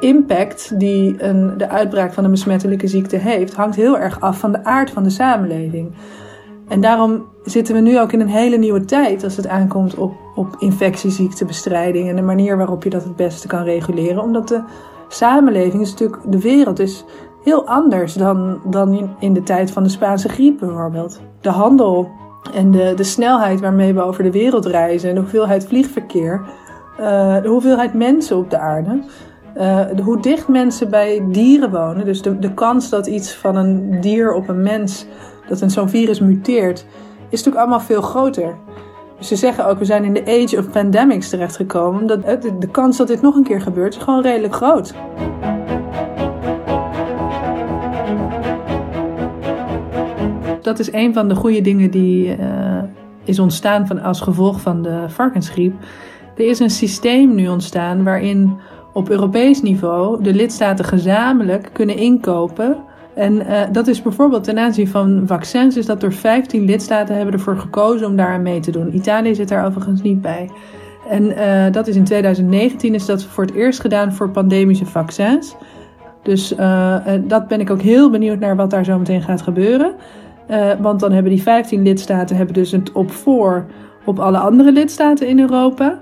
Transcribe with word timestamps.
impact 0.00 0.78
die 0.78 1.22
een, 1.22 1.54
de 1.56 1.68
uitbraak 1.68 2.12
van 2.12 2.24
een 2.24 2.30
besmettelijke 2.30 2.86
ziekte 2.86 3.16
heeft, 3.16 3.54
hangt 3.54 3.76
heel 3.76 3.98
erg 3.98 4.20
af 4.20 4.38
van 4.38 4.52
de 4.52 4.64
aard 4.64 4.90
van 4.90 5.02
de 5.02 5.10
samenleving. 5.10 5.92
En 6.68 6.80
daarom 6.80 7.24
zitten 7.44 7.74
we 7.74 7.80
nu 7.80 8.00
ook 8.00 8.12
in 8.12 8.20
een 8.20 8.28
hele 8.28 8.56
nieuwe 8.56 8.84
tijd 8.84 9.24
als 9.24 9.36
het 9.36 9.46
aankomt 9.46 9.94
op, 9.94 10.12
op 10.34 10.56
infectieziektebestrijding 10.58 12.08
en 12.08 12.16
de 12.16 12.22
manier 12.22 12.56
waarop 12.56 12.84
je 12.84 12.90
dat 12.90 13.04
het 13.04 13.16
beste 13.16 13.46
kan 13.46 13.62
reguleren. 13.62 14.22
Omdat 14.22 14.48
de 14.48 14.62
samenleving 15.08 15.82
is 15.82 15.90
natuurlijk, 15.90 16.22
de 16.26 16.40
wereld 16.40 16.78
is 16.78 17.04
heel 17.44 17.66
anders 17.66 18.14
dan, 18.14 18.60
dan 18.64 19.10
in 19.18 19.32
de 19.32 19.42
tijd 19.42 19.70
van 19.70 19.82
de 19.82 19.88
Spaanse 19.88 20.28
griep 20.28 20.58
bijvoorbeeld. 20.58 21.20
De 21.40 21.50
handel 21.50 22.08
en 22.54 22.70
de, 22.70 22.92
de 22.96 23.04
snelheid 23.04 23.60
waarmee 23.60 23.94
we 23.94 24.02
over 24.02 24.22
de 24.22 24.30
wereld 24.30 24.66
reizen 24.66 25.08
en 25.08 25.14
de 25.14 25.20
hoeveelheid 25.20 25.66
vliegverkeer, 25.66 26.40
uh, 27.00 27.42
de 27.42 27.48
hoeveelheid 27.48 27.94
mensen 27.94 28.36
op 28.36 28.50
de 28.50 28.58
aarde. 28.58 29.02
De, 29.54 30.02
hoe 30.02 30.20
dicht 30.20 30.48
mensen 30.48 30.90
bij 30.90 31.24
dieren 31.28 31.70
wonen, 31.70 32.04
dus 32.04 32.22
de, 32.22 32.38
de 32.38 32.54
kans 32.54 32.88
dat 32.88 33.06
iets 33.06 33.34
van 33.34 33.56
een 33.56 34.00
dier 34.00 34.32
op 34.32 34.48
een 34.48 34.62
mens, 34.62 35.06
dat 35.48 35.60
een 35.60 35.70
zo'n 35.70 35.88
virus 35.88 36.20
muteert, 36.20 36.86
is 37.28 37.38
natuurlijk 37.38 37.56
allemaal 37.56 37.80
veel 37.80 38.02
groter. 38.02 38.54
Dus 39.18 39.28
ze 39.28 39.36
zeggen 39.36 39.66
ook, 39.66 39.78
we 39.78 39.84
zijn 39.84 40.04
in 40.04 40.14
de 40.14 40.42
age 40.42 40.58
of 40.58 40.70
pandemics 40.70 41.28
terechtgekomen. 41.28 42.06
Dat 42.06 42.42
de, 42.42 42.58
de 42.58 42.68
kans 42.68 42.96
dat 42.96 43.08
dit 43.08 43.22
nog 43.22 43.34
een 43.34 43.42
keer 43.42 43.60
gebeurt, 43.60 43.94
is 43.96 44.02
gewoon 44.02 44.22
redelijk 44.22 44.54
groot. 44.54 44.94
Dat 50.62 50.78
is 50.78 50.92
een 50.92 51.14
van 51.14 51.28
de 51.28 51.34
goede 51.34 51.60
dingen 51.60 51.90
die 51.90 52.36
uh, 52.38 52.82
is 53.24 53.38
ontstaan 53.38 53.86
van, 53.86 54.02
als 54.02 54.20
gevolg 54.20 54.60
van 54.60 54.82
de 54.82 55.04
varkensgriep. 55.08 55.74
Er 56.36 56.48
is 56.48 56.58
een 56.58 56.70
systeem 56.70 57.34
nu 57.34 57.48
ontstaan 57.48 58.04
waarin 58.04 58.58
op 58.92 59.08
Europees 59.08 59.62
niveau 59.62 60.22
de 60.22 60.34
lidstaten 60.34 60.84
gezamenlijk 60.84 61.70
kunnen 61.72 61.96
inkopen. 61.96 62.76
En 63.14 63.34
uh, 63.34 63.60
dat 63.72 63.86
is 63.86 64.02
bijvoorbeeld 64.02 64.44
ten 64.44 64.58
aanzien 64.58 64.88
van 64.88 65.22
vaccins, 65.26 65.76
is 65.76 65.86
dat 65.86 66.00
door 66.00 66.12
15 66.12 66.64
lidstaten 66.64 67.14
hebben 67.14 67.34
ervoor 67.34 67.56
gekozen 67.56 68.06
om 68.06 68.16
daar 68.16 68.32
aan 68.32 68.42
mee 68.42 68.60
te 68.60 68.70
doen. 68.70 68.94
Italië 68.94 69.34
zit 69.34 69.48
daar 69.48 69.66
overigens 69.66 70.02
niet 70.02 70.20
bij. 70.20 70.50
En 71.08 71.24
uh, 71.24 71.72
dat 71.72 71.86
is 71.86 71.96
in 71.96 72.04
2019 72.04 72.94
is 72.94 73.06
dat 73.06 73.24
voor 73.24 73.44
het 73.44 73.54
eerst 73.54 73.80
gedaan 73.80 74.12
voor 74.12 74.30
pandemische 74.30 74.86
vaccins. 74.86 75.56
Dus 76.22 76.52
uh, 76.52 76.96
dat 77.20 77.48
ben 77.48 77.60
ik 77.60 77.70
ook 77.70 77.80
heel 77.80 78.10
benieuwd 78.10 78.38
naar 78.38 78.56
wat 78.56 78.70
daar 78.70 78.84
zo 78.84 78.98
meteen 78.98 79.22
gaat 79.22 79.42
gebeuren. 79.42 79.94
want 80.80 81.00
dan 81.00 81.12
hebben 81.12 81.32
die 81.32 81.42
15 81.42 81.82
lidstaten 81.82 82.36
hebben 82.36 82.54
dus 82.54 82.70
het 82.70 82.92
op 82.92 83.10
voor 83.10 83.66
op 84.04 84.18
alle 84.18 84.38
andere 84.38 84.72
lidstaten 84.72 85.28
in 85.28 85.40
Europa. 85.40 85.98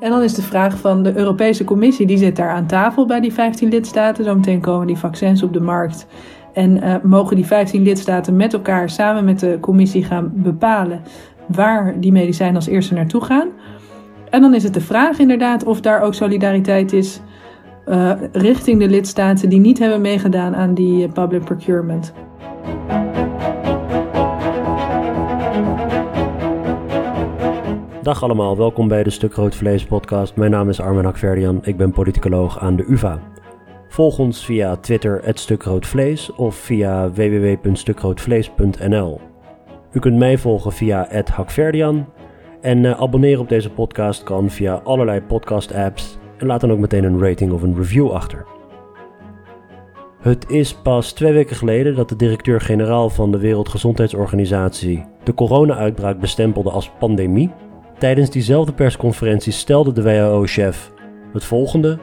En 0.00 0.10
dan 0.10 0.22
is 0.22 0.34
de 0.34 0.42
vraag 0.42 0.78
van 0.78 1.02
de 1.02 1.16
Europese 1.16 1.64
Commissie, 1.64 2.06
die 2.06 2.18
zit 2.18 2.36
daar 2.36 2.50
aan 2.50 2.66
tafel 2.66 3.06
bij 3.06 3.20
die 3.20 3.32
15 3.32 3.68
lidstaten. 3.68 4.24
Zometeen 4.24 4.60
komen 4.60 4.86
die 4.86 4.96
vaccins 4.96 5.42
op 5.42 5.52
de 5.52 5.60
markt. 5.60 6.06
En 6.52 6.76
uh, 6.76 6.94
mogen 7.02 7.36
die 7.36 7.46
15 7.46 7.82
lidstaten 7.82 8.36
met 8.36 8.52
elkaar 8.52 8.90
samen 8.90 9.24
met 9.24 9.40
de 9.40 9.58
Commissie 9.60 10.04
gaan 10.04 10.32
bepalen 10.34 11.02
waar 11.46 12.00
die 12.00 12.12
medicijnen 12.12 12.56
als 12.56 12.66
eerste 12.66 12.94
naartoe 12.94 13.24
gaan. 13.24 13.48
En 14.30 14.40
dan 14.40 14.54
is 14.54 14.62
het 14.62 14.74
de 14.74 14.80
vraag 14.80 15.18
inderdaad 15.18 15.64
of 15.64 15.80
daar 15.80 16.00
ook 16.00 16.14
solidariteit 16.14 16.92
is 16.92 17.20
uh, 17.88 18.12
richting 18.32 18.80
de 18.80 18.88
lidstaten 18.88 19.48
die 19.48 19.60
niet 19.60 19.78
hebben 19.78 20.00
meegedaan 20.00 20.56
aan 20.56 20.74
die 20.74 21.08
public 21.08 21.44
procurement. 21.44 22.12
Dag 28.06 28.22
allemaal, 28.22 28.56
welkom 28.56 28.88
bij 28.88 29.02
de 29.02 29.10
Stuk 29.10 29.34
Rood 29.34 29.54
Vlees 29.54 29.84
podcast. 29.84 30.36
Mijn 30.36 30.50
naam 30.50 30.68
is 30.68 30.80
Armen 30.80 31.04
Hakverdian, 31.04 31.58
ik 31.62 31.76
ben 31.76 31.92
politicoloog 31.92 32.58
aan 32.58 32.76
de 32.76 32.84
UvA. 32.88 33.20
Volg 33.88 34.18
ons 34.18 34.44
via 34.44 34.76
Twitter, 34.76 35.22
@stukroodvlees 35.34 36.32
of 36.32 36.54
via 36.54 37.10
www.stukroodvlees.nl. 37.10 39.20
U 39.92 40.00
kunt 40.00 40.16
mij 40.16 40.38
volgen 40.38 40.72
via 40.72 41.08
@hakverdian 41.32 42.06
en 42.60 42.84
uh, 42.84 43.00
abonneren 43.00 43.40
op 43.40 43.48
deze 43.48 43.70
podcast 43.70 44.22
kan 44.22 44.50
via 44.50 44.80
allerlei 44.84 45.20
podcast 45.20 45.74
apps 45.74 46.18
en 46.36 46.46
laat 46.46 46.60
dan 46.60 46.72
ook 46.72 46.78
meteen 46.78 47.04
een 47.04 47.22
rating 47.22 47.52
of 47.52 47.62
een 47.62 47.76
review 47.76 48.10
achter. 48.10 48.44
Het 50.20 50.50
is 50.50 50.74
pas 50.74 51.12
twee 51.12 51.32
weken 51.32 51.56
geleden 51.56 51.94
dat 51.94 52.08
de 52.08 52.16
directeur-generaal 52.16 53.10
van 53.10 53.32
de 53.32 53.38
Wereldgezondheidsorganisatie 53.38 55.04
de 55.22 55.34
corona-uitbraak 55.34 56.20
bestempelde 56.20 56.70
als 56.70 56.90
pandemie 56.98 57.50
Tijdens 57.98 58.30
diezelfde 58.30 58.72
persconferentie 58.72 59.52
stelde 59.52 59.92
de 59.92 60.02
WHO-chef 60.02 60.92
het 61.32 61.44
volgende: 61.44 61.98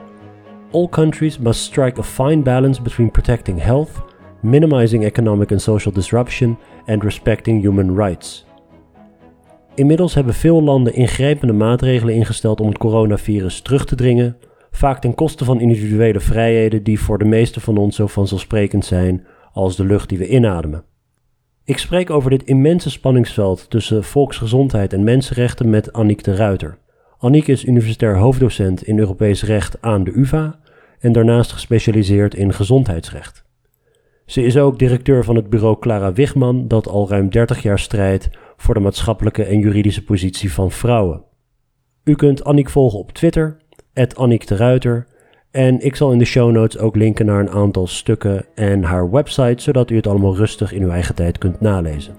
All 0.72 0.88
countries 0.90 1.38
must 1.38 1.62
strike 1.62 2.00
a 2.00 2.04
fine 2.04 2.42
balance 2.42 2.82
between 2.82 3.12
protecting 3.12 3.62
health, 3.62 3.92
minimizing 4.42 5.04
economic 5.04 5.52
and 5.52 5.62
social 5.62 5.94
disruption 5.94 6.58
and 6.86 7.04
respecting 7.04 7.62
human 7.62 7.96
rights. 7.96 8.46
Inmiddels 9.76 10.14
hebben 10.14 10.34
veel 10.34 10.64
landen 10.64 10.94
ingrijpende 10.94 11.54
maatregelen 11.54 12.16
ingesteld 12.16 12.60
om 12.60 12.68
het 12.68 12.78
coronavirus 12.78 13.62
terug 13.62 13.86
te 13.86 13.96
dringen, 13.96 14.38
vaak 14.72 15.02
ten 15.02 15.16
koste 15.16 15.46
van 15.46 15.60
individuele 15.60 16.20
vrijheden 16.20 16.84
die 16.84 17.00
voor 17.00 17.18
de 17.18 17.26
meeste 17.26 17.60
van 17.60 17.78
ons 17.78 17.96
zo 17.96 18.08
vanzelfsprekend 18.08 18.86
zijn 18.86 19.26
als 19.52 19.76
de 19.76 19.86
lucht 19.86 20.10
die 20.10 20.18
we 20.18 20.28
inademen. 20.28 20.84
Ik 21.66 21.78
spreek 21.78 22.10
over 22.10 22.30
dit 22.30 22.44
immense 22.44 22.90
spanningsveld 22.90 23.70
tussen 23.70 24.04
volksgezondheid 24.04 24.94
en 24.94 25.04
mensenrechten 25.04 25.70
met 25.70 25.94
Annick 25.94 26.24
de 26.24 26.36
Ruiter. 26.36 26.78
Annick 27.18 27.48
is 27.48 27.66
universitair 27.66 28.18
hoofddocent 28.18 28.84
in 28.84 29.00
Europees 29.00 29.44
recht 29.44 29.82
aan 29.82 30.04
de 30.04 30.12
UvA 30.16 30.60
en 31.00 31.12
daarnaast 31.12 31.52
gespecialiseerd 31.52 32.36
in 32.36 32.54
gezondheidsrecht. 32.54 33.44
Ze 34.26 34.44
is 34.44 34.58
ook 34.58 34.80
directeur 34.80 35.24
van 35.24 35.36
het 35.36 35.50
bureau 35.50 35.80
Clara 35.80 36.14
Wigman, 36.14 36.68
dat 36.68 36.88
al 36.88 37.10
ruim 37.10 37.30
30 37.30 37.62
jaar 37.62 37.80
strijdt 37.80 38.30
voor 38.58 38.74
de 38.74 38.80
maatschappelijke 38.80 39.44
en 39.44 39.60
juridische 39.60 40.04
positie 40.04 40.54
van 40.54 40.72
vrouwen. 40.72 41.24
U 42.04 42.16
kunt 42.16 42.44
Annick 42.44 42.70
volgen 42.70 43.00
op 43.00 43.12
Twitter, 43.12 43.58
Annick 44.16 44.48
de 44.48 44.56
en 45.54 45.86
ik 45.86 45.96
zal 45.96 46.12
in 46.12 46.18
de 46.18 46.26
show 46.26 46.52
notes 46.52 46.82
ook 46.82 46.96
linken 46.96 47.26
naar 47.26 47.40
een 47.40 47.50
aantal 47.50 47.88
stukken 47.88 48.46
en 48.56 48.84
haar 48.84 49.12
website, 49.12 49.64
zodat 49.64 49.90
u 49.90 49.96
het 49.96 50.08
allemaal 50.08 50.36
rustig 50.36 50.72
in 50.72 50.82
uw 50.82 50.90
eigen 50.90 51.16
tijd 51.16 51.38
kunt 51.38 51.62
nalezen. 51.62 52.16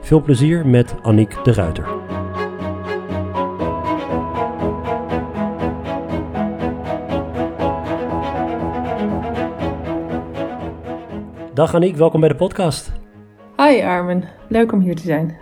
Veel 0.00 0.22
plezier 0.22 0.66
met 0.66 0.94
Annick 1.02 1.44
de 1.44 1.52
Ruiter. 1.52 1.86
Dag 11.54 11.74
Annick, 11.74 11.96
welkom 11.96 12.20
bij 12.20 12.28
de 12.28 12.36
podcast. 12.36 12.92
Hi 13.56 13.82
Armen, 13.82 14.24
leuk 14.48 14.72
om 14.72 14.80
hier 14.80 14.96
te 14.96 15.02
zijn. 15.02 15.36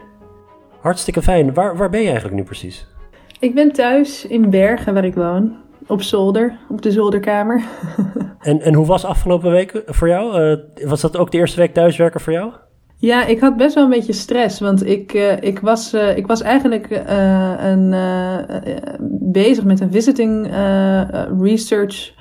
Hartstikke 0.81 1.23
fijn. 1.23 1.55
Waar, 1.55 1.77
waar 1.77 1.91
ben 1.91 2.01
je 2.01 2.07
eigenlijk 2.07 2.37
nu 2.37 2.43
precies? 2.43 2.87
Ik 3.41 3.55
ben 3.55 3.73
thuis 3.73 4.27
in 4.27 4.51
Bergen, 4.51 4.95
waar 4.95 5.05
ik 5.05 5.15
woon. 5.15 5.63
Op 5.87 6.03
zolder, 6.03 6.57
op 6.69 6.83
de 6.83 6.91
zolderkamer. 6.91 7.65
en, 8.41 8.61
en 8.61 8.75
hoe 8.75 8.87
was 8.87 9.05
afgelopen 9.05 9.51
week 9.51 9.83
voor 9.87 10.09
jou? 10.09 10.41
Uh, 10.41 10.89
was 10.89 11.01
dat 11.01 11.17
ook 11.17 11.31
de 11.31 11.39
eerste 11.39 11.61
week 11.61 11.75
thuiswerken 11.75 12.21
voor 12.21 12.33
jou? 12.33 12.53
Ja, 12.97 13.25
ik 13.25 13.41
had 13.41 13.57
best 13.57 13.75
wel 13.75 13.85
een 13.85 13.91
beetje 13.91 14.13
stress, 14.13 14.61
want 14.61 14.87
ik, 14.87 15.15
uh, 15.15 15.43
ik, 15.43 15.61
was, 15.61 15.95
uh, 15.95 16.17
ik 16.17 16.27
was 16.27 16.43
eigenlijk 16.43 17.03
een, 17.59 17.95
bezig 19.33 19.65
met 19.65 19.81
een 19.81 19.93
visiting 19.93 20.47
research 21.41 22.13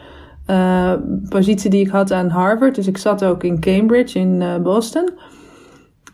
positie 1.29 1.69
die 1.69 1.85
ik 1.85 1.91
had 1.91 2.11
aan 2.11 2.29
Harvard. 2.29 2.75
Dus 2.75 2.87
ik 2.87 2.97
zat 2.97 3.23
ook 3.23 3.43
in 3.43 3.59
Cambridge 3.59 4.19
in 4.19 4.43
Boston. 4.63 5.09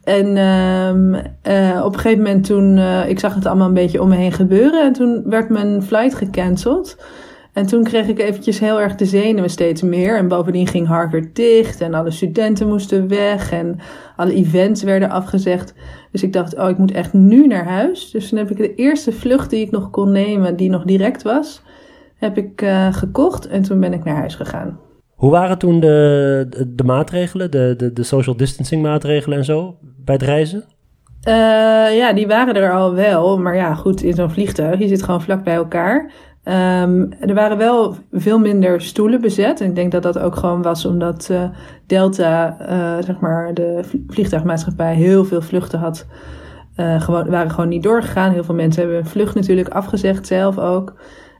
En 0.03 0.37
um, 0.37 1.15
op 1.83 1.93
een 1.93 1.99
gegeven 1.99 2.23
moment 2.23 2.43
toen, 2.45 2.77
ik 3.07 3.19
zag 3.19 3.35
het 3.35 3.45
allemaal 3.45 3.67
een 3.67 3.73
beetje 3.73 4.01
om 4.01 4.09
me 4.09 4.15
heen 4.15 4.31
gebeuren 4.31 4.83
en 4.83 4.93
toen 4.93 5.23
werd 5.25 5.49
mijn 5.49 5.83
flight 5.83 6.15
gecanceld. 6.15 6.97
En 7.59 7.65
toen 7.65 7.83
kreeg 7.83 8.07
ik 8.07 8.19
eventjes 8.19 8.59
heel 8.59 8.81
erg 8.81 8.95
de 8.95 9.05
zenuwen 9.05 9.49
steeds 9.49 9.81
meer. 9.81 10.17
En 10.17 10.27
bovendien 10.27 10.67
ging 10.67 10.87
Harvard 10.87 11.35
dicht 11.35 11.81
en 11.81 11.93
alle 11.93 12.11
studenten 12.11 12.67
moesten 12.67 13.07
weg 13.07 13.51
en 13.51 13.79
alle 14.15 14.33
events 14.33 14.83
werden 14.83 15.09
afgezegd. 15.09 15.73
Dus 16.11 16.23
ik 16.23 16.33
dacht, 16.33 16.57
oh, 16.57 16.69
ik 16.69 16.77
moet 16.77 16.91
echt 16.91 17.13
nu 17.13 17.47
naar 17.47 17.65
huis. 17.65 18.11
Dus 18.11 18.29
toen 18.29 18.37
heb 18.37 18.51
ik 18.51 18.57
de 18.57 18.75
eerste 18.75 19.11
vlucht 19.11 19.49
die 19.49 19.65
ik 19.65 19.71
nog 19.71 19.89
kon 19.89 20.11
nemen, 20.11 20.55
die 20.55 20.69
nog 20.69 20.83
direct 20.83 21.21
was, 21.21 21.61
heb 22.15 22.37
ik 22.37 22.61
uh, 22.61 22.93
gekocht 22.93 23.47
en 23.47 23.61
toen 23.61 23.79
ben 23.79 23.93
ik 23.93 24.03
naar 24.03 24.15
huis 24.15 24.35
gegaan. 24.35 24.79
Hoe 25.15 25.31
waren 25.31 25.57
toen 25.57 25.79
de, 25.79 26.45
de, 26.49 26.75
de 26.75 26.83
maatregelen, 26.83 27.51
de, 27.51 27.73
de, 27.77 27.93
de 27.93 28.03
social 28.03 28.37
distancing 28.37 28.81
maatregelen 28.81 29.37
en 29.37 29.45
zo 29.45 29.75
bij 29.81 30.15
het 30.15 30.23
reizen? 30.23 30.63
Uh, 31.27 31.97
ja, 31.97 32.13
die 32.13 32.27
waren 32.27 32.55
er 32.55 32.71
al 32.71 32.93
wel. 32.93 33.39
Maar 33.39 33.55
ja, 33.55 33.73
goed, 33.75 34.03
in 34.03 34.13
zo'n 34.13 34.31
vliegtuig, 34.31 34.79
je 34.79 34.87
zit 34.87 35.03
gewoon 35.03 35.21
vlak 35.21 35.43
bij 35.43 35.55
elkaar. 35.55 36.11
Um, 36.49 37.11
er 37.19 37.33
waren 37.33 37.57
wel 37.57 37.95
veel 38.11 38.39
minder 38.39 38.81
stoelen 38.81 39.21
bezet. 39.21 39.61
En 39.61 39.69
ik 39.69 39.75
denk 39.75 39.91
dat 39.91 40.03
dat 40.03 40.19
ook 40.19 40.35
gewoon 40.35 40.61
was 40.61 40.85
omdat 40.85 41.27
uh, 41.31 41.43
Delta, 41.85 42.57
uh, 42.61 43.03
zeg 43.05 43.19
maar, 43.19 43.53
de 43.53 43.79
vliegtuigmaatschappij 44.07 44.95
heel 44.95 45.25
veel 45.25 45.41
vluchten 45.41 45.79
had. 45.79 46.05
Uh, 46.75 47.01
gewoon, 47.01 47.29
waren 47.29 47.51
gewoon 47.51 47.69
niet 47.69 47.83
doorgegaan. 47.83 48.31
Heel 48.31 48.43
veel 48.43 48.55
mensen 48.55 48.81
hebben 48.81 48.99
hun 48.99 49.09
vlucht 49.09 49.35
natuurlijk 49.35 49.69
afgezegd 49.69 50.27
zelf 50.27 50.57
ook. 50.57 50.93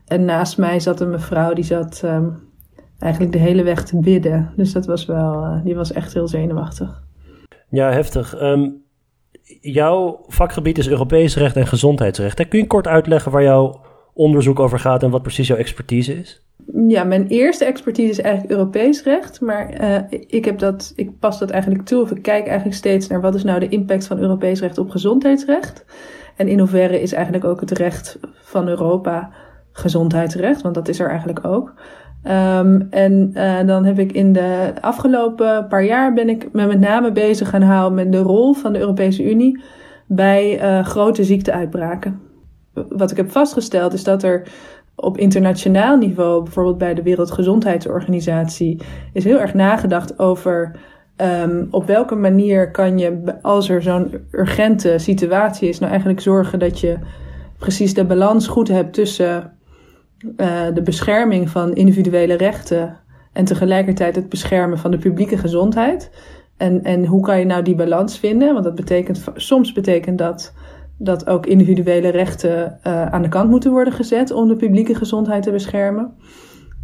En 0.08 0.26
naast 0.26 0.58
mij 0.58 0.80
zat 0.80 1.02
een 1.02 1.10
mevrouw 1.10 1.54
die 1.54 1.64
zat 1.64 2.02
um, 2.06 2.40
eigenlijk 3.00 3.34
de 3.34 3.40
hele 3.40 3.64
weg 3.64 3.84
te 3.84 4.00
bidden. 4.00 4.54
Dus 4.56 4.74
dat 4.74 4.86
was 4.86 5.06
wel, 5.06 5.62
die 5.64 5.76
was 5.76 5.92
echt 5.92 6.14
heel 6.14 6.28
zenuwachtig. 6.28 7.02
Ja, 7.70 7.92
heftig. 7.92 8.42
Um, 8.42 8.82
jouw 9.62 10.24
vakgebied 10.28 10.78
is 10.78 10.90
Europees 10.90 11.36
recht 11.36 11.56
en 11.56 11.68
gezondheidsrecht. 11.68 12.48
Kun 12.48 12.60
je 12.60 12.68
kort 12.68 12.88
uitleggen 12.88 13.32
waar 13.32 13.44
jouw 13.44 13.88
onderzoek 14.14 14.60
over 14.60 14.80
gaat 14.80 15.04
en 15.04 15.10
wat 15.10 15.22
precies 15.22 15.48
jouw 15.48 15.58
expertise 15.58 16.20
is? 16.20 16.44
Ja, 16.88 17.04
mijn 17.04 17.28
eerste 17.28 17.66
expertise 17.66 18.10
is 18.10 18.22
eigenlijk 18.22 18.54
Europees 18.54 19.04
recht. 19.04 19.42
Maar 19.42 19.82
uh, 19.82 20.20
ik, 20.28 20.46
heb 20.46 20.60
dat, 20.60 20.94
ik 20.96 21.20
pas 21.20 21.40
dat 21.40 21.50
eigenlijk 21.50 21.86
toe. 21.86 22.02
Of 22.02 22.12
ik 22.12 22.22
kijk 22.22 22.48
eigenlijk 22.48 22.78
steeds 22.78 23.08
naar 23.08 23.22
wat 23.22 23.36
is 23.36 23.44
nou 23.44 23.60
de 23.60 23.70
impact 23.70 24.08
van 24.08 24.20
Europees 24.20 24.60
recht 24.60 24.78
op 24.78 24.90
gezondheidsrecht. 24.90 25.86
En 26.36 26.48
in 26.48 26.60
hoeverre 26.60 27.02
is 27.02 27.14
eigenlijk 27.14 27.46
ook 27.46 27.60
het 27.60 27.72
recht 27.72 28.20
van 28.42 28.68
Europa 28.68 29.30
gezondheidsrecht. 29.72 30.62
Want 30.62 30.76
dat 30.76 30.88
is 30.88 31.00
er 31.00 31.10
eigenlijk 31.10 31.46
ook. 31.46 31.74
Um, 32.24 32.88
en 32.90 33.32
uh, 33.34 33.68
dan 33.68 33.86
heb 33.86 34.00
ik 34.00 34.12
in 34.12 34.34
de 34.34 34.74
afgelopen 34.82 35.68
paar 35.68 35.84
jaar 35.84 36.14
ben 36.14 36.30
ik 36.30 36.50
me 36.52 36.66
met 36.66 36.80
name 36.80 37.12
bezig 37.12 37.50
gaan 37.50 37.62
houden 37.62 37.94
met 37.94 38.12
de 38.12 38.18
rol 38.18 38.54
van 38.54 38.74
de 38.74 38.80
Europese 38.80 39.32
Unie 39.32 39.62
bij 40.08 40.62
uh, 40.62 40.86
grote 40.86 41.24
ziekteuitbraken. 41.24 42.20
Wat 42.90 43.12
ik 43.12 43.18
heb 43.18 43.32
vastgesteld 43.32 43.94
is 43.94 44.04
dat 44.04 44.24
er 44.24 44.48
op 44.96 45.18
internationaal 45.18 45.98
niveau, 45.98 46.44
bijvoorbeeld 46.44 46.78
bij 46.78 46.94
de 46.94 47.04
Wereldgezondheidsorganisatie, 47.04 48.82
is 49.14 49.24
heel 49.24 49.40
erg 49.40 49.54
nagedacht 49.54 50.20
over 50.20 50.72
um, 51.18 51.68
op 51.72 51.86
welke 51.86 52.16
manier 52.16 52.72
kan 52.72 52.98
je, 52.98 53.38
als 53.42 53.70
er 53.70 53.82
zo'n 53.82 54.14
urgente 54.32 54.98
situatie 54.98 55.70
is, 55.70 55.80
nou 55.80 55.92
eigenlijk 55.92 56.22
zorgen 56.22 56.60
dat 56.60 56.80
je 56.80 56.98
precies 57.58 57.94
de 57.94 58.06
balans 58.06 58.48
goed 58.48 58.68
hebt 58.68 58.94
tussen 58.94 59.54
uh, 60.38 60.62
de 60.74 60.82
bescherming 60.82 61.50
van 61.50 61.74
individuele 61.74 62.34
rechten 62.34 62.98
en 63.34 63.46
tegelijkertijd 63.46 64.16
het 64.16 64.30
beschermen 64.30 64.78
van 64.78 64.92
de 64.92 64.98
publieke 64.98 65.38
gezondheid. 65.38 66.12
En, 66.58 66.84
en 66.84 67.06
hoe 67.06 67.22
kan 67.22 67.40
je 67.40 67.46
nou 67.46 67.64
die 67.64 67.76
balans 67.76 68.20
vinden? 68.20 68.54
Want 68.54 68.64
dat 68.64 68.76
betekent, 68.76 69.24
soms 69.36 69.72
betekent 69.72 70.18
dat 70.18 70.54
dat 71.02 71.28
ook 71.28 71.46
individuele 71.46 72.10
rechten 72.10 72.80
uh, 72.88 73.06
aan 73.06 73.22
de 73.22 73.30
kant 73.30 73.50
moeten 73.50 73.72
worden 73.72 73.94
gezet 73.94 74.32
om 74.32 74.48
de 74.48 74.56
publieke 74.56 74.96
gezondheid 74.96 75.44
te 75.44 75.52
beschermen. 75.52 76.14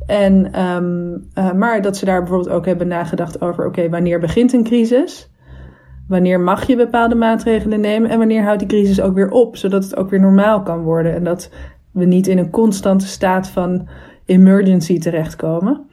En, 0.06 0.62
um, 0.62 1.30
uh, 1.38 1.52
maar 1.52 1.82
dat 1.82 1.98
ze 1.98 2.06
daar 2.06 2.20
bijvoorbeeld 2.20 2.56
ook 2.56 2.66
hebben 2.66 2.88
nagedacht 2.88 3.42
over: 3.42 3.66
oké, 3.66 3.90
wanneer 3.90 4.20
begint 4.20 4.54
een 4.54 4.64
crisis? 4.64 5.30
Wanneer 6.08 6.40
mag 6.40 6.68
je 6.68 6.76
bepaalde 6.76 7.16
maatregelen 7.16 7.80
nemen 7.80 8.10
en 8.10 8.18
wanneer 8.18 8.44
houdt 8.44 8.60
die 8.60 8.68
crisis 8.68 9.02
ook 9.02 9.16
weer 9.16 9.30
op, 9.30 9.56
zodat 9.56 9.84
het 9.84 9.96
ook 9.96 10.10
weer 10.10 10.20
normaal 10.20 10.62
kan 10.62 10.82
worden 10.82 11.16
en 11.16 11.24
dat 11.24 11.50
we 11.92 12.06
niet 12.06 12.28
in 12.28 12.38
een 12.38 12.50
constante 12.50 13.08
staat 13.08 13.48
van 13.48 13.88
emergency 14.26 15.00
terechtkomen. 15.00 15.86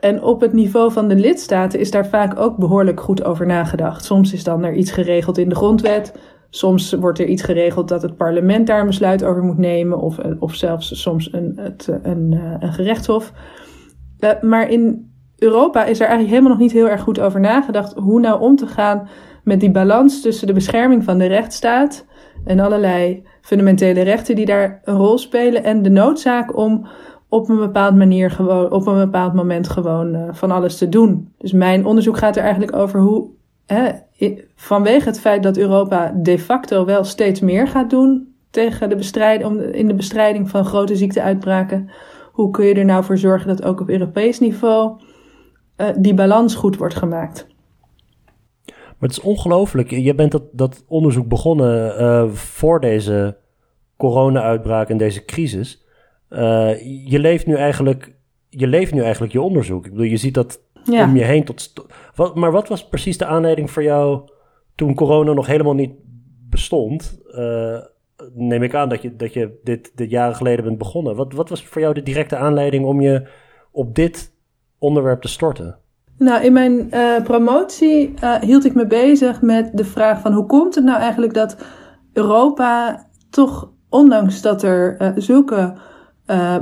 En 0.00 0.22
op 0.22 0.40
het 0.40 0.52
niveau 0.52 0.92
van 0.92 1.08
de 1.08 1.14
lidstaten 1.14 1.80
is 1.80 1.90
daar 1.90 2.06
vaak 2.06 2.38
ook 2.38 2.56
behoorlijk 2.56 3.00
goed 3.00 3.24
over 3.24 3.46
nagedacht. 3.46 4.04
Soms 4.04 4.32
is 4.32 4.44
dan 4.44 4.64
er 4.64 4.74
iets 4.74 4.90
geregeld 4.90 5.38
in 5.38 5.48
de 5.48 5.54
grondwet. 5.54 6.14
Soms 6.50 6.92
wordt 6.92 7.18
er 7.18 7.26
iets 7.26 7.42
geregeld 7.42 7.88
dat 7.88 8.02
het 8.02 8.16
parlement 8.16 8.66
daar 8.66 8.80
een 8.80 8.86
besluit 8.86 9.24
over 9.24 9.42
moet 9.42 9.58
nemen. 9.58 10.00
Of, 10.00 10.18
of 10.38 10.54
zelfs 10.54 11.00
soms 11.02 11.32
een, 11.32 11.52
het, 11.56 11.88
een, 12.02 12.32
eh, 12.32 12.54
een 12.58 12.72
gerechtshof. 12.72 13.32
Maar 14.40 14.70
in 14.70 15.12
Europa 15.38 15.84
is 15.84 16.00
er 16.00 16.06
eigenlijk 16.06 16.28
helemaal 16.28 16.52
nog 16.52 16.60
niet 16.60 16.72
heel 16.72 16.88
erg 16.88 17.00
goed 17.00 17.20
over 17.20 17.40
nagedacht 17.40 17.94
hoe 17.94 18.20
nou 18.20 18.40
om 18.40 18.56
te 18.56 18.66
gaan 18.66 19.08
met 19.44 19.60
die 19.60 19.70
balans 19.70 20.22
tussen 20.22 20.46
de 20.46 20.52
bescherming 20.52 21.04
van 21.04 21.18
de 21.18 21.26
rechtsstaat 21.26 22.06
en 22.44 22.60
allerlei 22.60 23.26
fundamentele 23.40 24.00
rechten 24.00 24.36
die 24.36 24.46
daar 24.46 24.80
een 24.84 24.96
rol 24.96 25.18
spelen 25.18 25.64
en 25.64 25.82
de 25.82 25.90
noodzaak 25.90 26.56
om 26.56 26.86
op 27.28 27.48
een 27.48 27.58
bepaald 27.58 27.96
manier 27.96 28.30
gewoon, 28.30 28.72
op 28.72 28.86
een 28.86 28.98
bepaald 28.98 29.34
moment 29.34 29.68
gewoon 29.68 30.28
van 30.30 30.50
alles 30.50 30.78
te 30.78 30.88
doen. 30.88 31.32
Dus 31.38 31.52
mijn 31.52 31.86
onderzoek 31.86 32.16
gaat 32.16 32.36
er 32.36 32.42
eigenlijk 32.42 32.76
over 32.76 33.00
hoe, 33.00 33.28
hè, 33.66 33.90
vanwege 34.60 35.08
het 35.08 35.20
feit 35.20 35.42
dat 35.42 35.56
Europa 35.56 36.12
de 36.16 36.38
facto 36.38 36.84
wel 36.84 37.04
steeds 37.04 37.40
meer 37.40 37.68
gaat 37.68 37.90
doen 37.90 38.34
tegen 38.50 38.88
de 38.88 38.96
bestrijding, 38.96 39.60
in 39.60 39.86
de 39.86 39.94
bestrijding 39.94 40.50
van 40.50 40.64
grote 40.64 40.96
ziekteuitbraken, 40.96 41.90
hoe 42.32 42.50
kun 42.50 42.64
je 42.64 42.74
er 42.74 42.84
nou 42.84 43.04
voor 43.04 43.18
zorgen 43.18 43.48
dat 43.48 43.62
ook 43.62 43.80
op 43.80 43.88
Europees 43.88 44.38
niveau 44.38 45.00
uh, 45.76 45.86
die 45.98 46.14
balans 46.14 46.54
goed 46.54 46.76
wordt 46.76 46.94
gemaakt? 46.94 47.46
Maar 48.66 49.08
het 49.08 49.10
is 49.10 49.20
ongelooflijk. 49.20 49.90
Je 49.90 50.14
bent 50.14 50.32
dat, 50.32 50.42
dat 50.52 50.84
onderzoek 50.88 51.28
begonnen 51.28 52.00
uh, 52.00 52.30
voor 52.32 52.80
deze 52.80 53.36
corona-uitbraak 53.96 54.88
en 54.88 54.96
deze 54.96 55.24
crisis. 55.24 55.84
Uh, 56.30 56.80
je 57.08 57.18
leeft 57.18 57.46
nu 57.46 57.54
eigenlijk 57.54 58.16
je 58.48 58.66
leeft 58.66 58.92
nu 58.92 59.02
eigenlijk 59.02 59.32
je 59.32 59.40
onderzoek. 59.40 59.84
Ik 59.84 59.90
bedoel, 59.90 60.06
je 60.06 60.16
ziet 60.16 60.34
dat 60.34 60.60
ja. 60.84 61.04
om 61.04 61.16
je 61.16 61.24
heen 61.24 61.44
tot. 61.44 61.72
Wat, 62.14 62.34
maar 62.34 62.52
wat 62.52 62.68
was 62.68 62.88
precies 62.88 63.18
de 63.18 63.26
aanleiding 63.26 63.70
voor 63.70 63.82
jou 63.82 64.28
toen 64.78 64.94
corona 64.94 65.32
nog 65.32 65.46
helemaal 65.46 65.74
niet 65.74 65.92
bestond? 66.50 67.18
Uh, 67.30 67.78
neem 68.34 68.62
ik 68.62 68.74
aan 68.74 68.88
dat 68.88 69.02
je, 69.02 69.16
dat 69.16 69.32
je 69.32 69.58
dit, 69.64 69.92
dit 69.94 70.10
jaren 70.10 70.34
geleden 70.34 70.64
bent 70.64 70.78
begonnen. 70.78 71.16
Wat, 71.16 71.32
wat 71.32 71.48
was 71.48 71.64
voor 71.64 71.80
jou 71.80 71.94
de 71.94 72.02
directe 72.02 72.36
aanleiding 72.36 72.84
om 72.84 73.00
je 73.00 73.28
op 73.72 73.94
dit 73.94 74.32
onderwerp 74.78 75.20
te 75.20 75.28
storten? 75.28 75.78
Nou, 76.18 76.44
in 76.44 76.52
mijn 76.52 76.88
uh, 76.90 77.22
promotie 77.22 78.14
uh, 78.22 78.34
hield 78.34 78.64
ik 78.64 78.74
me 78.74 78.86
bezig 78.86 79.42
met 79.42 79.70
de 79.74 79.84
vraag 79.84 80.20
van 80.20 80.32
hoe 80.32 80.46
komt 80.46 80.74
het 80.74 80.84
nou 80.84 81.00
eigenlijk 81.00 81.34
dat 81.34 81.56
Europa 82.12 83.02
toch, 83.30 83.72
ondanks 83.88 84.42
dat 84.42 84.62
er 84.62 85.12
zulke 85.16 85.74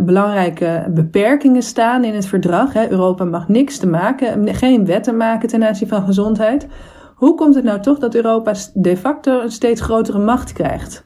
belangrijke 0.00 0.86
beperkingen 0.90 1.62
staan 1.62 2.04
in 2.04 2.14
het 2.14 2.26
verdrag, 2.26 2.72
hè, 2.72 2.90
Europa 2.90 3.24
mag 3.24 3.48
niks 3.48 3.78
te 3.78 3.86
maken, 3.86 4.54
geen 4.54 4.86
wetten 4.86 5.16
maken 5.16 5.48
ten 5.48 5.64
aanzien 5.64 5.88
van 5.88 6.04
gezondheid, 6.04 6.66
hoe 7.16 7.34
komt 7.34 7.54
het 7.54 7.64
nou 7.64 7.80
toch 7.80 7.98
dat 7.98 8.14
Europa 8.14 8.54
de 8.74 8.96
facto 8.96 9.40
een 9.40 9.50
steeds 9.50 9.80
grotere 9.80 10.18
macht 10.18 10.52
krijgt 10.52 11.04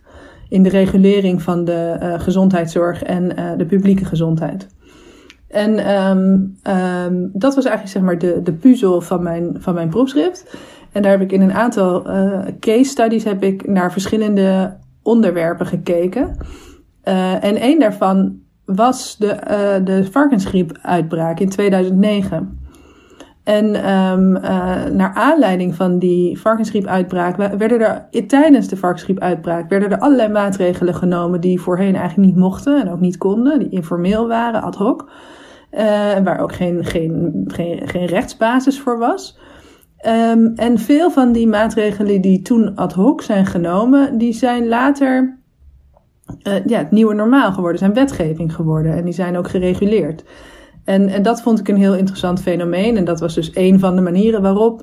in 0.49 0.63
de 0.63 0.69
regulering 0.69 1.43
van 1.43 1.65
de 1.65 2.15
gezondheidszorg 2.19 3.03
en 3.03 3.29
de 3.59 3.67
publieke 3.67 4.05
gezondheid? 4.05 4.69
En 5.49 5.95
um, 5.95 6.57
um, 6.63 7.31
dat 7.33 7.55
was 7.55 7.65
eigenlijk 7.65 7.89
zeg 7.89 8.03
maar 8.03 8.19
de, 8.19 8.43
de 8.43 8.53
puzzel 8.53 9.01
van 9.01 9.23
mijn, 9.23 9.57
van 9.59 9.75
mijn 9.75 9.89
proefschrift. 9.89 10.57
En 10.93 11.03
daar 11.03 11.11
heb 11.11 11.21
ik 11.21 11.33
in 11.33 11.41
een 11.41 11.53
aantal 11.53 12.11
uh, 12.11 12.41
case 12.61 12.91
studies 12.91 13.25
heb 13.25 13.43
ik 13.43 13.69
naar 13.69 13.93
verschillende 13.93 14.77
onderwerpen 15.03 15.67
gekeken. 15.67 16.37
En 17.41 17.57
één 17.57 17.79
daarvan 17.79 18.39
was 18.65 19.17
de, 19.17 19.37
de 19.85 20.05
varkensgriepuitbraak 20.11 21.41
in 21.41 21.49
2009. 21.49 22.59
En 23.51 23.91
um, 23.91 24.33
naar 24.97 25.13
aanleiding 25.15 25.75
van 25.75 25.99
die 25.99 26.41
varkensgriepuitbraak 26.41 27.37
werden 27.37 27.81
er 27.81 28.27
tijdens 28.27 28.69
de 28.69 28.77
varkensgriepuitbraak 28.77 29.69
werden 29.69 29.91
er 29.91 29.99
allerlei 29.99 30.29
maatregelen 30.29 30.95
genomen 30.95 31.41
die 31.41 31.61
voorheen 31.61 31.95
eigenlijk 31.95 32.29
niet 32.29 32.39
mochten 32.39 32.81
en 32.81 32.91
ook 32.91 33.01
niet 33.01 33.17
konden, 33.17 33.59
die 33.59 33.69
informeel 33.69 34.29
waren, 34.29 34.63
ad 34.63 34.77
hoc. 34.77 35.11
Uh, 35.73 35.81
waar 36.25 36.41
ook 36.41 36.53
geen, 36.53 36.85
geen, 36.85 37.45
geen, 37.85 38.07
rechtsbasis 38.07 38.81
voor 38.81 38.99
was. 38.99 39.39
Um, 40.07 40.53
en 40.55 40.79
veel 40.79 41.11
van 41.11 41.33
die 41.33 41.47
maatregelen 41.47 42.21
die 42.21 42.43
toen 42.43 42.75
ad 42.75 42.93
hoc 42.93 43.23
zijn 43.23 43.47
genomen, 43.47 44.19
die 44.19 44.33
zijn 44.33 44.69
later 44.69 45.39
uh, 46.43 46.67
ja, 46.67 46.79
het 46.79 46.91
nieuwe 46.91 47.15
normaal 47.15 47.53
geworden, 47.53 47.79
zijn 47.79 47.95
wetgeving 47.95 48.55
geworden 48.55 48.95
en 48.95 49.05
die 49.05 49.15
zijn 49.15 49.37
ook 49.37 49.49
gereguleerd. 49.49 50.25
En, 50.91 51.09
en 51.09 51.23
dat 51.23 51.43
vond 51.43 51.59
ik 51.59 51.69
een 51.69 51.77
heel 51.77 51.95
interessant 51.95 52.43
fenomeen 52.43 52.97
en 52.97 53.05
dat 53.05 53.21
was 53.21 53.35
dus 53.35 53.51
een 53.55 53.79
van 53.79 53.97
de 53.97 54.03
manieren 54.03 54.43
waarop 54.43 54.83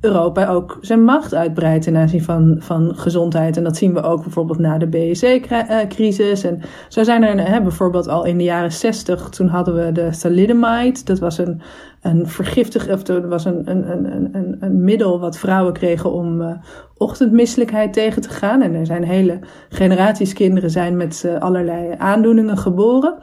Europa 0.00 0.48
ook 0.48 0.78
zijn 0.80 1.04
macht 1.04 1.34
uitbreidt 1.34 1.84
ten 1.84 1.96
aanzien 1.96 2.22
van, 2.22 2.56
van 2.58 2.92
gezondheid. 2.96 3.56
En 3.56 3.64
dat 3.64 3.76
zien 3.76 3.94
we 3.94 4.02
ook 4.02 4.22
bijvoorbeeld 4.22 4.58
na 4.58 4.78
de 4.78 4.86
BSE-crisis. 4.86 6.44
En 6.44 6.60
zo 6.88 7.02
zijn 7.02 7.22
er 7.22 7.48
hè, 7.48 7.62
bijvoorbeeld 7.62 8.08
al 8.08 8.24
in 8.24 8.38
de 8.38 8.44
jaren 8.44 8.72
60, 8.72 9.28
toen 9.28 9.48
hadden 9.48 9.74
we 9.74 9.92
de 9.92 10.10
thalidomide. 10.20 11.04
Dat 11.04 11.18
was 11.18 11.38
een, 11.38 11.60
een 12.02 12.26
vergiftig, 12.26 12.88
of 12.90 13.02
dat 13.02 13.24
was 13.24 13.44
een, 13.44 13.70
een, 13.70 13.90
een, 13.90 14.28
een, 14.32 14.56
een 14.60 14.84
middel 14.84 15.20
wat 15.20 15.38
vrouwen 15.38 15.72
kregen 15.72 16.12
om 16.12 16.40
uh, 16.40 16.50
ochtendmisselijkheid 16.96 17.92
tegen 17.92 18.22
te 18.22 18.30
gaan. 18.30 18.62
En 18.62 18.74
er 18.74 18.86
zijn 18.86 19.04
hele 19.04 19.38
generaties 19.68 20.32
kinderen 20.32 20.70
zijn 20.70 20.96
met 20.96 21.22
uh, 21.26 21.38
allerlei 21.38 21.94
aandoeningen 21.98 22.58
geboren. 22.58 23.14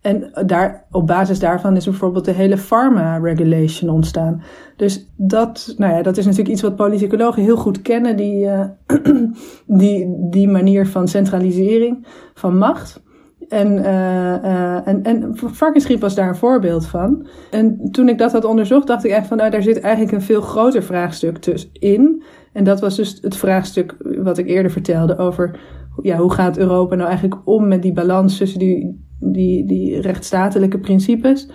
En 0.00 0.30
daar, 0.46 0.84
op 0.90 1.06
basis 1.06 1.38
daarvan 1.38 1.76
is 1.76 1.84
bijvoorbeeld 1.84 2.24
de 2.24 2.32
hele 2.32 2.56
pharma 2.56 3.16
regulation 3.16 3.90
ontstaan. 3.90 4.42
Dus 4.76 5.10
dat, 5.16 5.74
nou 5.76 5.92
ja, 5.92 6.02
dat 6.02 6.16
is 6.16 6.24
natuurlijk 6.24 6.52
iets 6.52 6.62
wat 6.62 6.76
politicologen 6.76 7.42
heel 7.42 7.56
goed 7.56 7.82
kennen, 7.82 8.16
die, 8.16 8.44
uh, 8.44 8.64
die, 9.82 10.16
die 10.30 10.48
manier 10.48 10.86
van 10.86 11.08
centralisering 11.08 12.06
van 12.34 12.58
macht. 12.58 13.02
En, 13.48 13.72
uh, 13.72 13.84
uh, 13.84 14.88
en, 14.88 15.02
en 15.02 15.30
varkensgriep 15.34 16.00
was 16.00 16.14
daar 16.14 16.28
een 16.28 16.36
voorbeeld 16.36 16.86
van. 16.86 17.26
En 17.50 17.90
toen 17.90 18.08
ik 18.08 18.18
dat 18.18 18.32
had 18.32 18.44
onderzocht, 18.44 18.86
dacht 18.86 19.04
ik 19.04 19.10
echt 19.10 19.26
van, 19.26 19.36
nou, 19.36 19.50
daar 19.50 19.62
zit 19.62 19.80
eigenlijk 19.80 20.14
een 20.14 20.22
veel 20.22 20.40
groter 20.40 20.82
vraagstuk 20.82 21.46
in. 21.72 22.22
En 22.52 22.64
dat 22.64 22.80
was 22.80 22.96
dus 22.96 23.18
het 23.20 23.36
vraagstuk 23.36 23.96
wat 24.22 24.38
ik 24.38 24.48
eerder 24.48 24.70
vertelde 24.70 25.18
over, 25.18 25.60
ja, 26.02 26.16
hoe 26.16 26.32
gaat 26.32 26.58
Europa 26.58 26.94
nou 26.94 27.08
eigenlijk 27.08 27.40
om 27.44 27.68
met 27.68 27.82
die 27.82 27.92
balans 27.92 28.36
tussen 28.36 28.58
die 28.58 29.06
die, 29.20 29.66
die 29.66 30.78
principes 30.80 31.50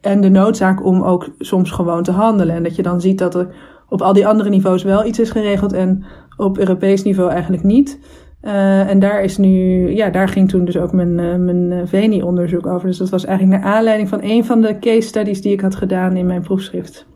en 0.00 0.20
de 0.20 0.28
noodzaak 0.28 0.84
om 0.84 1.02
ook 1.02 1.34
soms 1.38 1.70
gewoon 1.70 2.02
te 2.02 2.10
handelen. 2.10 2.54
En 2.54 2.62
dat 2.62 2.76
je 2.76 2.82
dan 2.82 3.00
ziet 3.00 3.18
dat 3.18 3.34
er 3.34 3.54
op 3.88 4.02
al 4.02 4.12
die 4.12 4.26
andere 4.26 4.48
niveaus 4.48 4.82
wel 4.82 5.06
iets 5.06 5.18
is 5.18 5.30
geregeld 5.30 5.72
en 5.72 6.04
op 6.36 6.58
Europees 6.58 7.02
niveau 7.02 7.30
eigenlijk 7.30 7.62
niet. 7.62 7.98
Uh, 8.42 8.90
en 8.90 8.98
daar 8.98 9.22
is 9.22 9.36
nu, 9.36 9.88
ja, 9.94 10.10
daar 10.10 10.28
ging 10.28 10.48
toen 10.48 10.64
dus 10.64 10.76
ook 10.76 10.92
mijn, 10.92 11.18
uh, 11.18 11.36
mijn 11.36 11.88
VENI-onderzoek 11.88 12.66
over. 12.66 12.86
Dus 12.86 12.98
dat 12.98 13.08
was 13.08 13.24
eigenlijk 13.24 13.62
naar 13.62 13.72
aanleiding 13.72 14.08
van 14.08 14.22
een 14.22 14.44
van 14.44 14.60
de 14.60 14.78
case 14.78 15.08
studies 15.08 15.42
die 15.42 15.52
ik 15.52 15.60
had 15.60 15.74
gedaan 15.74 16.16
in 16.16 16.26
mijn 16.26 16.42
proefschrift. 16.42 17.06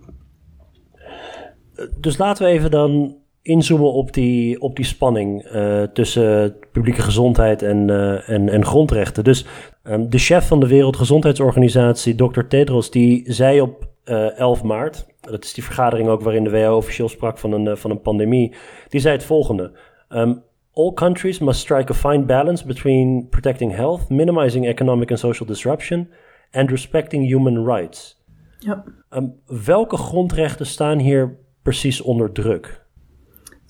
Dus 2.00 2.18
laten 2.18 2.44
we 2.44 2.50
even 2.50 2.70
dan 2.70 3.19
inzoomen 3.42 3.92
op 3.92 4.12
die, 4.12 4.60
op 4.60 4.76
die 4.76 4.84
spanning 4.84 5.52
uh, 5.52 5.82
tussen 5.82 6.56
publieke 6.72 7.02
gezondheid 7.02 7.62
en, 7.62 7.88
uh, 7.88 8.28
en, 8.28 8.48
en 8.48 8.64
grondrechten. 8.64 9.24
Dus 9.24 9.46
um, 9.84 10.10
de 10.10 10.18
chef 10.18 10.46
van 10.46 10.60
de 10.60 10.66
Wereldgezondheidsorganisatie, 10.66 12.14
Dr. 12.14 12.40
Tedros, 12.48 12.90
die 12.90 13.32
zei 13.32 13.60
op 13.60 13.88
uh, 14.04 14.38
11 14.38 14.62
maart, 14.62 15.06
dat 15.20 15.44
is 15.44 15.54
die 15.54 15.64
vergadering 15.64 16.08
ook 16.08 16.22
waarin 16.22 16.44
de 16.44 16.50
WHO 16.50 16.76
officieel 16.76 17.08
sprak 17.08 17.38
van 17.38 17.52
een, 17.52 17.76
van 17.76 17.90
een 17.90 18.00
pandemie, 18.00 18.54
die 18.88 19.00
zei 19.00 19.14
het 19.14 19.24
volgende. 19.24 19.72
Um, 20.08 20.42
All 20.72 20.92
countries 20.92 21.40
must 21.40 21.60
strike 21.60 21.90
a 21.90 21.94
fine 21.94 22.24
balance 22.24 22.66
between 22.66 23.26
protecting 23.28 23.74
health, 23.74 24.08
minimizing 24.08 24.66
economic 24.66 25.10
and 25.10 25.18
social 25.18 25.46
disruption 25.46 26.08
and 26.52 26.70
respecting 26.70 27.26
human 27.26 27.64
rights. 27.64 28.22
Ja. 28.58 28.84
Um, 29.10 29.34
welke 29.46 29.96
grondrechten 29.96 30.66
staan 30.66 30.98
hier 30.98 31.36
precies 31.62 32.00
onder 32.00 32.32
druk? 32.32 32.86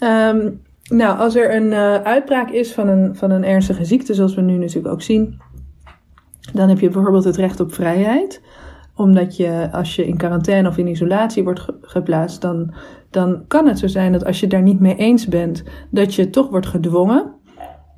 Um, 0.05 0.63
nou, 0.89 1.19
als 1.19 1.37
er 1.37 1.55
een 1.55 1.67
uh, 1.67 1.95
uitbraak 1.95 2.51
is 2.51 2.73
van 2.73 2.89
een, 2.89 3.17
van 3.17 3.31
een 3.31 3.45
ernstige 3.45 3.85
ziekte, 3.85 4.15
zoals 4.15 4.35
we 4.35 4.41
nu 4.41 4.57
natuurlijk 4.57 4.95
ook 4.95 5.03
zien, 5.03 5.41
dan 6.53 6.69
heb 6.69 6.79
je 6.79 6.89
bijvoorbeeld 6.89 7.25
het 7.25 7.37
recht 7.37 7.61
op 7.61 7.75
vrijheid. 7.75 8.43
Omdat 8.95 9.37
je, 9.37 9.69
als 9.73 9.97
je 9.97 10.07
in 10.07 10.17
quarantaine 10.17 10.69
of 10.69 10.79
in 10.79 10.87
isolatie 10.87 11.45
wordt 11.45 11.61
ge 11.61 11.75
geplaatst, 11.81 12.41
dan, 12.41 12.75
dan 13.11 13.45
kan 13.47 13.69
het 13.69 13.79
zo 13.79 13.87
zijn 13.87 14.13
dat 14.13 14.25
als 14.25 14.41
je 14.41 14.47
daar 14.47 14.63
niet 14.63 14.81
mee 14.81 14.97
eens 14.97 15.27
bent, 15.27 15.65
dat 15.91 16.15
je 16.15 16.31
toch 16.31 16.49
wordt 16.49 16.67
gedwongen. 16.67 17.39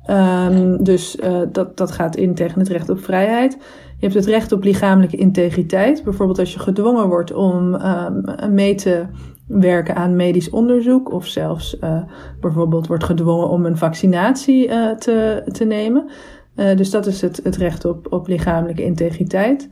Um, 0.09 0.83
dus 0.83 1.15
uh, 1.15 1.41
dat, 1.51 1.77
dat 1.77 1.91
gaat 1.91 2.15
in 2.15 2.35
tegen 2.35 2.59
het 2.59 2.69
recht 2.69 2.89
op 2.89 2.99
vrijheid. 2.99 3.53
Je 3.97 4.09
hebt 4.09 4.13
het 4.13 4.25
recht 4.25 4.51
op 4.51 4.63
lichamelijke 4.63 5.17
integriteit. 5.17 6.03
Bijvoorbeeld 6.03 6.39
als 6.39 6.53
je 6.53 6.59
gedwongen 6.59 7.07
wordt 7.07 7.33
om 7.33 7.73
um, 7.73 8.23
mee 8.53 8.75
te 8.75 9.05
werken 9.47 9.95
aan 9.95 10.15
medisch 10.15 10.49
onderzoek 10.49 11.11
of 11.11 11.27
zelfs 11.27 11.77
uh, 11.83 12.03
bijvoorbeeld 12.41 12.87
wordt 12.87 13.03
gedwongen 13.03 13.49
om 13.49 13.65
een 13.65 13.77
vaccinatie 13.77 14.67
uh, 14.67 14.91
te, 14.91 15.43
te 15.51 15.65
nemen. 15.65 16.09
Uh, 16.55 16.75
dus 16.77 16.89
dat 16.89 17.05
is 17.05 17.21
het, 17.21 17.39
het 17.43 17.55
recht 17.55 17.85
op, 17.85 18.07
op 18.09 18.27
lichamelijke 18.27 18.83
integriteit. 18.83 19.69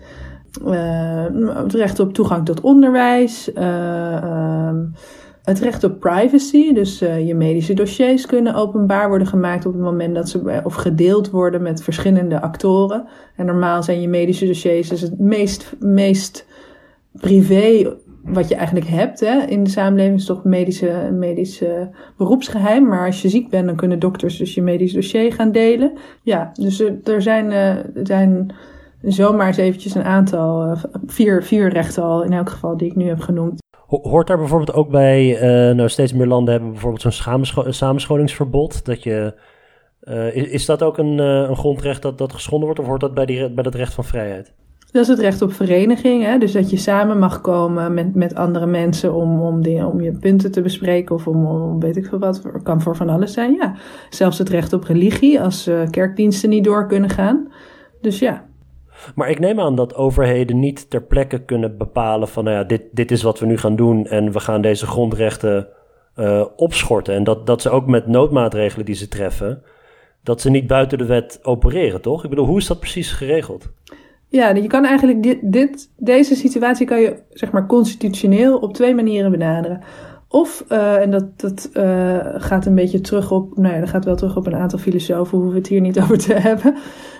het 0.64 1.74
recht 1.74 2.00
op 2.00 2.14
toegang 2.14 2.46
tot 2.46 2.62
onderwijs. 2.62 3.54
Ehm, 3.54 4.86
het 5.44 5.60
recht 5.60 5.84
op 5.84 6.00
privacy, 6.00 6.74
dus 6.74 7.00
je 7.00 7.36
medische 7.36 7.74
dossiers 7.74 8.26
kunnen 8.26 8.56
openbaar 8.56 9.08
worden 9.08 9.28
gemaakt 9.28 9.66
op 9.66 9.74
het 9.74 9.82
moment 9.82 10.16
dat 10.16 10.30
ze 10.30 10.62
of 10.64 10.74
gedeeld 10.74 11.30
worden 11.30 11.62
met 11.62 11.84
verschillende 11.84 12.42
actoren. 12.42 13.08
En 13.36 13.46
normaal 13.46 13.84
zijn 13.84 14.02
je 14.02 14.08
medische 14.08 14.46
dossiers 14.46 14.90
dus 14.90 15.02
het 15.02 15.20
meest, 15.20 15.76
meest 15.80 16.46
privé 17.12 17.96
wat 18.24 18.48
je 18.48 18.56
eigenlijk 18.56 18.88
hebt 18.88 19.20
hè, 19.20 19.46
in 19.46 19.64
de 19.64 19.70
samenleving 19.70 20.18
is 20.18 20.26
toch 20.26 20.44
medische, 20.44 21.10
medische 21.14 21.90
beroepsgeheim. 22.18 22.88
Maar 22.88 23.06
als 23.06 23.22
je 23.22 23.30
ziek 23.30 23.50
bent, 23.50 23.66
dan 23.66 23.76
kunnen 23.76 24.00
dokters 24.00 24.38
dus 24.38 24.54
je 24.54 24.62
medisch 24.62 24.94
dossier 24.94 25.34
gaan 25.34 25.52
delen. 25.52 25.94
Ja, 26.22 26.52
dus 26.54 26.84
er, 27.04 27.22
zijn, 27.22 27.46
uh, 27.46 27.70
er 27.78 28.08
zijn 28.08 28.54
zomaar 29.02 29.48
eens 29.48 29.58
eventjes 29.58 29.96
een 29.96 30.04
aantal, 30.04 30.66
uh, 30.66 30.84
vier, 31.06 31.44
vier 31.44 31.70
rechten 31.70 32.04
al 32.04 32.24
in 32.24 32.34
elk 32.34 32.50
geval 32.50 32.78
die 32.78 32.88
ik 32.88 32.96
nu 32.96 33.08
heb 33.08 33.20
genoemd. 33.20 33.60
Hoort 33.88 34.28
daar 34.28 34.38
bijvoorbeeld 34.38 34.74
ook 34.74 34.90
bij, 34.90 35.34
uh, 35.34 35.76
nou 35.76 35.90
steeds 35.90 36.14
meer 36.14 36.28
landen 36.28 36.54
hebben 36.54 36.72
bijvoorbeeld 36.72 37.14
zo'n 37.14 37.44
samenscholingsverbod. 37.74 38.86
Dat 38.86 39.04
je, 39.04 39.34
is, 40.34 40.48
is, 40.48 40.66
dat 40.66 40.84
ook 40.84 40.98
een, 40.98 41.18
een 41.18 41.56
grondrecht 41.56 42.02
dat, 42.02 42.18
dat 42.18 42.34
geschonden 42.34 42.66
wordt 42.66 42.80
of 42.80 42.88
hoort 42.88 43.02
dat 43.02 43.14
bij, 43.14 43.26
die, 43.26 43.54
bij 43.54 43.64
dat 43.64 43.76
recht 43.76 43.94
van 43.94 44.04
vrijheid? 44.04 44.54
Dat 44.92 45.02
is 45.02 45.08
het 45.08 45.20
recht 45.20 45.42
op 45.42 45.54
vereniging. 45.54 46.24
Hè? 46.24 46.38
Dus 46.38 46.52
dat 46.52 46.70
je 46.70 46.78
samen 46.78 47.20
mag 47.20 47.42
komen 47.42 47.94
met, 47.94 48.16
met 48.16 48.36
andere 48.36 48.66
mensen 48.66 49.14
om, 49.14 49.42
om, 49.42 49.66
om 49.84 50.02
je 50.02 50.18
punten 50.20 50.52
te 50.52 50.62
bespreken 50.62 51.16
of 51.16 51.28
om, 51.28 51.46
om 51.46 51.80
weet 51.80 51.98
ik 51.98 52.06
veel 52.06 52.20
wat. 52.20 52.42
kan 52.64 52.82
voor 52.82 52.96
van 52.96 53.10
alles 53.10 53.34
zijn, 53.34 53.54
ja. 53.54 53.76
Zelfs 54.10 54.38
het 54.38 54.50
recht 54.50 54.74
op 54.74 54.84
religie 54.84 55.42
als 55.42 55.68
uh, 55.68 55.82
kerkdiensten 55.90 56.50
niet 56.50 56.64
door 56.64 56.88
kunnen 56.88 57.10
gaan. 57.10 57.52
Dus 58.02 58.20
ja. 58.20 58.46
Maar 59.16 59.30
ik 59.30 59.40
neem 59.40 59.60
aan 59.60 59.76
dat 59.76 59.96
overheden 59.96 60.60
niet 60.60 60.90
ter 60.90 61.04
plekke 61.04 61.46
kunnen 61.46 61.78
bepalen 61.78 62.28
van 62.28 62.44
nou 62.44 62.56
ja, 62.56 62.64
dit, 62.64 62.82
dit 62.92 63.12
is 63.12 63.22
wat 63.22 63.40
we 63.40 63.46
nu 63.46 63.58
gaan 63.58 63.76
doen 63.76 64.06
en 64.08 64.32
we 64.32 64.40
gaan 64.40 64.62
deze 64.62 64.86
grondrechten 64.86 65.68
uh, 66.16 66.46
opschorten. 66.56 67.16
En 67.16 67.24
dat, 67.24 67.48
dat 67.48 67.62
ze 67.62 67.70
ook 67.70 67.88
met 67.88 68.08
noodmaatregelen 68.08 68.86
die 68.86 68.96
ze 68.96 69.08
treffen, 69.08 69.64
dat 70.24 70.42
ze 70.42 70.50
niet 70.50 70.68
buiten 70.68 70.98
de 70.98 71.06
wet 71.06 71.40
opereren, 71.42 72.02
toch? 72.02 72.24
Ik 72.24 72.30
bedoel, 72.30 72.46
hoe 72.46 72.58
is 72.58 72.68
dat 72.68 72.80
precies 72.80 73.12
geregeld? 73.12 73.70
Ja, 74.32 74.50
je 74.50 74.68
kan 74.68 74.86
eigenlijk 74.86 75.42
dit, 75.42 75.90
deze 75.98 76.36
situatie 76.36 76.86
kan 76.86 77.02
je 77.02 77.24
zeg 77.30 77.52
maar 77.52 77.66
constitutioneel 77.66 78.58
op 78.58 78.74
twee 78.74 78.96
manieren 78.96 79.32
benaderen. 79.32 79.82
Of, 80.28 80.66
uh, 80.70 81.02
en 81.02 81.12
dat, 81.12 81.40
dat 81.40 81.70
uh, 81.74 82.18
gaat 82.36 82.66
een 82.66 82.76
beetje 82.76 83.02
terug 83.02 83.32
op, 83.32 83.58
nou 83.58 83.74
ja, 83.74 83.80
dat 83.80 83.90
gaat 83.90 84.06
wel 84.06 84.16
terug 84.16 84.38
op 84.38 84.48
een 84.48 84.56
aantal 84.56 84.80
filosofen, 84.80 85.38
hoeven 85.38 85.54
we 85.54 85.60
het 85.60 85.68
hier 85.68 85.82
niet 85.82 86.00
over 86.02 86.18
te 86.18 86.34
hebben. 86.34 86.76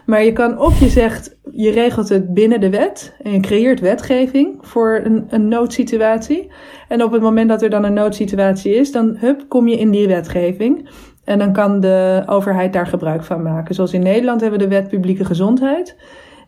Maar 0.06 0.24
je 0.24 0.34
kan 0.34 0.60
of 0.60 0.80
je 0.80 0.90
zegt, 0.90 1.38
je 1.52 1.72
regelt 1.72 2.10
het 2.10 2.34
binnen 2.34 2.60
de 2.60 2.70
wet 2.70 3.16
en 3.24 3.32
je 3.32 3.40
creëert 3.40 3.80
wetgeving 3.80 4.58
voor 4.62 5.02
een, 5.04 5.26
een 5.30 5.48
noodsituatie. 5.48 6.52
En 6.88 7.04
op 7.04 7.12
het 7.12 7.22
moment 7.22 7.50
dat 7.50 7.62
er 7.62 7.70
dan 7.70 7.84
een 7.84 7.94
noodsituatie 7.94 8.76
is, 8.76 8.92
dan 8.92 9.16
hup, 9.18 9.46
kom 9.48 9.68
je 9.68 9.78
in 9.78 9.92
die 9.92 10.08
wetgeving. 10.08 10.90
En 11.24 11.40
dan 11.40 11.54
kan 11.54 11.80
de 11.80 12.24
overheid 12.26 12.74
daar 12.74 12.88
gebruik 12.88 13.24
van 13.24 13.42
maken. 13.42 13.76
Zoals 13.76 13.94
in 13.94 14.04
Nederland 14.04 14.42
hebben 14.42 14.60
we 14.60 14.66
de 14.66 14.72
wet 14.76 14.88
publieke 14.88 15.26
gezondheid. 15.26 15.96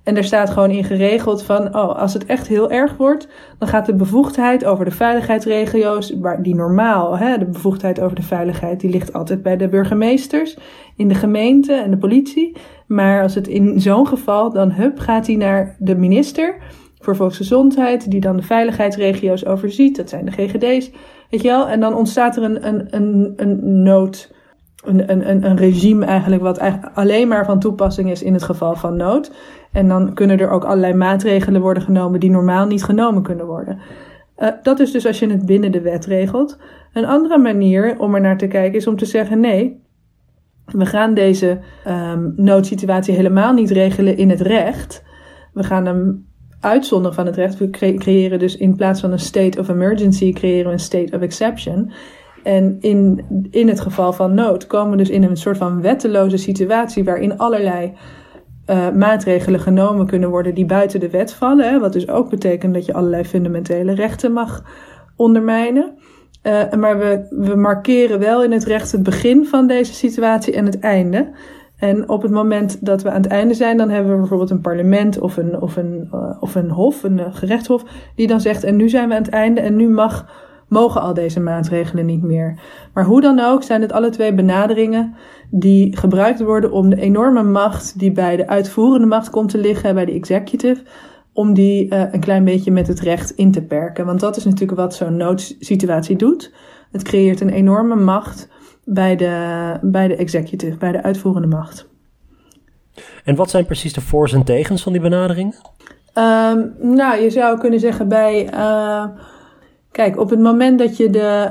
En 0.03 0.17
er 0.17 0.23
staat 0.23 0.49
gewoon 0.49 0.69
in 0.69 0.83
geregeld 0.83 1.43
van, 1.43 1.75
oh, 1.75 1.99
als 1.99 2.13
het 2.13 2.25
echt 2.25 2.47
heel 2.47 2.71
erg 2.71 2.97
wordt, 2.97 3.27
dan 3.57 3.67
gaat 3.67 3.85
de 3.85 3.95
bevoegdheid 3.95 4.65
over 4.65 4.85
de 4.85 4.91
veiligheidsregio's, 4.91 6.13
waar 6.19 6.43
die 6.43 6.55
normaal, 6.55 7.17
hè, 7.17 7.37
de 7.37 7.45
bevoegdheid 7.45 8.01
over 8.01 8.15
de 8.15 8.21
veiligheid, 8.21 8.79
die 8.79 8.89
ligt 8.89 9.13
altijd 9.13 9.41
bij 9.41 9.57
de 9.57 9.67
burgemeesters, 9.67 10.57
in 10.95 11.07
de 11.07 11.15
gemeente 11.15 11.73
en 11.73 11.91
de 11.91 11.97
politie. 11.97 12.55
Maar 12.87 13.21
als 13.21 13.35
het 13.35 13.47
in 13.47 13.81
zo'n 13.81 14.07
geval, 14.07 14.51
dan 14.51 14.71
hup, 14.71 14.99
gaat 14.99 15.27
hij 15.27 15.35
naar 15.35 15.75
de 15.79 15.95
minister 15.95 16.55
voor 16.99 17.15
volksgezondheid, 17.15 18.11
die 18.11 18.21
dan 18.21 18.35
de 18.35 18.43
veiligheidsregio's 18.43 19.45
overziet. 19.45 19.95
Dat 19.95 20.09
zijn 20.09 20.25
de 20.25 20.31
GGD's, 20.31 20.91
weet 21.29 21.41
je 21.41 21.47
wel. 21.47 21.67
En 21.67 21.79
dan 21.79 21.95
ontstaat 21.95 22.37
er 22.37 22.43
een, 22.43 22.67
een, 22.67 22.87
een, 22.89 23.33
een 23.35 23.83
nood 23.83 24.31
een, 24.83 25.11
een, 25.29 25.45
een 25.45 25.57
regime 25.57 26.05
eigenlijk 26.05 26.41
wat 26.41 26.59
alleen 26.93 27.27
maar 27.27 27.45
van 27.45 27.59
toepassing 27.59 28.11
is 28.11 28.23
in 28.23 28.33
het 28.33 28.43
geval 28.43 28.75
van 28.75 28.95
nood. 28.95 29.31
En 29.71 29.87
dan 29.87 30.13
kunnen 30.13 30.39
er 30.39 30.49
ook 30.49 30.63
allerlei 30.63 30.93
maatregelen 30.93 31.61
worden 31.61 31.83
genomen 31.83 32.19
die 32.19 32.29
normaal 32.29 32.67
niet 32.67 32.83
genomen 32.83 33.23
kunnen 33.23 33.45
worden. 33.45 33.79
Uh, 34.37 34.49
dat 34.61 34.79
is 34.79 34.91
dus 34.91 35.05
als 35.05 35.19
je 35.19 35.29
het 35.29 35.45
binnen 35.45 35.71
de 35.71 35.81
wet 35.81 36.05
regelt. 36.05 36.57
Een 36.93 37.05
andere 37.05 37.37
manier 37.37 37.99
om 37.99 38.15
er 38.15 38.21
naar 38.21 38.37
te 38.37 38.47
kijken 38.47 38.77
is 38.77 38.87
om 38.87 38.95
te 38.95 39.05
zeggen: 39.05 39.39
nee, 39.39 39.81
we 40.65 40.85
gaan 40.85 41.13
deze 41.13 41.59
um, 41.87 42.33
noodsituatie 42.35 43.15
helemaal 43.15 43.53
niet 43.53 43.71
regelen 43.71 44.17
in 44.17 44.29
het 44.29 44.41
recht. 44.41 45.03
We 45.53 45.63
gaan 45.63 45.85
hem 45.85 46.25
uitzonderen 46.59 47.15
van 47.15 47.25
het 47.25 47.35
recht. 47.35 47.57
We 47.57 47.69
creëren 47.97 48.39
dus 48.39 48.57
in 48.57 48.75
plaats 48.75 49.01
van 49.01 49.11
een 49.11 49.19
state 49.19 49.59
of 49.59 49.69
emergency, 49.69 50.33
creëren 50.33 50.65
we 50.65 50.71
een 50.71 50.79
state 50.79 51.15
of 51.15 51.21
exception. 51.21 51.91
En 52.43 52.77
in, 52.79 53.25
in 53.51 53.67
het 53.67 53.79
geval 53.79 54.13
van 54.13 54.33
nood 54.33 54.67
komen 54.67 54.91
we 54.91 54.97
dus 54.97 55.09
in 55.09 55.23
een 55.23 55.37
soort 55.37 55.57
van 55.57 55.81
wetteloze 55.81 56.37
situatie 56.37 57.03
waarin 57.03 57.37
allerlei 57.37 57.93
uh, 58.69 58.89
maatregelen 58.89 59.59
genomen 59.59 60.05
kunnen 60.05 60.29
worden 60.29 60.53
die 60.53 60.65
buiten 60.65 60.99
de 60.99 61.09
wet 61.09 61.33
vallen. 61.33 61.79
Wat 61.79 61.93
dus 61.93 62.09
ook 62.09 62.29
betekent 62.29 62.73
dat 62.73 62.85
je 62.85 62.93
allerlei 62.93 63.23
fundamentele 63.23 63.93
rechten 63.93 64.31
mag 64.31 64.63
ondermijnen. 65.15 65.93
Uh, 66.43 66.71
maar 66.71 66.97
we, 66.97 67.25
we 67.29 67.55
markeren 67.55 68.19
wel 68.19 68.43
in 68.43 68.51
het 68.51 68.63
recht 68.63 68.91
het 68.91 69.03
begin 69.03 69.45
van 69.45 69.67
deze 69.67 69.93
situatie 69.93 70.53
en 70.53 70.65
het 70.65 70.79
einde. 70.79 71.31
En 71.77 72.09
op 72.09 72.21
het 72.21 72.31
moment 72.31 72.85
dat 72.85 73.01
we 73.01 73.09
aan 73.09 73.21
het 73.21 73.31
einde 73.31 73.53
zijn, 73.53 73.77
dan 73.77 73.89
hebben 73.89 74.11
we 74.11 74.19
bijvoorbeeld 74.19 74.49
een 74.49 74.61
parlement 74.61 75.19
of 75.19 75.37
een, 75.37 75.61
of 75.61 75.75
een, 75.75 76.09
uh, 76.13 76.37
of 76.39 76.55
een 76.55 76.69
hof, 76.69 77.03
een 77.03 77.33
gerechtshof, 77.33 77.83
die 78.15 78.27
dan 78.27 78.41
zegt: 78.41 78.63
En 78.63 78.75
nu 78.75 78.89
zijn 78.89 79.07
we 79.07 79.15
aan 79.15 79.21
het 79.21 79.31
einde 79.31 79.61
en 79.61 79.75
nu 79.75 79.89
mag 79.89 80.25
mogen 80.73 81.01
al 81.01 81.13
deze 81.13 81.39
maatregelen 81.39 82.05
niet 82.05 82.23
meer. 82.23 82.59
Maar 82.93 83.05
hoe 83.05 83.21
dan 83.21 83.39
ook 83.39 83.63
zijn 83.63 83.81
het 83.81 83.91
alle 83.91 84.09
twee 84.09 84.33
benaderingen 84.33 85.15
die 85.49 85.97
gebruikt 85.97 86.41
worden 86.41 86.71
om 86.71 86.89
de 86.89 87.01
enorme 87.01 87.43
macht 87.43 87.99
die 87.99 88.11
bij 88.11 88.35
de 88.35 88.47
uitvoerende 88.47 89.07
macht 89.07 89.29
komt 89.29 89.49
te 89.49 89.57
liggen, 89.57 89.93
bij 89.93 90.05
de 90.05 90.11
executive, 90.11 90.83
om 91.33 91.53
die 91.53 91.93
uh, 91.93 92.03
een 92.11 92.19
klein 92.19 92.43
beetje 92.43 92.71
met 92.71 92.87
het 92.87 92.99
recht 92.99 93.31
in 93.31 93.51
te 93.51 93.61
perken. 93.61 94.05
Want 94.05 94.19
dat 94.19 94.37
is 94.37 94.43
natuurlijk 94.43 94.79
wat 94.79 94.95
zo'n 94.95 95.17
noodsituatie 95.17 96.15
doet. 96.15 96.53
Het 96.91 97.03
creëert 97.03 97.41
een 97.41 97.49
enorme 97.49 97.95
macht 97.95 98.49
bij 98.85 99.15
de, 99.15 99.77
bij 99.81 100.07
de 100.07 100.15
executive, 100.15 100.77
bij 100.77 100.91
de 100.91 101.03
uitvoerende 101.03 101.47
macht. 101.47 101.87
En 103.23 103.35
wat 103.35 103.49
zijn 103.49 103.65
precies 103.65 103.93
de 103.93 104.01
voor's 104.01 104.33
en 104.33 104.43
tegens 104.43 104.83
van 104.83 104.91
die 104.91 105.01
benaderingen? 105.01 105.55
Ehm, 106.13 106.61
nou, 106.79 107.21
je 107.21 107.29
zou 107.29 107.59
kunnen 107.59 107.79
zeggen 107.79 108.07
bij. 108.07 108.53
Uh, 108.53 109.05
kijk, 109.93 110.19
op 110.19 110.29
het 110.29 110.39
moment 110.39 110.79
dat 110.79 110.97
je, 110.97 111.09
de, 111.09 111.49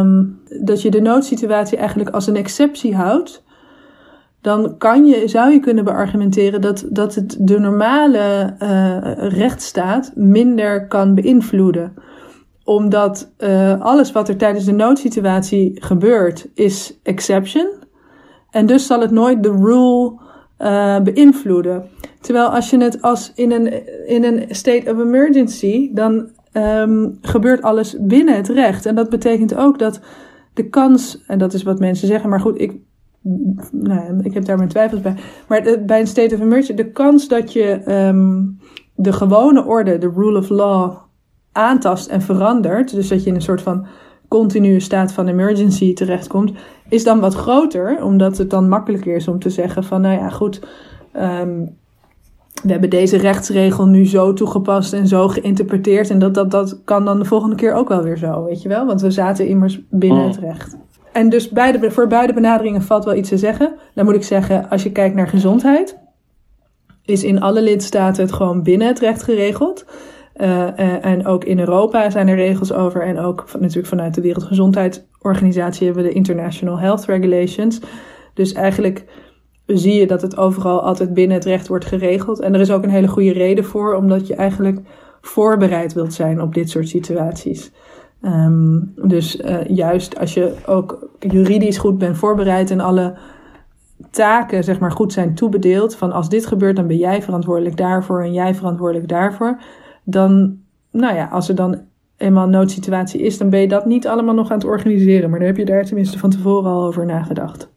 um, 0.00 0.40
dat 0.66 0.82
je 0.82 0.90
de 0.90 1.00
noodsituatie 1.00 1.78
eigenlijk 1.78 2.10
als 2.10 2.26
een 2.26 2.36
exceptie 2.36 2.94
houdt, 2.94 3.44
dan 4.40 4.78
kan 4.78 5.06
je, 5.06 5.28
zou 5.28 5.52
je 5.52 5.60
kunnen 5.60 5.84
beargumenteren 5.84 6.60
dat, 6.60 6.86
dat 6.88 7.14
het 7.14 7.36
de 7.40 7.58
normale 7.58 8.54
uh, 8.58 8.98
rechtsstaat 9.28 10.12
minder 10.14 10.86
kan 10.86 11.14
beïnvloeden. 11.14 11.94
Omdat 12.64 13.32
uh, 13.38 13.80
alles 13.80 14.12
wat 14.12 14.28
er 14.28 14.36
tijdens 14.36 14.64
de 14.64 14.72
noodsituatie 14.72 15.76
gebeurt, 15.82 16.48
is 16.54 16.98
exception. 17.02 17.66
En 18.50 18.66
dus 18.66 18.86
zal 18.86 19.00
het 19.00 19.10
nooit 19.10 19.42
de 19.42 19.50
rule 19.50 20.20
uh, 20.58 21.00
beïnvloeden. 21.00 21.88
Terwijl 22.20 22.46
als 22.46 22.70
je 22.70 22.78
het 22.78 23.02
als 23.02 23.32
in 23.34 23.52
een, 23.52 23.86
in 24.06 24.24
een 24.24 24.44
state 24.48 24.90
of 24.90 24.98
emergency, 24.98 25.90
dan 25.92 26.30
um, 26.52 27.18
gebeurt 27.20 27.62
alles 27.62 27.96
binnen 28.00 28.36
het 28.36 28.48
recht. 28.48 28.86
En 28.86 28.94
dat 28.94 29.10
betekent 29.10 29.54
ook 29.54 29.78
dat 29.78 30.00
de 30.54 30.68
kans, 30.68 31.24
en 31.26 31.38
dat 31.38 31.52
is 31.52 31.62
wat 31.62 31.78
mensen 31.78 32.08
zeggen, 32.08 32.30
maar 32.30 32.40
goed, 32.40 32.60
ik, 32.60 32.76
nou, 33.72 34.20
ik 34.22 34.34
heb 34.34 34.44
daar 34.44 34.56
mijn 34.56 34.68
twijfels 34.68 35.00
bij. 35.00 35.16
Maar 35.48 35.62
bij 35.86 36.00
een 36.00 36.06
state 36.06 36.34
of 36.34 36.40
emergency, 36.40 36.74
de 36.74 36.90
kans 36.90 37.28
dat 37.28 37.52
je 37.52 37.92
um, 38.08 38.58
de 38.94 39.12
gewone 39.12 39.64
orde, 39.64 39.98
de 39.98 40.12
rule 40.14 40.38
of 40.38 40.48
law, 40.48 40.96
aantast 41.52 42.08
en 42.08 42.22
verandert, 42.22 42.94
dus 42.94 43.08
dat 43.08 43.22
je 43.22 43.28
in 43.28 43.34
een 43.34 43.42
soort 43.42 43.62
van 43.62 43.86
continue 44.28 44.80
staat 44.80 45.12
van 45.12 45.28
emergency 45.28 45.94
terechtkomt, 45.94 46.52
is 46.88 47.04
dan 47.04 47.20
wat 47.20 47.34
groter, 47.34 48.04
omdat 48.04 48.38
het 48.38 48.50
dan 48.50 48.68
makkelijker 48.68 49.14
is 49.14 49.28
om 49.28 49.38
te 49.38 49.50
zeggen 49.50 49.84
van, 49.84 50.00
nou 50.00 50.18
ja, 50.18 50.28
goed, 50.28 50.60
um, 51.16 51.76
we 52.62 52.70
hebben 52.70 52.90
deze 52.90 53.16
rechtsregel 53.16 53.86
nu 53.86 54.06
zo 54.06 54.32
toegepast 54.32 54.92
en 54.92 55.06
zo 55.06 55.28
geïnterpreteerd 55.28 56.10
en 56.10 56.18
dat, 56.18 56.34
dat, 56.34 56.50
dat 56.50 56.80
kan 56.84 57.04
dan 57.04 57.18
de 57.18 57.24
volgende 57.24 57.56
keer 57.56 57.74
ook 57.74 57.88
wel 57.88 58.02
weer 58.02 58.16
zo, 58.16 58.44
weet 58.44 58.62
je 58.62 58.68
wel, 58.68 58.86
want 58.86 59.00
we 59.00 59.10
zaten 59.10 59.46
immers 59.46 59.80
binnen 59.90 60.26
het 60.26 60.38
recht. 60.38 60.76
En 61.12 61.28
dus 61.28 61.48
beide, 61.48 61.90
voor 61.90 62.06
beide 62.06 62.32
benaderingen 62.32 62.82
valt 62.82 63.04
wel 63.04 63.14
iets 63.14 63.28
te 63.28 63.38
zeggen. 63.38 63.74
Dan 63.94 64.04
moet 64.04 64.14
ik 64.14 64.22
zeggen, 64.22 64.70
als 64.70 64.82
je 64.82 64.92
kijkt 64.92 65.14
naar 65.14 65.28
gezondheid, 65.28 65.98
is 67.04 67.24
in 67.24 67.40
alle 67.40 67.62
lidstaten 67.62 68.22
het 68.22 68.32
gewoon 68.32 68.62
binnen 68.62 68.86
het 68.88 68.98
recht 68.98 69.22
geregeld. 69.22 69.84
Uh, 70.36 70.48
uh, 70.48 71.04
en 71.04 71.26
ook 71.26 71.44
in 71.44 71.58
Europa 71.58 72.10
zijn 72.10 72.28
er 72.28 72.36
regels 72.36 72.72
over. 72.72 73.02
En 73.02 73.18
ook 73.18 73.42
van, 73.46 73.60
natuurlijk 73.60 73.88
vanuit 73.88 74.14
de 74.14 74.20
Wereldgezondheidsorganisatie 74.20 75.86
hebben 75.86 76.04
we 76.04 76.08
de 76.08 76.14
International 76.14 76.78
Health 76.78 77.04
Regulations. 77.04 77.80
Dus 78.34 78.52
eigenlijk 78.52 79.04
zie 79.66 79.94
je 79.94 80.06
dat 80.06 80.22
het 80.22 80.36
overal 80.36 80.82
altijd 80.82 81.14
binnen 81.14 81.36
het 81.36 81.44
recht 81.44 81.68
wordt 81.68 81.84
geregeld. 81.84 82.40
En 82.40 82.54
er 82.54 82.60
is 82.60 82.70
ook 82.70 82.82
een 82.82 82.90
hele 82.90 83.08
goede 83.08 83.32
reden 83.32 83.64
voor, 83.64 83.94
omdat 83.94 84.26
je 84.26 84.34
eigenlijk 84.34 84.80
voorbereid 85.20 85.92
wilt 85.92 86.12
zijn 86.12 86.40
op 86.40 86.54
dit 86.54 86.70
soort 86.70 86.88
situaties. 86.88 87.72
Um, 88.22 88.92
dus 88.96 89.36
uh, 89.36 89.64
juist 89.66 90.18
als 90.18 90.34
je 90.34 90.54
ook 90.66 91.08
juridisch 91.18 91.78
goed 91.78 91.98
bent 91.98 92.16
voorbereid 92.16 92.70
en 92.70 92.80
alle 92.80 93.14
taken 94.10 94.64
zeg 94.64 94.78
maar 94.78 94.92
goed 94.92 95.12
zijn 95.12 95.34
toebedeeld, 95.34 95.96
van 95.96 96.12
als 96.12 96.28
dit 96.28 96.46
gebeurt 96.46 96.76
dan 96.76 96.86
ben 96.86 96.96
jij 96.96 97.22
verantwoordelijk 97.22 97.76
daarvoor 97.76 98.22
en 98.22 98.32
jij 98.32 98.54
verantwoordelijk 98.54 99.08
daarvoor, 99.08 99.60
dan, 100.04 100.58
nou 100.90 101.14
ja, 101.14 101.28
als 101.28 101.48
er 101.48 101.54
dan 101.54 101.80
eenmaal 102.16 102.44
een 102.44 102.50
noodsituatie 102.50 103.20
is, 103.20 103.38
dan 103.38 103.50
ben 103.50 103.60
je 103.60 103.68
dat 103.68 103.86
niet 103.86 104.06
allemaal 104.06 104.34
nog 104.34 104.50
aan 104.50 104.58
het 104.58 104.66
organiseren, 104.66 105.30
maar 105.30 105.38
dan 105.38 105.48
heb 105.48 105.56
je 105.56 105.64
daar 105.64 105.84
tenminste 105.84 106.18
van 106.18 106.30
tevoren 106.30 106.70
al 106.70 106.84
over 106.84 107.06
nagedacht. 107.06 107.71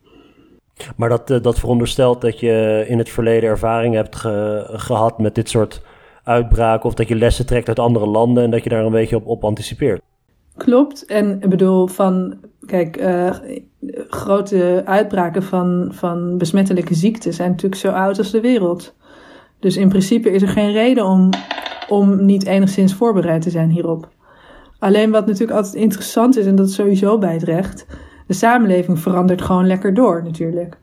Maar 0.95 1.09
dat, 1.09 1.31
uh, 1.31 1.41
dat 1.41 1.59
veronderstelt 1.59 2.21
dat 2.21 2.39
je 2.39 2.85
in 2.87 2.97
het 2.97 3.09
verleden 3.09 3.49
ervaring 3.49 3.95
hebt 3.95 4.15
ge 4.15 4.67
gehad 4.71 5.19
met 5.19 5.35
dit 5.35 5.49
soort 5.49 5.81
uitbraken, 6.23 6.85
of 6.85 6.93
dat 6.93 7.07
je 7.07 7.15
lessen 7.15 7.45
trekt 7.45 7.67
uit 7.67 7.79
andere 7.79 8.07
landen 8.07 8.43
en 8.43 8.51
dat 8.51 8.63
je 8.63 8.69
daar 8.69 8.85
een 8.85 8.91
beetje 8.91 9.15
op, 9.15 9.27
op 9.27 9.43
anticipeert. 9.43 10.01
Klopt. 10.57 11.05
En 11.05 11.41
ik 11.41 11.49
bedoel, 11.49 11.87
van, 11.87 12.37
kijk, 12.65 13.01
uh, 13.01 13.31
grote 14.09 14.81
uitbraken 14.85 15.43
van, 15.43 15.89
van 15.91 16.37
besmettelijke 16.37 16.93
ziekten 16.93 17.33
zijn 17.33 17.49
natuurlijk 17.49 17.81
zo 17.81 17.89
oud 17.89 18.17
als 18.17 18.31
de 18.31 18.41
wereld. 18.41 18.95
Dus 19.59 19.77
in 19.77 19.89
principe 19.89 20.31
is 20.31 20.41
er 20.41 20.47
geen 20.47 20.71
reden 20.71 21.05
om, 21.05 21.29
om 21.87 22.25
niet 22.25 22.45
enigszins 22.45 22.93
voorbereid 22.93 23.41
te 23.41 23.49
zijn 23.49 23.69
hierop. 23.69 24.09
Alleen 24.79 25.11
wat 25.11 25.25
natuurlijk 25.25 25.57
altijd 25.57 25.75
interessant 25.75 26.37
is, 26.37 26.45
en 26.45 26.55
dat 26.55 26.67
is 26.67 26.75
sowieso 26.75 27.17
bij 27.17 27.33
het 27.33 27.43
recht, 27.43 27.85
de 28.27 28.33
samenleving 28.33 28.99
verandert 28.99 29.41
gewoon 29.41 29.67
lekker 29.67 29.93
door 29.93 30.23
natuurlijk. 30.23 30.77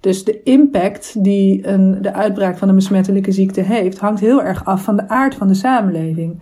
Dus 0.00 0.24
de 0.24 0.42
impact 0.42 1.24
die 1.24 1.66
een, 1.66 2.02
de 2.02 2.12
uitbraak 2.12 2.58
van 2.58 2.68
een 2.68 2.74
besmettelijke 2.74 3.32
ziekte 3.32 3.60
heeft, 3.60 3.98
hangt 3.98 4.20
heel 4.20 4.42
erg 4.42 4.64
af 4.64 4.82
van 4.82 4.96
de 4.96 5.08
aard 5.08 5.34
van 5.34 5.48
de 5.48 5.54
samenleving. 5.54 6.40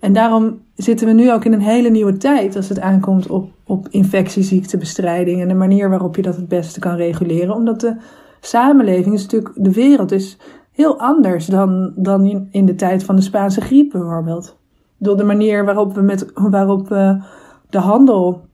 En 0.00 0.12
daarom 0.12 0.60
zitten 0.74 1.06
we 1.06 1.12
nu 1.12 1.32
ook 1.32 1.44
in 1.44 1.52
een 1.52 1.60
hele 1.60 1.88
nieuwe 1.88 2.16
tijd 2.16 2.56
als 2.56 2.68
het 2.68 2.80
aankomt 2.80 3.26
op, 3.26 3.50
op 3.64 3.88
infectieziektebestrijding 3.90 5.40
en 5.40 5.48
de 5.48 5.54
manier 5.54 5.88
waarop 5.88 6.16
je 6.16 6.22
dat 6.22 6.36
het 6.36 6.48
beste 6.48 6.80
kan 6.80 6.96
reguleren. 6.96 7.54
Omdat 7.54 7.80
de 7.80 7.96
samenleving 8.40 9.14
is 9.14 9.22
natuurlijk, 9.22 9.54
de 9.54 9.72
wereld 9.72 10.12
is 10.12 10.38
heel 10.72 10.98
anders 10.98 11.46
dan, 11.46 11.92
dan 11.96 12.48
in 12.50 12.66
de 12.66 12.74
tijd 12.74 13.04
van 13.04 13.16
de 13.16 13.22
Spaanse 13.22 13.60
griep 13.60 13.90
bijvoorbeeld. 13.90 14.56
Door 14.98 15.16
de 15.16 15.24
manier 15.24 15.64
waarop 15.64 15.94
we, 15.94 16.00
met, 16.00 16.30
waarop 16.34 16.88
we 16.88 17.22
de 17.70 17.78
handel 17.78 18.44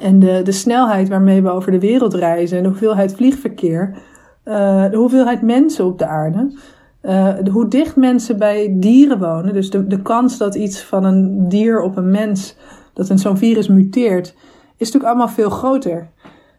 en 0.00 0.18
de, 0.18 0.40
de 0.42 0.52
snelheid 0.52 1.08
waarmee 1.08 1.42
we 1.42 1.50
over 1.50 1.72
de 1.72 1.80
wereld 1.80 2.14
reizen 2.14 2.56
en 2.56 2.62
de 2.62 2.68
hoeveelheid 2.68 3.14
vliegverkeer, 3.14 3.96
uh, 4.44 4.90
de 4.90 4.96
hoeveelheid 4.96 5.42
mensen 5.42 5.84
op 5.84 5.98
de 5.98 6.06
aarde. 6.06 6.58
Uh, 7.02 7.34
hoe 7.52 7.68
dicht 7.68 7.96
mensen 7.96 8.38
bij 8.38 8.76
dieren 8.78 9.18
wonen, 9.18 9.54
dus 9.54 9.70
de, 9.70 9.86
de 9.86 10.02
kans 10.02 10.38
dat 10.38 10.54
iets 10.54 10.82
van 10.82 11.04
een 11.04 11.48
dier 11.48 11.80
op 11.80 11.96
een 11.96 12.10
mens, 12.10 12.56
dat 12.92 13.08
een 13.08 13.18
zo'n 13.18 13.36
virus 13.36 13.68
muteert, 13.68 14.26
is 14.76 14.86
natuurlijk 14.86 15.04
allemaal 15.04 15.34
veel 15.34 15.50
groter. 15.50 16.08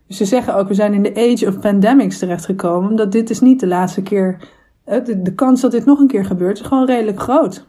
Dus 0.07 0.17
ze 0.17 0.25
zeggen 0.25 0.55
ook, 0.55 0.67
we 0.67 0.73
zijn 0.73 0.93
in 0.93 1.03
de 1.03 1.15
age 1.15 1.47
of 1.47 1.59
pandemics 1.59 2.17
terechtgekomen, 2.19 2.89
omdat 2.89 3.11
dit 3.11 3.29
is 3.29 3.39
niet 3.39 3.59
de 3.59 3.67
laatste 3.67 4.01
keer, 4.01 4.37
de, 4.85 5.21
de 5.21 5.33
kans 5.33 5.61
dat 5.61 5.71
dit 5.71 5.85
nog 5.85 5.99
een 5.99 6.07
keer 6.07 6.25
gebeurt, 6.25 6.59
is 6.59 6.65
gewoon 6.65 6.85
redelijk 6.85 7.19
groot. 7.19 7.65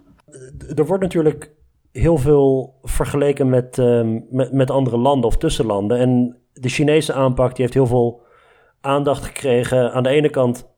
Er 0.76 0.86
wordt 0.86 1.02
natuurlijk 1.02 1.50
heel 1.92 2.16
veel 2.16 2.78
vergeleken 2.82 3.48
met, 3.48 3.78
uh, 3.78 4.20
met, 4.30 4.52
met 4.52 4.70
andere 4.70 4.96
landen 4.96 5.28
of 5.28 5.36
tussenlanden. 5.36 5.98
En 5.98 6.36
de 6.52 6.68
Chinese 6.68 7.12
aanpak 7.12 7.48
die 7.48 7.60
heeft 7.64 7.74
heel 7.74 7.86
veel 7.86 8.20
aandacht 8.80 9.24
gekregen. 9.24 9.92
Aan 9.92 10.02
de 10.02 10.08
ene 10.08 10.30
kant 10.30 10.68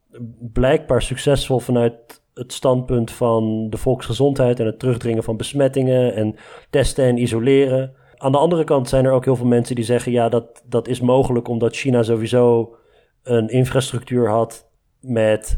blijkbaar 0.52 1.02
succesvol 1.02 1.58
vanuit 1.58 2.22
het 2.34 2.52
standpunt 2.52 3.10
van 3.10 3.70
de 3.70 3.76
volksgezondheid 3.76 4.60
en 4.60 4.66
het 4.66 4.78
terugdringen 4.78 5.22
van 5.22 5.36
besmettingen 5.36 6.14
en 6.14 6.36
testen 6.70 7.04
en 7.04 7.18
isoleren. 7.18 7.94
Aan 8.16 8.32
de 8.32 8.38
andere 8.38 8.64
kant 8.64 8.88
zijn 8.88 9.04
er 9.04 9.12
ook 9.12 9.24
heel 9.24 9.36
veel 9.36 9.46
mensen 9.46 9.74
die 9.74 9.84
zeggen: 9.84 10.12
ja, 10.12 10.28
dat, 10.28 10.62
dat 10.66 10.88
is 10.88 11.00
mogelijk 11.00 11.48
omdat 11.48 11.76
China 11.76 12.02
sowieso 12.02 12.74
een 13.22 13.48
infrastructuur 13.48 14.28
had 14.28 14.68
met 15.00 15.56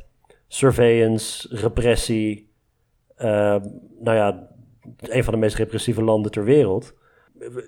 surveillance, 0.49 1.57
repressie. 1.57 2.51
Uh, 3.19 3.57
nou 4.01 4.17
ja, 4.17 4.49
een 4.99 5.25
van 5.25 5.33
de 5.33 5.39
meest 5.39 5.57
repressieve 5.57 6.03
landen 6.03 6.31
ter 6.31 6.45
wereld. 6.45 6.95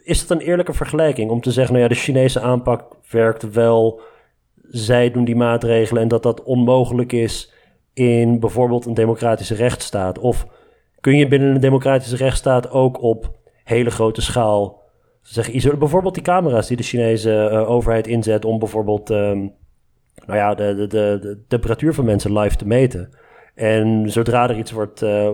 Is 0.05 0.21
het 0.21 0.31
een 0.31 0.41
eerlijke 0.41 0.73
vergelijking 0.73 1.31
om 1.31 1.41
te 1.41 1.53
zeggen: 1.53 1.73
nou 1.73 1.85
ja, 1.85 1.95
de 1.95 2.01
Chinese 2.01 2.41
aanpak 2.41 2.97
werkt 3.11 3.53
wel 3.53 4.01
zij 4.63 5.11
doen 5.11 5.25
die 5.25 5.37
maatregelen 5.37 6.03
en 6.03 6.09
dat 6.09 6.23
dat 6.23 6.43
onmogelijk 6.43 7.13
is 7.13 7.53
in 7.93 8.41
bijvoorbeeld 8.41 8.87
een 8.87 8.95
democratische 8.95 9.55
rechtsstaat? 9.55 10.19
Of 10.19 10.47
kun 11.01 11.17
je 11.17 11.29
binnen 11.29 11.55
een 11.55 11.61
democratische 11.61 12.17
rechtsstaat 12.17 12.71
ook 12.71 13.03
op 13.03 13.39
hele 13.65 13.91
grote 13.91 14.23
schaal 14.23 14.83
zeggen, 15.21 15.79
bijvoorbeeld 15.79 16.15
die 16.15 16.23
camera's 16.23 16.67
die 16.67 16.77
de 16.77 16.83
Chinese 16.83 17.49
uh, 17.53 17.71
overheid 17.71 18.07
inzet 18.07 18.45
om 18.45 18.59
bijvoorbeeld 18.59 19.11
um, 19.11 19.55
nou 20.27 20.39
ja, 20.39 20.55
de, 20.55 20.75
de, 20.75 20.87
de, 20.87 21.45
temperatuur 21.49 21.95
van 21.95 22.05
mensen 22.05 22.39
live 22.39 22.57
te 22.57 22.67
meten. 22.67 23.09
En 23.55 24.11
zodra 24.11 24.49
er 24.49 24.59
iets 24.59 24.71
wordt, 24.71 25.03
uh, 25.03 25.31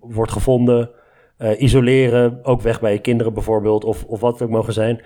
wordt 0.00 0.32
gevonden, 0.32 0.90
uh, 1.38 1.60
isoleren, 1.60 2.38
ook 2.42 2.60
weg 2.60 2.80
bij 2.80 2.92
je 2.92 2.98
kinderen 2.98 3.34
bijvoorbeeld, 3.34 3.84
of, 3.84 4.04
of 4.04 4.20
wat 4.20 4.42
ook 4.42 4.50
mogen 4.50 4.72
zijn 4.72 5.00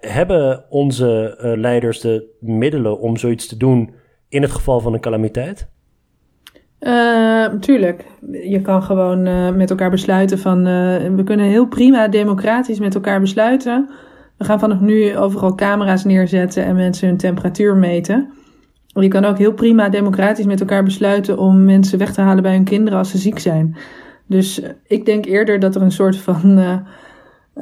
hebben 0.00 0.64
onze 0.68 1.38
uh, 1.42 1.60
leiders 1.60 2.00
de 2.00 2.36
middelen 2.40 3.00
om 3.00 3.16
zoiets 3.16 3.46
te 3.46 3.56
doen 3.56 3.94
in 4.28 4.42
het 4.42 4.50
geval 4.50 4.80
van 4.80 4.94
een 4.94 5.00
calamiteit? 5.00 5.68
Uh, 6.80 7.46
tuurlijk. 7.46 8.04
Je 8.30 8.60
kan 8.60 8.82
gewoon 8.82 9.22
met 9.56 9.70
elkaar 9.70 9.90
besluiten 9.90 10.38
van... 10.38 10.64
we 11.16 11.22
kunnen 11.24 11.46
heel 11.46 11.66
prima 11.66 12.08
democratisch 12.08 12.78
met 12.78 12.94
elkaar 12.94 13.20
besluiten. 13.20 13.90
We 14.38 14.44
gaan 14.44 14.58
vanaf 14.58 14.80
nu 14.80 15.16
overal 15.16 15.54
camera's 15.54 16.04
neerzetten 16.04 16.64
en 16.64 16.74
mensen 16.74 17.08
hun 17.08 17.16
temperatuur 17.16 17.76
meten. 17.76 18.32
Je 18.86 19.08
kan 19.08 19.24
ook 19.24 19.38
heel 19.38 19.52
prima 19.52 19.88
democratisch 19.88 20.46
met 20.46 20.60
elkaar 20.60 20.84
besluiten 20.84 21.38
om 21.38 21.64
mensen 21.64 21.98
weg 21.98 22.12
te 22.12 22.20
halen 22.20 22.42
bij 22.42 22.52
hun 22.52 22.64
kinderen 22.64 22.98
als 22.98 23.10
ze 23.10 23.18
ziek 23.18 23.38
zijn. 23.38 23.76
Dus 24.26 24.62
ik 24.86 25.06
denk 25.06 25.24
eerder 25.24 25.58
dat 25.58 25.74
er 25.74 25.82
een 25.82 25.92
soort 25.92 26.16
van 26.16 26.58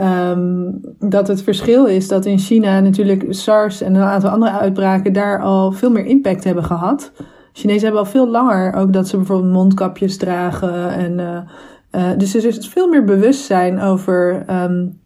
Um, 0.00 0.80
dat 0.98 1.28
het 1.28 1.42
verschil 1.42 1.86
is 1.86 2.08
dat 2.08 2.26
in 2.26 2.38
China 2.38 2.80
natuurlijk 2.80 3.24
SARS 3.28 3.80
en 3.80 3.94
een 3.94 4.02
aantal 4.02 4.30
andere 4.30 4.52
uitbraken 4.52 5.12
daar 5.12 5.40
al 5.42 5.72
veel 5.72 5.90
meer 5.90 6.04
impact 6.04 6.44
hebben 6.44 6.64
gehad. 6.64 7.12
Chinezen 7.52 7.82
hebben 7.82 8.00
al 8.00 8.10
veel 8.10 8.28
langer 8.28 8.74
ook 8.74 8.92
dat 8.92 9.08
ze 9.08 9.16
bijvoorbeeld 9.16 9.52
mondkapjes 9.52 10.16
dragen. 10.16 10.88
En, 10.88 11.46
uh, 11.92 12.10
dus 12.16 12.34
er 12.34 12.44
is 12.44 12.68
veel 12.68 12.88
meer 12.88 13.04
bewustzijn 13.04 13.80
over, 13.80 14.44
um, 14.50 15.00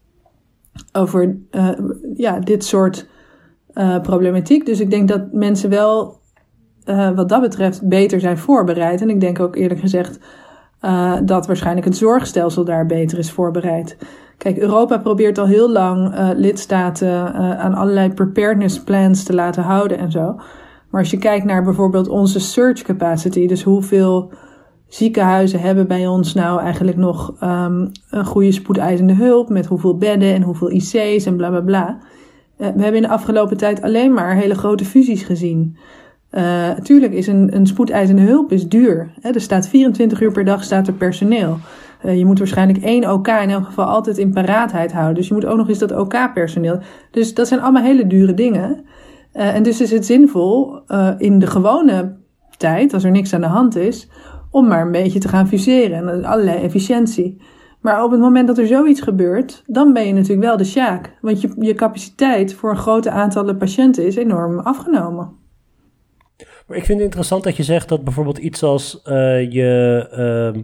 over 0.92 1.36
ja, 2.16 2.38
dit 2.38 2.64
soort 2.64 3.06
problematiek. 4.02 4.66
Dus 4.66 4.80
ik 4.80 4.90
denk 4.90 5.08
dat 5.08 5.32
mensen 5.32 5.70
wel 5.70 6.20
wat 7.14 7.28
dat 7.28 7.40
betreft 7.40 7.88
beter 7.88 8.20
zijn 8.20 8.38
voorbereid. 8.38 9.00
En 9.00 9.10
ik 9.10 9.20
denk 9.20 9.40
ook 9.40 9.56
eerlijk 9.56 9.80
gezegd 9.80 10.18
dat 11.24 11.46
waarschijnlijk 11.46 11.86
het 11.86 11.96
zorgstelsel 11.96 12.64
daar 12.64 12.86
beter 12.86 13.18
is 13.18 13.30
voorbereid. 13.30 13.96
Kijk, 14.38 14.58
Europa 14.58 14.98
probeert 14.98 15.38
al 15.38 15.46
heel 15.46 15.70
lang 15.70 16.14
uh, 16.14 16.28
lidstaten 16.34 17.08
uh, 17.08 17.58
aan 17.58 17.74
allerlei 17.74 18.12
preparedness 18.12 18.82
plans 18.82 19.22
te 19.22 19.34
laten 19.34 19.62
houden 19.62 19.98
en 19.98 20.10
zo. 20.10 20.34
Maar 20.90 21.00
als 21.00 21.10
je 21.10 21.18
kijkt 21.18 21.44
naar 21.44 21.64
bijvoorbeeld 21.64 22.08
onze 22.08 22.40
surge 22.40 22.84
capacity, 22.84 23.46
dus 23.46 23.62
hoeveel 23.62 24.32
ziekenhuizen 24.88 25.60
hebben 25.60 25.86
bij 25.88 26.06
ons 26.06 26.34
nou 26.34 26.60
eigenlijk 26.60 26.96
nog 26.96 27.42
um, 27.42 27.90
een 28.10 28.24
goede 28.24 28.52
spoedeisende 28.52 29.14
hulp, 29.14 29.48
met 29.48 29.66
hoeveel 29.66 29.96
bedden 29.96 30.34
en 30.34 30.42
hoeveel 30.42 30.70
IC's 30.70 31.26
en 31.26 31.36
bla 31.36 31.48
bla 31.48 31.60
bla. 31.60 31.98
We 32.56 32.64
hebben 32.64 32.94
in 32.94 33.02
de 33.02 33.08
afgelopen 33.08 33.56
tijd 33.56 33.82
alleen 33.82 34.12
maar 34.12 34.36
hele 34.36 34.54
grote 34.54 34.84
fusies 34.84 35.22
gezien. 35.22 35.76
Uh, 36.32 36.70
tuurlijk 36.70 37.12
is 37.12 37.26
een, 37.26 37.56
een 37.56 37.66
spoedeisende 37.66 38.22
hulp 38.22 38.52
is 38.52 38.68
duur. 38.68 39.12
Hè? 39.20 39.30
Er 39.30 39.40
staat 39.40 39.68
24 39.68 40.20
uur 40.20 40.32
per 40.32 40.44
dag 40.44 40.64
staat 40.64 40.86
er 40.86 40.92
personeel. 40.92 41.58
Uh, 42.04 42.18
je 42.18 42.24
moet 42.24 42.38
waarschijnlijk 42.38 42.84
één 42.84 43.12
OK 43.12 43.28
in 43.28 43.50
elk 43.50 43.64
geval 43.64 43.84
altijd 43.84 44.18
in 44.18 44.32
paraatheid 44.32 44.92
houden. 44.92 45.14
Dus 45.14 45.28
je 45.28 45.34
moet 45.34 45.46
ook 45.46 45.56
nog 45.56 45.68
eens 45.68 45.78
dat 45.78 45.96
OK-personeel. 45.96 46.80
dus 47.10 47.34
dat 47.34 47.48
zijn 47.48 47.60
allemaal 47.60 47.82
hele 47.82 48.06
dure 48.06 48.34
dingen. 48.34 48.84
Uh, 49.34 49.54
en 49.54 49.62
dus 49.62 49.80
is 49.80 49.90
het 49.90 50.06
zinvol 50.06 50.80
in 51.18 51.38
de 51.38 51.46
gewone 51.46 52.16
tijd, 52.56 52.94
als 52.94 53.04
er 53.04 53.10
niks 53.10 53.34
aan 53.34 53.40
de 53.40 53.46
hand 53.46 53.76
is, 53.76 54.08
om 54.50 54.66
maar 54.66 54.86
een 54.86 54.92
beetje 54.92 55.18
te 55.18 55.28
gaan 55.28 55.48
fuseren. 55.48 56.08
En 56.08 56.24
allerlei 56.24 56.62
efficiëntie. 56.62 57.40
Maar 57.80 58.04
op 58.04 58.10
het 58.10 58.20
moment 58.20 58.46
dat 58.46 58.58
er 58.58 58.66
zoiets 58.66 59.00
gebeurt, 59.00 59.62
dan 59.66 59.92
ben 59.92 60.06
je 60.06 60.12
natuurlijk 60.12 60.46
wel 60.46 60.56
de 60.56 60.64
sjaak. 60.64 61.16
Want 61.20 61.40
je, 61.40 61.54
je 61.58 61.74
capaciteit 61.74 62.54
voor 62.54 62.70
een 62.70 62.76
grote 62.76 63.10
aantallen 63.10 63.56
patiënten 63.56 64.06
is 64.06 64.16
enorm 64.16 64.58
afgenomen. 64.58 65.44
Maar 66.66 66.76
ik 66.76 66.84
vind 66.84 66.98
het 66.98 67.06
interessant 67.06 67.44
dat 67.44 67.56
je 67.56 67.62
zegt 67.62 67.88
dat 67.88 68.04
bijvoorbeeld 68.04 68.38
iets 68.38 68.62
als 68.62 69.00
uh, 69.04 69.52
je. 69.52 70.52
Uh, 70.52 70.62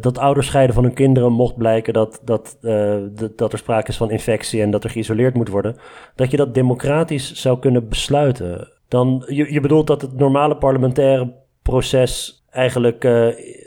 dat 0.00 0.18
ouders 0.18 0.46
scheiden 0.46 0.74
van 0.74 0.84
hun 0.84 0.94
kinderen 0.94 1.32
mocht 1.32 1.56
blijken 1.56 1.92
dat, 1.92 2.20
dat, 2.24 2.58
uh, 2.62 2.96
dat 3.36 3.52
er 3.52 3.58
sprake 3.58 3.88
is 3.88 3.96
van 3.96 4.10
infectie 4.10 4.62
en 4.62 4.70
dat 4.70 4.84
er 4.84 4.90
geïsoleerd 4.90 5.34
moet 5.34 5.48
worden, 5.48 5.76
dat 6.14 6.30
je 6.30 6.36
dat 6.36 6.54
democratisch 6.54 7.32
zou 7.32 7.58
kunnen 7.58 7.88
besluiten. 7.88 8.68
Dan, 8.88 9.22
je, 9.26 9.52
je 9.52 9.60
bedoelt 9.60 9.86
dat 9.86 10.02
het 10.02 10.16
normale 10.16 10.56
parlementaire 10.56 11.32
proces 11.62 12.44
eigenlijk 12.50 12.98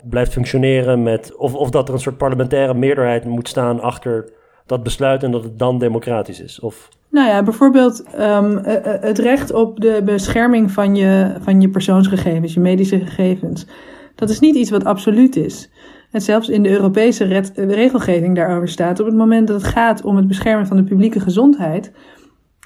blijft 0.08 0.32
functioneren 0.32 1.02
met, 1.02 1.36
of, 1.36 1.54
of 1.54 1.70
dat 1.70 1.88
er 1.88 1.94
een 1.94 2.00
soort 2.00 2.16
parlementaire 2.16 2.74
meerderheid 2.74 3.24
moet 3.24 3.48
staan 3.48 3.80
achter 3.80 4.32
dat 4.70 4.82
besluit 4.82 5.22
en 5.22 5.30
dat 5.30 5.44
het 5.44 5.58
dan 5.58 5.78
democratisch 5.78 6.40
is? 6.40 6.60
Of... 6.60 6.88
Nou 7.10 7.28
ja, 7.28 7.42
bijvoorbeeld 7.42 8.04
um, 8.18 8.58
het 9.00 9.18
recht 9.18 9.52
op 9.52 9.80
de 9.80 10.02
bescherming 10.04 10.70
van 10.70 10.96
je, 10.96 11.34
van 11.40 11.60
je 11.60 11.68
persoonsgegevens, 11.68 12.54
je 12.54 12.60
medische 12.60 12.98
gegevens. 12.98 13.66
Dat 14.14 14.30
is 14.30 14.40
niet 14.40 14.54
iets 14.54 14.70
wat 14.70 14.84
absoluut 14.84 15.36
is. 15.36 15.70
En 16.10 16.20
zelfs 16.20 16.48
in 16.48 16.62
de 16.62 16.70
Europese 16.70 17.24
red, 17.24 17.52
regelgeving 17.54 18.36
daarover 18.36 18.68
staat, 18.68 19.00
op 19.00 19.06
het 19.06 19.14
moment 19.14 19.48
dat 19.48 19.62
het 19.62 19.70
gaat 19.70 20.02
om 20.02 20.16
het 20.16 20.28
beschermen 20.28 20.66
van 20.66 20.76
de 20.76 20.84
publieke 20.84 21.20
gezondheid, 21.20 21.92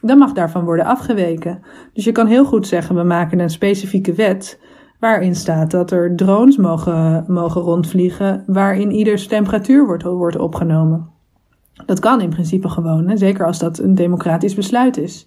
dan 0.01 0.19
mag 0.19 0.33
daarvan 0.33 0.65
worden 0.65 0.85
afgeweken. 0.85 1.63
Dus 1.93 2.05
je 2.05 2.13
kan 2.13 2.27
heel 2.27 2.45
goed 2.45 2.67
zeggen, 2.67 2.97
we 2.97 3.03
maken 3.03 3.39
een 3.39 3.51
specifieke 3.51 4.13
wet 4.13 4.61
waarin 5.01 5.35
staat 5.35 5.71
dat 5.71 5.91
er 5.91 6.17
drones 6.17 6.57
mogen, 6.57 7.25
mogen 7.29 7.61
rondvliegen 7.61 8.45
waarin 8.47 8.91
ieders 8.91 9.27
temperatuur 9.27 9.87
wordt, 9.87 10.03
wordt 10.03 10.39
opgenomen. 10.39 11.14
Dat 11.87 11.99
kan 12.01 12.21
in 12.21 12.31
principe 12.31 12.69
gewoon, 12.69 13.09
hè? 13.09 13.17
zeker 13.17 13.47
als 13.47 13.59
dat 13.59 13.79
een 13.79 13.95
democratisch 13.95 14.55
besluit 14.55 14.97
is. 14.97 15.27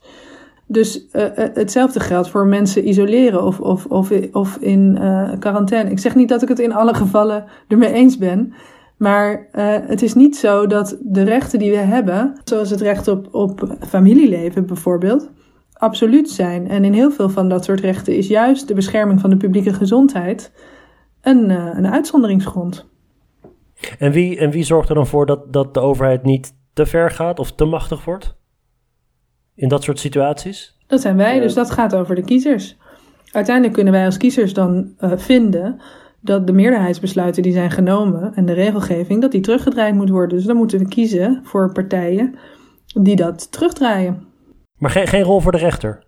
Dus 0.67 1.05
uh, 1.13 1.23
hetzelfde 1.33 1.99
geldt 1.99 2.29
voor 2.29 2.47
mensen 2.47 2.87
isoleren 2.87 3.43
of, 3.43 3.59
of, 3.59 3.85
of, 3.85 4.11
of 4.31 4.57
in 4.57 4.97
uh, 5.01 5.31
quarantaine. 5.39 5.89
Ik 5.89 5.99
zeg 5.99 6.15
niet 6.15 6.29
dat 6.29 6.41
ik 6.41 6.47
het 6.47 6.59
in 6.59 6.73
alle 6.73 6.93
gevallen 6.93 7.45
ermee 7.67 7.91
eens 7.91 8.17
ben. 8.17 8.53
Maar 8.97 9.31
uh, 9.31 9.75
het 9.81 10.01
is 10.01 10.13
niet 10.13 10.37
zo 10.37 10.67
dat 10.67 10.97
de 11.01 11.23
rechten 11.23 11.59
die 11.59 11.71
we 11.71 11.77
hebben, 11.77 12.39
zoals 12.43 12.69
het 12.69 12.81
recht 12.81 13.07
op, 13.07 13.33
op 13.33 13.77
familieleven 13.87 14.65
bijvoorbeeld, 14.65 15.29
absoluut 15.73 16.29
zijn. 16.29 16.67
En 16.69 16.85
in 16.85 16.93
heel 16.93 17.11
veel 17.11 17.29
van 17.29 17.49
dat 17.49 17.63
soort 17.63 17.79
rechten 17.79 18.17
is 18.17 18.27
juist 18.27 18.67
de 18.67 18.73
bescherming 18.73 19.21
van 19.21 19.29
de 19.29 19.37
publieke 19.37 19.73
gezondheid 19.73 20.51
een, 21.21 21.49
een 21.49 21.87
uitzonderingsgrond. 21.87 22.85
En 23.99 24.11
wie, 24.11 24.37
en 24.37 24.51
wie 24.51 24.63
zorgt 24.63 24.89
er 24.89 24.95
dan 24.95 25.07
voor 25.07 25.25
dat, 25.25 25.53
dat 25.53 25.73
de 25.73 25.79
overheid 25.79 26.23
niet 26.23 26.53
te 26.73 26.85
ver 26.85 27.11
gaat 27.11 27.39
of 27.39 27.51
te 27.51 27.65
machtig 27.65 28.05
wordt? 28.05 28.35
In 29.55 29.67
dat 29.67 29.83
soort 29.83 29.99
situaties? 29.99 30.77
Dat 30.87 31.01
zijn 31.01 31.17
wij, 31.17 31.39
dus 31.39 31.53
dat 31.53 31.71
gaat 31.71 31.95
over 31.95 32.15
de 32.15 32.23
kiezers. 32.23 32.77
Uiteindelijk 33.31 33.75
kunnen 33.75 33.93
wij 33.93 34.05
als 34.05 34.17
kiezers 34.17 34.53
dan 34.53 34.93
uh, 34.99 35.11
vinden 35.15 35.81
dat 36.19 36.47
de 36.47 36.53
meerderheidsbesluiten 36.53 37.43
die 37.43 37.53
zijn 37.53 37.71
genomen 37.71 38.33
en 38.33 38.45
de 38.45 38.53
regelgeving, 38.53 39.21
dat 39.21 39.31
die 39.31 39.41
teruggedraaid 39.41 39.95
moet 39.95 40.09
worden. 40.09 40.37
Dus 40.37 40.45
dan 40.45 40.55
moeten 40.55 40.79
we 40.79 40.87
kiezen 40.87 41.41
voor 41.43 41.71
partijen 41.71 42.35
die 42.85 43.15
dat 43.15 43.51
terugdraaien. 43.51 44.25
Maar 44.77 44.91
geen, 44.91 45.07
geen 45.07 45.23
rol 45.23 45.39
voor 45.39 45.51
de 45.51 45.57
rechter? 45.57 46.03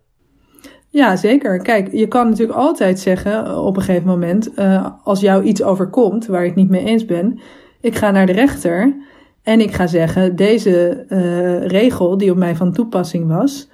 Ja, 0.91 1.15
zeker. 1.15 1.57
Kijk, 1.57 1.91
je 1.91 2.07
kan 2.07 2.29
natuurlijk 2.29 2.57
altijd 2.57 2.99
zeggen 2.99 3.45
eh, 3.45 3.65
op 3.65 3.75
een 3.75 3.81
gegeven 3.81 4.07
moment, 4.07 4.49
uh, 4.59 4.87
als 5.03 5.19
jou 5.19 5.43
iets 5.43 5.63
overkomt 5.63 6.25
waar 6.25 6.41
je 6.41 6.47
het 6.47 6.55
niet 6.55 6.69
mee 6.69 6.85
eens 6.85 7.05
bent, 7.05 7.39
ik 7.81 7.95
ga 7.95 8.11
naar 8.11 8.25
de 8.25 8.31
rechter 8.31 8.95
en 9.43 9.59
ik 9.59 9.73
ga 9.73 9.87
zeggen, 9.87 10.35
deze 10.35 11.05
uh, 11.09 11.67
regel 11.67 12.17
die 12.17 12.31
op 12.31 12.37
mij 12.37 12.55
van 12.55 12.73
toepassing 12.73 13.27
was, 13.27 13.69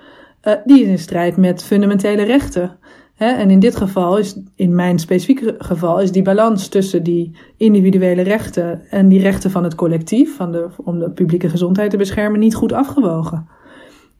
die 0.66 0.82
is 0.82 0.88
in 0.88 1.00
strijd 1.00 1.38
met 1.38 1.64
fundamentele 1.64 2.24
rechten. 2.24 2.78
Hè? 3.16 3.28
En 3.28 3.50
in 3.50 3.60
dit 3.60 3.76
geval 3.76 4.18
is, 4.18 4.40
in 4.56 4.76
mijn 4.76 5.00
specifieke 5.00 5.56
geval, 5.58 6.02
is 6.02 6.12
die 6.12 6.22
balans 6.22 6.68
tussen 6.68 7.04
die 7.04 7.36
individuele 7.58 8.22
rechten 8.22 8.82
en 8.90 9.08
die 9.08 9.22
rechten 9.22 9.52
van 9.52 9.64
het 9.64 9.76
collectief, 9.76 10.36
van 10.36 10.52
de, 10.52 10.68
om 10.84 11.00
de 11.00 11.10
publieke 11.10 11.50
gezondheid 11.50 11.90
te 11.90 11.98
beschermen, 11.98 12.40
niet 12.40 12.56
goed 12.56 12.74
afgewogen. 12.74 13.48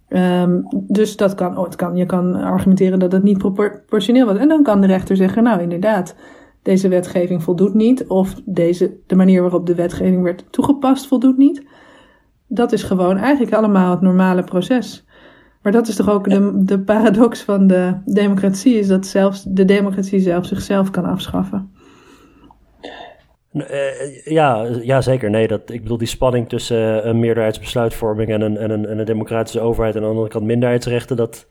Um, 0.10 0.66
dus 0.88 1.18
dat 1.18 1.36
kan, 1.36 1.58
oh, 1.58 1.64
het 1.64 1.76
kan, 1.76 1.96
je 1.96 2.06
kan 2.06 2.36
argumenteren 2.36 3.00
dat 3.00 3.12
het 3.12 3.24
niet 3.24 3.38
proportioneel 3.38 4.26
was. 4.26 4.38
En 4.38 4.48
dan 4.48 4.64
kan 4.64 4.82
de 4.82 4.88
rechter 4.88 5.16
zeggen, 5.16 5.44
nou 5.44 5.62
inderdaad, 5.62 6.16
deze 6.62 6.88
wetgeving 6.88 7.44
voldoet 7.44 7.74
niet. 7.74 8.08
Of 8.08 8.42
deze, 8.46 8.98
de 9.08 9.16
manier 9.16 9.42
waarop 9.42 9.66
de 9.66 9.76
wetgeving 9.76 10.24
werd 10.24 10.46
toegepast 10.50 11.08
voldoet 11.08 11.38
niet. 11.38 11.64
Dat 12.48 12.72
is 12.72 12.84
gewoon 12.84 13.18
eigenlijk 13.18 13.54
allemaal 13.54 13.92
het 13.92 14.02
normale 14.02 14.44
proces. 14.44 15.06
Maar 15.62 15.72
dat 15.72 15.88
is 15.88 15.96
toch 15.96 16.10
ook 16.10 16.30
de, 16.30 16.64
de 16.64 16.80
paradox 16.80 17.42
van 17.42 17.68
de 17.68 17.94
democratie, 18.06 18.76
is 18.80 18.88
dat 18.88 19.06
zelfs 19.06 19.44
de 19.44 19.66
democratie 19.66 20.20
zelf 20.20 20.46
zichzelf 20.46 20.90
kan 20.90 21.06
afschaffen. 21.06 21.72
Uh, 23.56 24.26
ja, 24.26 24.68
ja, 24.82 25.02
zeker. 25.02 25.30
Nee, 25.30 25.48
dat, 25.48 25.70
ik 25.70 25.82
bedoel, 25.82 25.98
die 25.98 26.08
spanning 26.08 26.50
tussen 26.50 27.08
een 27.08 27.20
meerderheidsbesluitvorming 27.20 28.30
en 28.30 28.42
een, 28.42 28.58
en, 28.58 28.70
een, 28.70 28.86
en 28.86 29.00
een 29.00 29.06
democratische 29.06 29.60
overheid 29.60 29.96
en 29.96 30.02
aan 30.02 30.08
de 30.08 30.14
andere 30.14 30.32
kant 30.32 30.46
minderheidsrechten, 30.46 31.16
dat, 31.16 31.48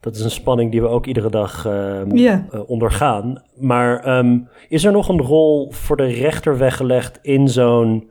dat 0.00 0.14
is 0.14 0.24
een 0.24 0.30
spanning 0.30 0.70
die 0.70 0.80
we 0.80 0.88
ook 0.88 1.06
iedere 1.06 1.30
dag 1.30 1.66
uh, 1.66 2.00
yeah. 2.08 2.40
uh, 2.54 2.70
ondergaan. 2.70 3.42
Maar 3.56 4.18
um, 4.18 4.48
is 4.68 4.84
er 4.84 4.92
nog 4.92 5.08
een 5.08 5.20
rol 5.20 5.72
voor 5.72 5.96
de 5.96 6.06
rechter 6.06 6.58
weggelegd 6.58 7.18
in 7.22 7.48
zo'n 7.48 8.10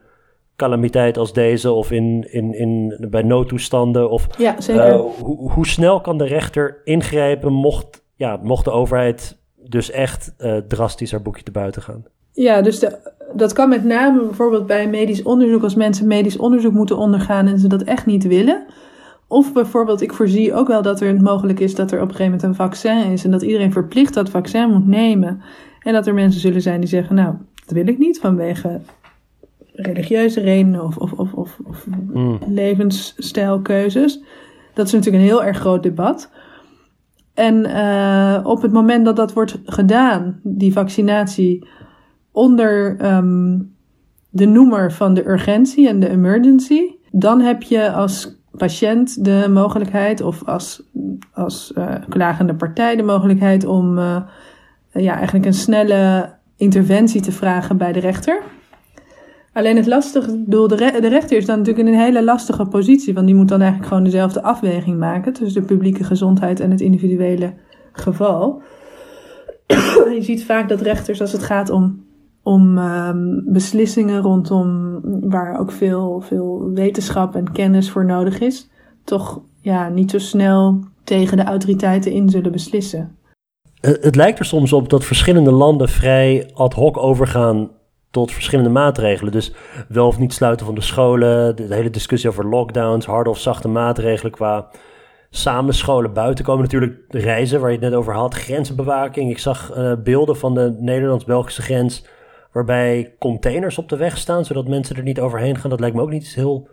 calamiteit 0.55 1.17
als 1.17 1.33
deze 1.33 1.71
of 1.71 1.91
in, 1.91 2.27
in, 2.31 2.53
in, 2.53 2.97
bij 3.09 3.23
noodtoestanden? 3.23 4.09
Of, 4.09 4.27
ja, 4.37 4.61
zeker. 4.61 4.93
Hoe, 4.93 5.51
hoe 5.51 5.67
snel 5.67 6.01
kan 6.01 6.17
de 6.17 6.25
rechter 6.25 6.81
ingrijpen 6.83 7.53
mocht, 7.53 8.03
ja, 8.15 8.39
mocht 8.43 8.65
de 8.65 8.71
overheid 8.71 9.37
dus 9.55 9.91
echt 9.91 10.35
drastisch 10.67 11.11
haar 11.11 11.21
boekje 11.21 11.43
te 11.43 11.51
buiten 11.51 11.81
gaan? 11.81 12.05
Ja, 12.35 12.61
dus 12.61 12.79
de, 12.79 12.97
dat 13.33 13.53
kan 13.53 13.69
met 13.69 13.83
name 13.83 14.23
bijvoorbeeld 14.23 14.67
bij 14.67 14.89
medisch 14.89 15.23
onderzoek, 15.23 15.63
als 15.63 15.75
mensen 15.75 16.07
medisch 16.07 16.37
onderzoek 16.37 16.73
moeten 16.73 16.97
ondergaan 16.97 17.47
en 17.47 17.59
ze 17.59 17.67
dat 17.67 17.83
echt 17.83 18.05
niet 18.05 18.27
willen. 18.27 18.65
Of 19.27 19.53
bijvoorbeeld, 19.53 20.01
ik 20.01 20.13
voorzie 20.13 20.53
ook 20.53 20.67
wel 20.67 20.81
dat 20.81 21.01
er 21.01 21.21
mogelijk 21.21 21.59
is 21.59 21.75
dat 21.75 21.91
er 21.91 22.01
op 22.01 22.09
een 22.09 22.15
gegeven 22.15 22.31
moment 22.31 22.43
een 22.43 22.65
vaccin 22.65 23.11
is 23.11 23.23
en 23.25 23.31
dat 23.31 23.41
iedereen 23.41 23.71
verplicht 23.71 24.13
dat 24.13 24.29
vaccin 24.29 24.69
moet 24.69 24.87
nemen. 24.87 25.41
En 25.81 25.93
dat 25.93 26.07
er 26.07 26.13
mensen 26.13 26.41
zullen 26.41 26.61
zijn 26.61 26.79
die 26.79 26.89
zeggen, 26.89 27.15
nou, 27.15 27.35
dat 27.65 27.75
wil 27.75 27.87
ik 27.87 27.97
niet 27.97 28.19
vanwege 28.19 28.81
religieuze 29.73 30.39
redenen 30.39 30.83
of, 30.83 30.97
of, 30.97 31.11
of, 31.11 31.33
of, 31.33 31.59
of 31.67 31.87
mm. 32.13 32.39
levensstijlkeuzes. 32.47 34.21
Dat 34.73 34.85
is 34.85 34.93
natuurlijk 34.93 35.23
een 35.23 35.29
heel 35.29 35.43
erg 35.43 35.57
groot 35.57 35.83
debat. 35.83 36.29
En 37.33 37.55
uh, 37.55 38.39
op 38.43 38.61
het 38.61 38.71
moment 38.71 39.05
dat 39.05 39.15
dat 39.15 39.33
wordt 39.33 39.59
gedaan, 39.65 40.39
die 40.43 40.73
vaccinatie, 40.73 41.67
onder 42.35 42.97
um, 43.15 43.73
de 44.29 44.45
noemer 44.45 44.91
van 44.91 45.13
de 45.13 45.29
urgentie 45.29 45.87
en 45.87 45.99
de 45.99 46.09
emergency, 46.09 46.81
dan 47.11 47.41
heb 47.41 47.63
je 47.63 47.91
als 47.91 48.35
patiënt 48.51 49.25
de 49.25 49.47
mogelijkheid, 49.49 50.21
of 50.21 50.43
als, 50.45 50.83
als 51.33 51.73
uh, 51.77 51.95
klagende 52.09 52.55
partij 52.55 52.95
de 52.95 53.03
mogelijkheid 53.03 53.65
om 53.65 53.97
uh, 53.97 54.17
ja, 54.91 55.15
eigenlijk 55.15 55.45
een 55.45 55.53
snelle 55.53 56.33
interventie 56.57 57.21
te 57.21 57.31
vragen 57.31 57.77
bij 57.77 57.91
de 57.91 57.99
rechter. 57.99 58.41
Alleen 59.53 59.75
het 59.75 59.87
lastige, 59.87 60.43
bedoel, 60.45 60.67
de, 60.67 60.75
de 60.75 61.07
rechter 61.07 61.37
is 61.37 61.45
dan 61.45 61.57
natuurlijk 61.57 61.87
in 61.87 61.93
een 61.93 61.99
hele 61.99 62.23
lastige 62.23 62.65
positie, 62.65 63.13
want 63.13 63.25
die 63.25 63.35
moet 63.35 63.47
dan 63.47 63.59
eigenlijk 63.59 63.89
gewoon 63.89 64.03
dezelfde 64.03 64.43
afweging 64.43 64.97
maken 64.97 65.33
tussen 65.33 65.61
de 65.61 65.67
publieke 65.67 66.03
gezondheid 66.03 66.59
en 66.59 66.71
het 66.71 66.81
individuele 66.81 67.53
geval. 67.91 68.61
je 70.15 70.21
ziet 70.21 70.45
vaak 70.45 70.69
dat 70.69 70.81
rechters, 70.81 71.21
als 71.21 71.31
het 71.31 71.43
gaat 71.43 71.69
om, 71.69 72.04
om 72.45 72.77
um, 72.77 73.43
beslissingen 73.45 74.21
rondom 74.21 74.99
waar 75.29 75.59
ook 75.59 75.71
veel, 75.71 76.21
veel 76.21 76.71
wetenschap 76.73 77.35
en 77.35 77.51
kennis 77.51 77.89
voor 77.89 78.05
nodig 78.05 78.39
is, 78.39 78.69
toch 79.03 79.41
ja, 79.61 79.89
niet 79.89 80.11
zo 80.11 80.19
snel 80.19 80.79
tegen 81.03 81.37
de 81.37 81.43
autoriteiten 81.43 82.11
in 82.11 82.29
zullen 82.29 82.51
beslissen. 82.51 83.17
Het 83.79 84.15
lijkt 84.15 84.39
er 84.39 84.45
soms 84.45 84.73
op 84.73 84.89
dat 84.89 85.05
verschillende 85.05 85.51
landen 85.51 85.89
vrij 85.89 86.49
ad 86.53 86.73
hoc 86.73 86.97
overgaan 86.97 87.69
tot 88.11 88.31
verschillende 88.31 88.71
maatregelen. 88.71 89.31
Dus 89.31 89.53
wel 89.87 90.07
of 90.07 90.19
niet 90.19 90.33
sluiten 90.33 90.65
van 90.65 90.75
de 90.75 90.81
scholen, 90.81 91.55
de, 91.55 91.67
hele 91.69 91.89
discussie 91.89 92.29
over 92.29 92.45
lockdowns, 92.45 93.05
harde 93.05 93.29
of 93.29 93.39
zachte 93.39 93.67
maatregelen 93.67 94.31
qua 94.31 94.67
samen 95.29 95.73
scholen 95.73 96.13
buiten 96.13 96.45
komen. 96.45 96.61
Natuurlijk 96.61 96.99
reizen, 97.07 97.59
waar 97.59 97.69
je 97.71 97.77
het 97.77 97.89
net 97.89 97.99
over 97.99 98.13
had, 98.13 98.33
grensbewaking. 98.33 99.29
Ik 99.29 99.39
zag 99.39 99.77
uh, 99.77 99.93
beelden 100.03 100.37
van 100.37 100.53
de 100.53 100.75
Nederlands-Belgische 100.79 101.61
grens 101.61 102.05
waarbij 102.55 103.15
containers 103.19 103.77
op 103.77 103.89
de 103.89 103.97
weg 103.97 104.17
staan, 104.17 104.45
zodat 104.45 104.67
mensen 104.67 104.95
er 104.95 105.03
niet 105.03 105.19
overheen 105.19 105.57
gaan. 105.57 105.69
Dat 105.69 105.79
lijkt 105.79 105.95
me 105.95 106.01
ook 106.01 106.09
niet 106.09 106.35
heel 106.35 106.67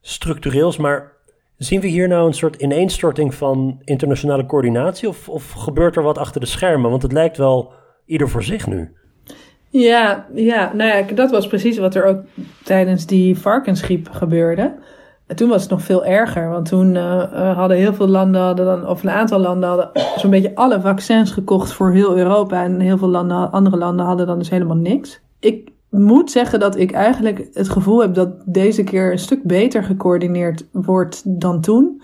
structureels, 0.00 0.76
maar 0.76 1.12
zien 1.56 1.80
we 1.80 1.86
hier 1.86 2.08
nou 2.08 2.26
een 2.26 2.34
soort 2.34 2.56
ineenstorting 2.56 3.34
van 3.34 3.80
internationale 3.84 4.46
coördinatie 4.46 5.08
of, 5.08 5.28
of 5.28 5.52
gebeurt 5.52 5.96
er 5.96 6.02
wat 6.02 6.18
achter 6.18 6.40
de 6.40 6.46
schermen? 6.46 6.90
Want 6.90 7.02
het 7.02 7.12
lijkt 7.12 7.36
wel 7.36 7.72
ieder 8.06 8.28
voor 8.28 8.42
zich 8.42 8.66
nu. 8.66 8.92
Ja, 9.68 10.26
ja, 10.34 10.72
nou 10.74 10.90
ja, 10.90 11.14
dat 11.14 11.30
was 11.30 11.46
precies 11.46 11.78
wat 11.78 11.94
er 11.94 12.04
ook 12.04 12.20
tijdens 12.64 13.06
die 13.06 13.38
varkensgriep 13.38 14.08
gebeurde. 14.10 14.74
En 15.30 15.36
toen 15.36 15.48
was 15.48 15.62
het 15.62 15.70
nog 15.70 15.82
veel 15.82 16.04
erger, 16.04 16.48
want 16.48 16.68
toen 16.68 16.94
uh, 16.94 17.56
hadden 17.56 17.76
heel 17.76 17.94
veel 17.94 18.08
landen, 18.08 18.40
hadden 18.40 18.66
dan, 18.66 18.88
of 18.88 19.02
een 19.02 19.10
aantal 19.10 19.38
landen 19.38 19.68
hadden 19.68 19.90
zo'n 20.16 20.30
beetje 20.30 20.54
alle 20.54 20.80
vaccins 20.80 21.30
gekocht 21.30 21.72
voor 21.72 21.92
heel 21.92 22.16
Europa. 22.16 22.64
En 22.64 22.80
heel 22.80 22.98
veel 22.98 23.08
landen, 23.08 23.50
andere 23.50 23.76
landen 23.76 24.06
hadden 24.06 24.26
dan 24.26 24.38
dus 24.38 24.50
helemaal 24.50 24.76
niks. 24.76 25.20
Ik 25.38 25.70
moet 25.88 26.30
zeggen 26.30 26.60
dat 26.60 26.76
ik 26.76 26.92
eigenlijk 26.92 27.48
het 27.52 27.68
gevoel 27.68 28.00
heb 28.00 28.14
dat 28.14 28.28
deze 28.44 28.84
keer 28.84 29.12
een 29.12 29.18
stuk 29.18 29.42
beter 29.42 29.84
gecoördineerd 29.84 30.66
wordt 30.72 31.22
dan 31.24 31.60
toen. 31.60 32.02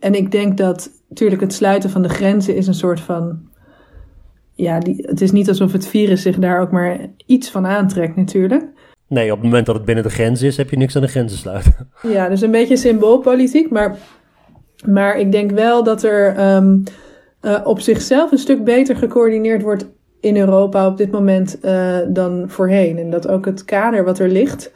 En 0.00 0.14
ik 0.14 0.30
denk 0.30 0.56
dat 0.56 0.90
natuurlijk 1.08 1.40
het 1.40 1.52
sluiten 1.52 1.90
van 1.90 2.02
de 2.02 2.08
grenzen 2.08 2.56
is 2.56 2.66
een 2.66 2.74
soort 2.74 3.00
van 3.00 3.38
ja, 4.52 4.78
die, 4.78 5.04
het 5.06 5.20
is 5.20 5.32
niet 5.32 5.48
alsof 5.48 5.72
het 5.72 5.86
virus 5.86 6.22
zich 6.22 6.38
daar 6.38 6.60
ook 6.60 6.70
maar 6.70 6.98
iets 7.26 7.50
van 7.50 7.66
aantrekt 7.66 8.16
natuurlijk. 8.16 8.64
Nee, 9.10 9.30
op 9.30 9.36
het 9.36 9.46
moment 9.46 9.66
dat 9.66 9.74
het 9.74 9.84
binnen 9.84 10.04
de 10.04 10.10
grens 10.10 10.42
is, 10.42 10.56
heb 10.56 10.70
je 10.70 10.76
niks 10.76 10.96
aan 10.96 11.02
de 11.02 11.08
grenzen 11.08 11.38
sluiten. 11.38 11.74
Ja, 12.02 12.28
dus 12.28 12.40
een 12.40 12.50
beetje 12.50 12.76
symboolpolitiek. 12.76 13.70
Maar, 13.70 13.96
maar 14.86 15.18
ik 15.18 15.32
denk 15.32 15.50
wel 15.50 15.84
dat 15.84 16.02
er 16.02 16.54
um, 16.56 16.82
uh, 17.42 17.60
op 17.64 17.80
zichzelf 17.80 18.32
een 18.32 18.38
stuk 18.38 18.64
beter 18.64 18.96
gecoördineerd 18.96 19.62
wordt 19.62 19.86
in 20.20 20.36
Europa 20.36 20.86
op 20.86 20.96
dit 20.96 21.10
moment 21.10 21.58
uh, 21.62 21.98
dan 22.08 22.44
voorheen. 22.46 22.98
En 22.98 23.10
dat 23.10 23.28
ook 23.28 23.44
het 23.44 23.64
kader 23.64 24.04
wat 24.04 24.18
er 24.18 24.28
ligt 24.28 24.72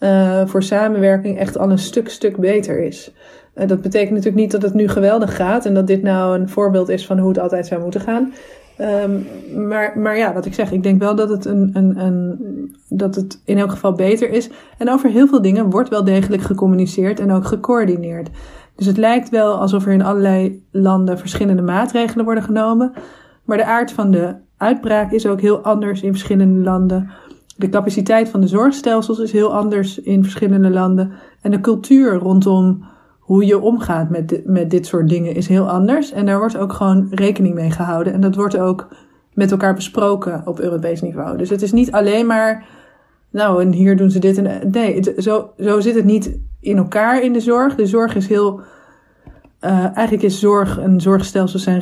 uh, 0.00 0.46
voor 0.46 0.62
samenwerking 0.62 1.38
echt 1.38 1.58
al 1.58 1.70
een 1.70 1.78
stuk, 1.78 2.08
stuk 2.08 2.36
beter 2.36 2.82
is. 2.82 3.12
dat 3.54 3.82
betekent 3.82 4.10
natuurlijk 4.10 4.42
niet 4.42 4.50
dat 4.50 4.62
het 4.62 4.74
nu 4.74 4.88
geweldig 4.88 5.36
gaat 5.36 5.66
en 5.66 5.74
dat 5.74 5.86
dit 5.86 6.02
nou 6.02 6.38
een 6.38 6.48
voorbeeld 6.48 6.88
is 6.88 7.06
van 7.06 7.18
hoe 7.18 7.28
het 7.28 7.38
altijd 7.38 7.66
zou 7.66 7.80
moeten 7.82 8.00
gaan. 8.00 8.32
Um, 8.80 9.26
maar, 9.68 9.98
maar 9.98 10.16
ja, 10.16 10.32
wat 10.32 10.46
ik 10.46 10.54
zeg, 10.54 10.72
ik 10.72 10.82
denk 10.82 11.00
wel 11.00 11.14
dat 11.14 11.28
het, 11.28 11.44
een, 11.44 11.70
een, 11.72 11.98
een, 11.98 12.76
dat 12.88 13.14
het 13.14 13.40
in 13.44 13.58
elk 13.58 13.70
geval 13.70 13.92
beter 13.92 14.30
is. 14.30 14.50
En 14.78 14.90
over 14.90 15.10
heel 15.10 15.26
veel 15.26 15.42
dingen 15.42 15.70
wordt 15.70 15.88
wel 15.88 16.04
degelijk 16.04 16.42
gecommuniceerd 16.42 17.20
en 17.20 17.32
ook 17.32 17.44
gecoördineerd. 17.44 18.30
Dus 18.76 18.86
het 18.86 18.96
lijkt 18.96 19.28
wel 19.28 19.58
alsof 19.58 19.86
er 19.86 19.92
in 19.92 20.02
allerlei 20.02 20.62
landen 20.70 21.18
verschillende 21.18 21.62
maatregelen 21.62 22.24
worden 22.24 22.44
genomen. 22.44 22.92
Maar 23.44 23.56
de 23.56 23.64
aard 23.64 23.92
van 23.92 24.10
de 24.10 24.34
uitbraak 24.56 25.12
is 25.12 25.26
ook 25.26 25.40
heel 25.40 25.58
anders 25.58 26.02
in 26.02 26.12
verschillende 26.12 26.60
landen. 26.60 27.10
De 27.56 27.68
capaciteit 27.68 28.28
van 28.28 28.40
de 28.40 28.46
zorgstelsels 28.46 29.18
is 29.18 29.32
heel 29.32 29.54
anders 29.54 29.98
in 29.98 30.22
verschillende 30.22 30.70
landen. 30.70 31.12
En 31.40 31.50
de 31.50 31.60
cultuur 31.60 32.14
rondom 32.14 32.84
hoe 33.24 33.46
je 33.46 33.60
omgaat 33.60 34.10
met, 34.10 34.40
met 34.44 34.70
dit 34.70 34.86
soort 34.86 35.08
dingen 35.08 35.34
is 35.34 35.48
heel 35.48 35.70
anders. 35.70 36.12
En 36.12 36.26
daar 36.26 36.38
wordt 36.38 36.56
ook 36.56 36.72
gewoon 36.72 37.08
rekening 37.10 37.54
mee 37.54 37.70
gehouden. 37.70 38.12
En 38.12 38.20
dat 38.20 38.34
wordt 38.34 38.58
ook 38.58 38.88
met 39.32 39.50
elkaar 39.50 39.74
besproken 39.74 40.42
op 40.44 40.60
Europees 40.60 41.02
niveau. 41.02 41.36
Dus 41.36 41.50
het 41.50 41.62
is 41.62 41.72
niet 41.72 41.92
alleen 41.92 42.26
maar, 42.26 42.66
nou, 43.30 43.62
en 43.62 43.72
hier 43.72 43.96
doen 43.96 44.10
ze 44.10 44.18
dit 44.18 44.38
en 44.38 44.70
nee, 44.70 45.02
zo, 45.16 45.50
zo 45.58 45.80
zit 45.80 45.94
het 45.94 46.04
niet 46.04 46.38
in 46.60 46.76
elkaar 46.76 47.22
in 47.22 47.32
de 47.32 47.40
zorg. 47.40 47.74
De 47.74 47.86
zorg 47.86 48.14
is 48.14 48.26
heel, 48.26 48.60
uh, 49.60 49.84
eigenlijk 49.84 50.22
is 50.22 50.40
zorg 50.40 50.78
en 50.78 51.00
zorgstelsels 51.00 51.62
zijn 51.62 51.80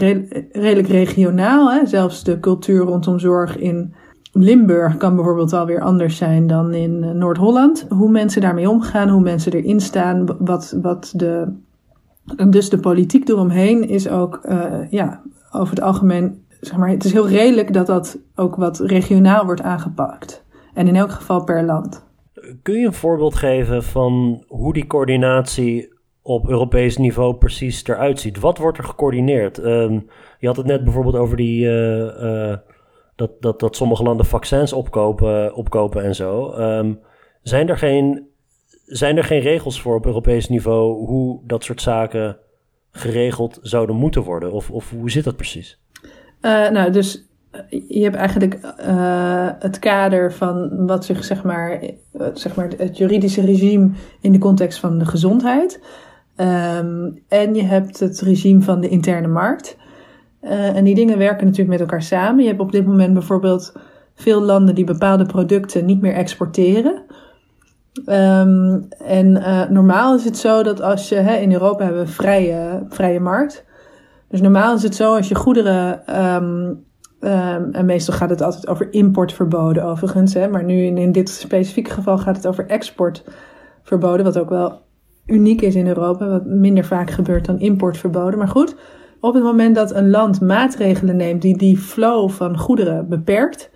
redelijk 0.53 0.89
regionaal. 0.89 1.73
Hè? 1.73 1.87
Zelfs 1.87 2.25
de 2.25 2.41
cultuur 2.41 2.85
rondom 2.85 3.19
zorg 3.19 3.59
in 3.59 3.95
Limburg 4.33 4.97
kan 4.97 5.15
bijvoorbeeld 5.15 5.53
alweer 5.53 5.81
anders 5.81 6.17
zijn 6.17 6.47
dan 6.47 6.75
in 6.75 7.05
eh, 7.05 7.11
Noord-Holland. 7.11 7.87
Hoe 7.89 8.11
mensen 8.11 8.41
daarmee 8.41 8.71
omgaan, 8.71 9.09
hoe 9.09 9.21
mensen 9.21 9.53
erin 9.53 9.81
staan, 9.81 10.37
wat, 10.39 10.77
wat 10.83 11.13
de. 11.17 11.53
Dus 12.49 12.71
de 12.71 12.79
politiek 12.79 13.29
eromheen 13.29 13.89
is 13.89 14.09
ook, 14.09 14.41
uh, 14.49 14.91
ja, 14.91 15.23
over 15.53 15.75
het 15.75 15.85
algemeen, 15.85 16.45
zeg 16.61 16.77
maar, 16.77 16.89
het 16.89 17.05
is 17.05 17.13
heel 17.13 17.29
redelijk 17.29 17.73
dat 17.73 17.87
dat 17.87 18.19
ook 18.35 18.57
wat 18.57 18.79
regionaal 18.79 19.45
wordt 19.45 19.63
aangepakt. 19.63 20.45
En 20.75 20.87
in 20.87 20.97
elk 20.97 21.11
geval 21.11 21.45
per 21.45 21.65
land. 21.65 22.05
Kun 22.63 22.79
je 22.79 22.87
een 22.87 22.93
voorbeeld 22.93 23.35
geven 23.35 23.83
van 23.83 24.45
hoe 24.49 24.73
die 24.73 24.87
coördinatie 24.87 25.93
op 26.23 26.49
Europees 26.49 26.97
niveau 26.97 27.35
precies 27.35 27.87
eruit 27.87 28.21
ziet? 28.21 28.41
Wat 28.41 28.59
wordt 28.59 28.79
er 28.79 28.85
gecoördineerd? 28.85 29.65
Um, 29.65 30.07
je 30.39 30.47
had 30.47 30.57
het 30.57 30.67
net 30.67 30.85
bijvoorbeeld 30.85 31.17
over 31.17 31.37
die. 31.37 31.65
Uh, 31.65 32.57
dat, 33.15 33.31
dat, 33.41 33.61
dat 33.61 33.77
sommige 33.77 34.03
landen 34.03 34.27
vaccins 34.27 34.73
opkopen, 34.73 35.55
opkopen 35.55 36.05
en 36.05 36.15
zo. 36.15 36.53
Um, 36.53 37.01
zijn, 37.43 37.69
er 37.69 37.79
geen, 37.79 38.27
zijn 38.85 39.17
er 39.17 39.25
geen 39.25 39.41
regels 39.41 39.81
voor 39.81 39.95
op 39.95 40.07
Europees 40.07 40.49
niveau 40.49 41.07
hoe 41.07 41.41
dat 41.47 41.65
soort 41.65 41.83
zaken 41.83 42.37
geregeld 42.91 43.59
zouden 43.63 43.97
moeten 43.97 44.23
worden? 44.23 44.53
Of, 44.53 44.71
of 44.71 44.91
hoe 44.91 45.11
zit 45.11 45.25
dat 45.25 45.37
precies? 45.37 45.81
Uh, 46.41 46.71
nou, 46.71 46.91
dus 46.91 47.29
eh, 47.51 47.61
je 47.89 48.03
hebt 48.03 48.17
eigenlijk 48.17 48.59
uh, 48.87 49.51
het 49.59 49.79
kader 49.79 50.33
van 50.33 50.87
wat 50.87 51.05
zich, 51.05 51.25
zeg 51.25 51.43
maar, 51.45 51.83
zeg 52.33 52.55
maar, 52.55 52.71
het 52.77 52.99
juridische 52.99 53.45
regime 53.45 53.91
in 54.21 54.33
de 54.33 54.39
context 54.39 54.79
van 54.79 54.99
de 54.99 55.05
gezondheid. 55.05 55.81
Um, 56.37 57.23
en 57.29 57.55
je 57.55 57.63
hebt 57.63 58.01
het 58.01 58.21
regime 58.21 58.61
van 58.61 58.81
de 58.81 58.89
interne 58.89 59.29
markt. 59.29 59.77
Uh, 60.43 60.77
en 60.77 60.85
die 60.85 60.95
dingen 60.95 61.19
werken 61.19 61.47
natuurlijk 61.47 61.79
met 61.79 61.81
elkaar 61.81 62.03
samen. 62.03 62.43
Je 62.43 62.49
hebt 62.49 62.61
op 62.61 62.73
dit 62.73 62.87
moment 62.87 63.13
bijvoorbeeld 63.13 63.73
veel 64.15 64.43
landen 64.43 64.75
die 64.75 64.85
bepaalde 64.85 65.27
producten 65.27 65.85
niet 65.85 66.01
meer 66.01 66.15
exporteren. 66.15 67.03
Um, 68.07 68.89
en 68.99 69.27
uh, 69.37 69.69
normaal 69.69 70.15
is 70.15 70.25
het 70.25 70.37
zo 70.37 70.63
dat 70.63 70.81
als 70.83 71.09
je, 71.09 71.15
hè, 71.15 71.37
in 71.37 71.53
Europa 71.53 71.85
hebben 71.85 72.03
we 72.05 72.11
vrije, 72.11 72.87
vrije 72.89 73.21
markt. 73.21 73.65
Dus 74.29 74.41
normaal 74.41 74.75
is 74.75 74.83
het 74.83 74.95
zo 74.95 75.17
als 75.17 75.29
je 75.29 75.35
goederen, 75.35 76.17
um, 76.25 76.85
um, 77.21 77.73
en 77.73 77.85
meestal 77.85 78.15
gaat 78.15 78.31
het 78.31 78.43
altijd 78.43 78.69
over 78.69 78.93
importverboden 78.93 79.85
overigens, 79.85 80.35
hè, 80.35 80.49
maar 80.49 80.65
nu 80.65 80.85
in 80.85 81.13
dit 81.13 81.29
specifieke 81.29 81.91
geval 81.91 82.19
gaat 82.19 82.37
het 82.37 82.47
over 82.47 82.67
exportverboden, 82.67 84.25
wat 84.25 84.39
ook 84.39 84.51
wel 84.51 84.81
uniek 85.27 85.61
is 85.61 85.75
in 85.75 85.87
Europa, 85.87 86.29
wat 86.29 86.47
minder 86.47 86.85
vaak 86.85 87.11
gebeurt 87.11 87.45
dan 87.45 87.61
importverboden. 87.61 88.39
Maar 88.39 88.49
goed, 88.49 88.77
op 89.23 89.35
het 89.35 89.43
moment 89.43 89.75
dat 89.75 89.95
een 89.95 90.11
land 90.11 90.41
maatregelen 90.41 91.17
neemt 91.17 91.43
die 91.43 91.57
die 91.57 91.77
flow 91.77 92.31
van 92.31 92.59
goederen 92.59 93.09
beperkt, 93.09 93.71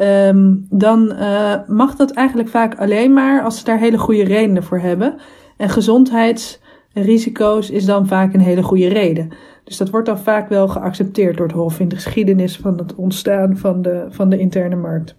um, 0.00 0.66
dan 0.70 1.12
uh, 1.12 1.54
mag 1.66 1.96
dat 1.96 2.10
eigenlijk 2.10 2.48
vaak 2.48 2.78
alleen 2.78 3.12
maar 3.12 3.42
als 3.42 3.58
ze 3.58 3.64
daar 3.64 3.78
hele 3.78 3.98
goede 3.98 4.24
redenen 4.24 4.62
voor 4.62 4.78
hebben. 4.78 5.14
En 5.56 5.68
gezondheidsrisico's 5.68 7.70
is 7.70 7.84
dan 7.84 8.06
vaak 8.06 8.34
een 8.34 8.40
hele 8.40 8.62
goede 8.62 8.88
reden. 8.88 9.28
Dus 9.64 9.76
dat 9.76 9.90
wordt 9.90 10.06
dan 10.06 10.18
vaak 10.18 10.48
wel 10.48 10.68
geaccepteerd 10.68 11.36
door 11.36 11.46
het 11.46 11.56
Hof 11.56 11.80
in 11.80 11.88
de 11.88 11.94
geschiedenis 11.94 12.56
van 12.56 12.78
het 12.78 12.94
ontstaan 12.94 13.56
van 13.56 13.82
de, 13.82 14.06
van 14.08 14.28
de 14.28 14.38
interne 14.38 14.76
markt. 14.76 15.16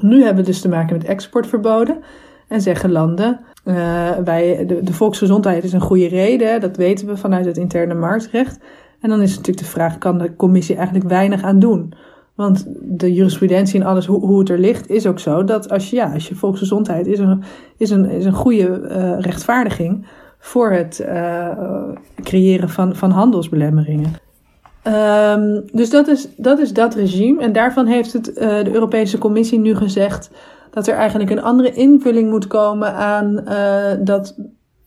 Nu 0.00 0.22
hebben 0.22 0.44
we 0.44 0.50
dus 0.50 0.60
te 0.60 0.68
maken 0.68 0.96
met 0.96 1.06
exportverboden. 1.06 1.98
En 2.48 2.60
zeggen 2.60 2.92
landen, 2.92 3.40
uh, 3.64 4.10
wij, 4.24 4.66
de, 4.66 4.82
de, 4.82 4.92
volksgezondheid 4.92 5.64
is 5.64 5.72
een 5.72 5.80
goede 5.80 6.08
reden, 6.08 6.60
dat 6.60 6.76
weten 6.76 7.06
we 7.06 7.16
vanuit 7.16 7.44
het 7.44 7.56
interne 7.56 7.94
marktrecht. 7.94 8.58
En 9.00 9.08
dan 9.08 9.20
is 9.20 9.30
natuurlijk 9.30 9.58
de 9.58 9.64
vraag, 9.64 9.98
kan 9.98 10.18
de 10.18 10.36
commissie 10.36 10.76
eigenlijk 10.76 11.08
weinig 11.08 11.42
aan 11.42 11.58
doen? 11.58 11.94
Want 12.34 12.66
de 12.80 13.12
jurisprudentie 13.12 13.80
en 13.80 13.86
alles, 13.86 14.06
hoe, 14.06 14.20
hoe 14.20 14.38
het 14.38 14.48
er 14.48 14.58
ligt, 14.58 14.90
is 14.90 15.06
ook 15.06 15.18
zo 15.18 15.44
dat 15.44 15.70
als 15.70 15.90
je, 15.90 15.96
ja, 15.96 16.12
als 16.12 16.28
je 16.28 16.34
volksgezondheid 16.34 17.06
is 17.06 17.18
een, 17.18 17.42
is 17.76 17.90
een, 17.90 18.04
is 18.04 18.24
een 18.24 18.32
goede 18.32 18.80
uh, 18.82 19.20
rechtvaardiging 19.20 20.06
voor 20.38 20.70
het 20.70 21.04
uh, 21.08 21.48
creëren 22.22 22.68
van, 22.68 22.96
van 22.96 23.10
handelsbelemmeringen. 23.10 24.12
Ehm, 24.82 25.60
dus 25.72 25.90
dat 25.90 26.08
is, 26.08 26.28
dat 26.36 26.58
is 26.58 26.72
dat 26.72 26.94
regime. 26.94 27.42
En 27.42 27.52
daarvan 27.52 27.86
heeft 27.86 28.12
het, 28.12 28.24
de 28.34 28.70
Europese 28.72 29.18
Commissie 29.18 29.58
nu 29.58 29.74
gezegd 29.74 30.30
dat 30.70 30.86
er 30.86 30.94
eigenlijk 30.94 31.30
een 31.30 31.42
andere 31.42 31.72
invulling 31.72 32.30
moet 32.30 32.46
komen 32.46 32.94
aan 32.94 33.40
uh, 33.48 34.04
dat, 34.04 34.38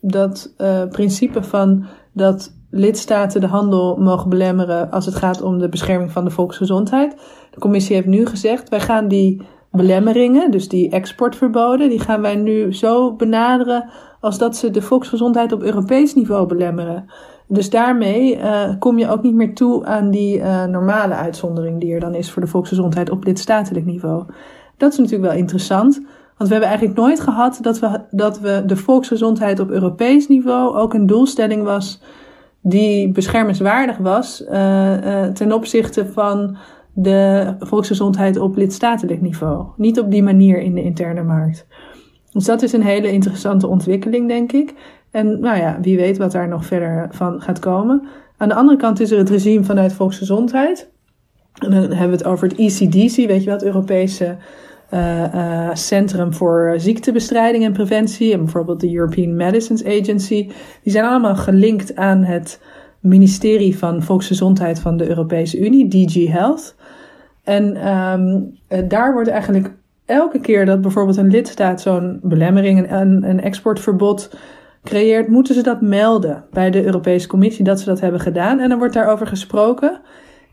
dat 0.01 0.53
uh, 0.57 0.87
principe 0.89 1.43
van 1.43 1.85
dat 2.13 2.59
lidstaten 2.69 3.41
de 3.41 3.47
handel 3.47 3.97
mogen 3.97 4.29
belemmeren 4.29 4.91
als 4.91 5.05
het 5.05 5.15
gaat 5.15 5.41
om 5.41 5.59
de 5.59 5.69
bescherming 5.69 6.11
van 6.11 6.25
de 6.25 6.31
volksgezondheid. 6.31 7.15
De 7.51 7.59
commissie 7.59 7.95
heeft 7.95 8.07
nu 8.07 8.25
gezegd, 8.25 8.69
wij 8.69 8.79
gaan 8.79 9.07
die 9.07 9.41
belemmeringen, 9.71 10.51
dus 10.51 10.69
die 10.69 10.89
exportverboden, 10.89 11.89
die 11.89 11.99
gaan 11.99 12.21
wij 12.21 12.35
nu 12.35 12.73
zo 12.73 13.15
benaderen 13.15 13.89
als 14.19 14.37
dat 14.37 14.55
ze 14.55 14.71
de 14.71 14.81
volksgezondheid 14.81 15.51
op 15.51 15.61
Europees 15.61 16.13
niveau 16.13 16.47
belemmeren. 16.47 17.05
Dus 17.47 17.69
daarmee 17.69 18.37
uh, 18.37 18.69
kom 18.79 18.97
je 18.97 19.09
ook 19.09 19.21
niet 19.21 19.35
meer 19.35 19.55
toe 19.55 19.85
aan 19.85 20.09
die 20.09 20.41
normale 20.69 21.13
uitzondering 21.13 21.79
die 21.79 21.93
er 21.93 21.99
dan 21.99 22.15
is 22.15 22.31
voor 22.31 22.41
de 22.41 22.47
volksgezondheid 22.47 23.09
op 23.09 23.23
lidstatelijk 23.23 23.85
niveau. 23.85 24.25
Dat 24.81 24.91
is 24.91 24.97
natuurlijk 24.97 25.31
wel 25.31 25.39
interessant, 25.39 25.95
want 26.37 26.49
we 26.49 26.51
hebben 26.51 26.69
eigenlijk 26.69 26.99
nooit 26.99 27.19
gehad 27.19 27.59
dat 27.61 27.79
we, 27.79 28.01
dat 28.11 28.39
we 28.39 28.63
de 28.65 28.75
volksgezondheid 28.75 29.59
op 29.59 29.69
Europees 29.69 30.27
niveau 30.27 30.75
ook 30.75 30.93
een 30.93 31.05
doelstelling 31.05 31.63
was 31.63 32.01
die 32.61 33.11
beschermenswaardig 33.11 33.97
was 33.97 34.41
uh, 34.41 35.25
ten 35.25 35.51
opzichte 35.51 36.05
van 36.05 36.57
de 36.93 37.53
volksgezondheid 37.59 38.37
op 38.37 38.55
lidstatelijk 38.55 39.21
niveau. 39.21 39.65
Niet 39.77 39.99
op 39.99 40.11
die 40.11 40.23
manier 40.23 40.61
in 40.61 40.75
de 40.75 40.83
interne 40.83 41.23
markt. 41.23 41.67
Dus 42.31 42.45
dat 42.45 42.61
is 42.61 42.73
een 42.73 42.83
hele 42.83 43.11
interessante 43.11 43.67
ontwikkeling, 43.67 44.27
denk 44.27 44.51
ik. 44.51 44.73
En 45.11 45.39
nou 45.39 45.57
ja, 45.57 45.77
wie 45.81 45.97
weet 45.97 46.17
wat 46.17 46.31
daar 46.31 46.47
nog 46.47 46.65
verder 46.65 47.07
van 47.11 47.41
gaat 47.41 47.59
komen. 47.59 48.07
Aan 48.37 48.49
de 48.49 48.55
andere 48.55 48.77
kant 48.77 48.99
is 48.99 49.11
er 49.11 49.17
het 49.17 49.29
regime 49.29 49.63
vanuit 49.63 49.93
volksgezondheid. 49.93 50.89
En 51.53 51.71
dan 51.71 51.81
hebben 51.81 52.09
we 52.09 52.15
het 52.15 52.25
over 52.25 52.47
het 52.47 52.57
ECDC, 52.57 53.15
weet 53.15 53.39
je 53.39 53.45
wel, 53.45 53.53
het 53.53 53.63
Europese 53.63 54.37
Centrum 55.73 56.33
voor 56.33 56.73
Ziektebestrijding 56.77 57.63
en 57.63 57.73
Preventie. 57.73 58.33
En 58.33 58.39
bijvoorbeeld 58.39 58.79
de 58.79 58.95
European 58.95 59.35
Medicines 59.35 59.85
Agency. 59.85 60.49
Die 60.83 60.91
zijn 60.91 61.05
allemaal 61.05 61.35
gelinkt 61.35 61.95
aan 61.95 62.23
het 62.23 62.61
ministerie 62.99 63.77
van 63.77 64.03
Volksgezondheid 64.03 64.79
van 64.79 64.97
de 64.97 65.07
Europese 65.07 65.59
Unie, 65.59 65.87
DG 65.87 66.27
Health. 66.27 66.75
En 67.43 67.87
um, 67.87 68.57
daar 68.87 69.13
wordt 69.13 69.29
eigenlijk 69.29 69.73
elke 70.05 70.39
keer 70.39 70.65
dat 70.65 70.81
bijvoorbeeld 70.81 71.17
een 71.17 71.31
lidstaat 71.31 71.81
zo'n 71.81 72.19
belemmering, 72.23 72.91
een, 72.91 73.29
een 73.29 73.41
exportverbod 73.41 74.35
creëert, 74.83 75.27
moeten 75.27 75.55
ze 75.55 75.63
dat 75.63 75.81
melden 75.81 76.43
bij 76.51 76.71
de 76.71 76.85
Europese 76.85 77.27
Commissie 77.27 77.63
dat 77.63 77.79
ze 77.79 77.85
dat 77.85 77.99
hebben 77.99 78.19
gedaan. 78.19 78.59
En 78.59 78.69
dan 78.69 78.77
wordt 78.77 78.93
daarover 78.93 79.27
gesproken 79.27 80.01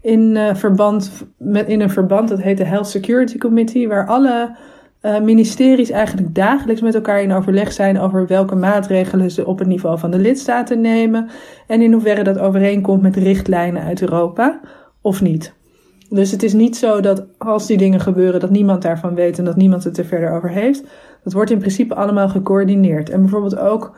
in, 0.01 0.21
uh, 0.21 0.55
verband 0.55 1.11
met, 1.37 1.69
in 1.69 1.81
een 1.81 1.91
verband, 1.91 2.29
dat 2.29 2.43
heet 2.43 2.57
de 2.57 2.65
Health 2.65 2.89
Security 2.89 3.39
Committee, 3.39 3.89
waar 3.89 4.07
alle 4.07 4.57
uh, 5.03 5.21
ministeries 5.21 5.91
eigenlijk 5.91 6.35
dagelijks 6.35 6.81
met 6.81 6.95
elkaar 6.95 7.23
in 7.23 7.33
overleg 7.33 7.73
zijn 7.73 8.01
over 8.01 8.27
welke 8.27 8.55
maatregelen 8.55 9.31
ze 9.31 9.47
op 9.47 9.59
het 9.59 9.69
niveau 9.69 9.99
van 9.99 10.11
de 10.11 10.19
lidstaten 10.19 10.81
nemen 10.81 11.29
en 11.67 11.83
in 11.83 11.93
hoeverre 11.93 12.23
dat 12.23 12.39
overeenkomt 12.39 13.03
met 13.03 13.17
richtlijnen 13.17 13.83
uit 13.83 14.01
Europa 14.01 14.61
of 15.01 15.23
niet. 15.23 15.57
Dus 16.11 16.31
het 16.31 16.43
is 16.43 16.53
niet 16.53 16.77
zo 16.77 17.01
dat 17.01 17.27
als 17.39 17.67
die 17.67 17.77
dingen 17.77 18.01
gebeuren, 18.01 18.41
dat 18.41 18.51
niemand 18.51 18.83
daarvan 18.83 19.15
weet 19.15 19.39
en 19.39 19.45
dat 19.45 19.57
niemand 19.57 19.85
het 19.85 19.99
er 19.99 20.05
verder 20.05 20.31
over 20.31 20.51
heeft. 20.51 20.85
Dat 21.25 21.33
wordt 21.33 21.51
in 21.51 21.59
principe 21.59 21.95
allemaal 21.95 22.29
gecoördineerd. 22.29 23.11
En 23.11 23.21
bijvoorbeeld 23.21 23.59
ook 23.59 23.97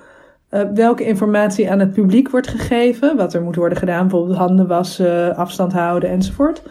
uh, 0.51 0.63
welke 0.75 1.05
informatie 1.05 1.71
aan 1.71 1.79
het 1.79 1.93
publiek 1.93 2.31
wordt 2.31 2.49
gegeven, 2.49 3.17
wat 3.17 3.35
er 3.35 3.43
moet 3.43 3.57
worden 3.57 3.79
gedaan, 3.79 4.09
bijvoorbeeld 4.09 4.39
handen 4.39 4.67
wassen, 4.67 5.37
afstand 5.37 5.73
houden 5.73 6.11
enzovoort. 6.11 6.63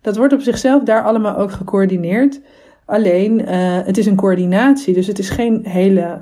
Dat 0.00 0.16
wordt 0.16 0.32
op 0.32 0.40
zichzelf 0.40 0.82
daar 0.82 1.02
allemaal 1.02 1.36
ook 1.36 1.52
gecoördineerd. 1.52 2.40
Alleen, 2.84 3.40
uh, 3.40 3.46
het 3.84 3.98
is 3.98 4.06
een 4.06 4.16
coördinatie, 4.16 4.94
dus 4.94 5.06
het 5.06 5.18
is 5.18 5.30
geen 5.30 5.60
hele. 5.62 6.18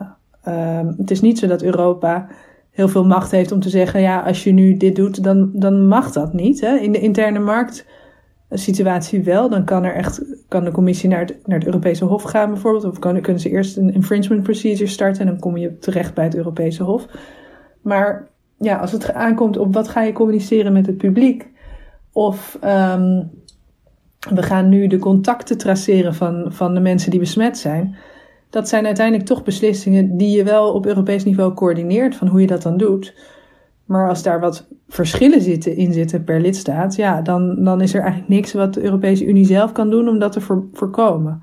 Uh, 0.49 0.81
het 0.97 1.11
is 1.11 1.21
niet 1.21 1.39
zo 1.39 1.47
dat 1.47 1.63
Europa 1.63 2.29
heel 2.71 2.89
veel 2.89 3.05
macht 3.05 3.31
heeft 3.31 3.53
om 3.53 3.61
te 3.61 3.69
zeggen: 3.69 4.01
ja, 4.01 4.21
als 4.21 4.45
je 4.45 4.53
nu 4.53 4.77
dit 4.77 4.97
doet, 4.97 5.25
dan, 5.25 5.51
dan 5.53 5.87
mag 5.89 6.13
dat 6.13 6.33
niet. 6.33 6.61
Hè? 6.61 6.77
In 6.77 6.93
de 6.93 7.01
interne 7.01 7.39
markt 7.39 7.87
situatie 8.51 9.23
wel, 9.23 9.49
dan 9.49 9.65
kan 9.65 9.85
er 9.85 9.95
echt, 9.95 10.23
kan 10.49 10.65
de 10.65 10.71
commissie 10.71 11.09
naar 11.09 11.21
het, 11.21 11.37
naar 11.47 11.59
het 11.59 11.67
Europese 11.67 12.05
Hof 12.05 12.23
gaan 12.23 12.51
bijvoorbeeld, 12.51 12.85
of 12.85 12.99
kan, 12.99 13.21
kunnen 13.21 13.43
ze 13.43 13.51
eerst 13.51 13.77
een 13.77 13.95
infringement 13.95 14.43
procedure 14.43 14.91
starten 14.91 15.21
en 15.21 15.27
dan 15.27 15.39
kom 15.39 15.57
je 15.57 15.79
terecht 15.79 16.15
bij 16.15 16.25
het 16.25 16.37
Europese 16.37 16.83
Hof. 16.83 17.07
Maar 17.83 18.29
ja, 18.59 18.77
als 18.77 18.93
het 18.93 19.13
aankomt 19.13 19.57
op 19.57 19.75
wat 19.75 19.89
ga 19.89 20.03
je 20.03 20.13
communiceren 20.13 20.73
met 20.73 20.87
het 20.87 20.97
publiek, 20.97 21.47
of 22.13 22.59
um, 22.65 23.31
we 24.31 24.43
gaan 24.43 24.69
nu 24.69 24.87
de 24.87 24.99
contacten 24.99 25.59
traceren 25.59 26.15
van, 26.15 26.45
van 26.49 26.75
de 26.75 26.81
mensen 26.81 27.11
die 27.11 27.21
besmet 27.21 27.59
zijn, 27.59 27.97
dat 28.51 28.69
zijn 28.69 28.87
uiteindelijk 28.87 29.27
toch 29.27 29.43
beslissingen 29.43 30.17
die 30.17 30.37
je 30.37 30.45
wel 30.45 30.73
op 30.73 30.87
Europees 30.87 31.25
niveau 31.25 31.55
coördineert 31.55 32.17
van 32.17 32.29
hoe 32.29 32.41
je 32.41 32.47
dat 32.47 32.63
dan 32.63 32.77
doet. 32.77 33.15
Maar 33.89 34.09
als 34.09 34.23
daar 34.23 34.41
wat 34.41 34.69
verschillen 34.89 35.41
zitten, 35.41 35.77
in 35.77 35.93
zitten 35.93 36.25
per 36.25 36.41
lidstaat, 36.41 36.97
ja, 36.97 37.23
dan, 37.23 37.65
dan 37.65 37.81
is 37.81 37.95
er 37.95 38.01
eigenlijk 38.01 38.31
niks 38.31 38.53
wat 38.53 38.75
de 38.75 38.83
Europese 38.83 39.25
Unie 39.25 39.47
zelf 39.47 39.73
kan 39.73 39.91
doen 39.91 40.09
om 40.09 40.19
dat 40.19 40.33
te 40.33 40.41
voorkomen. 40.73 41.43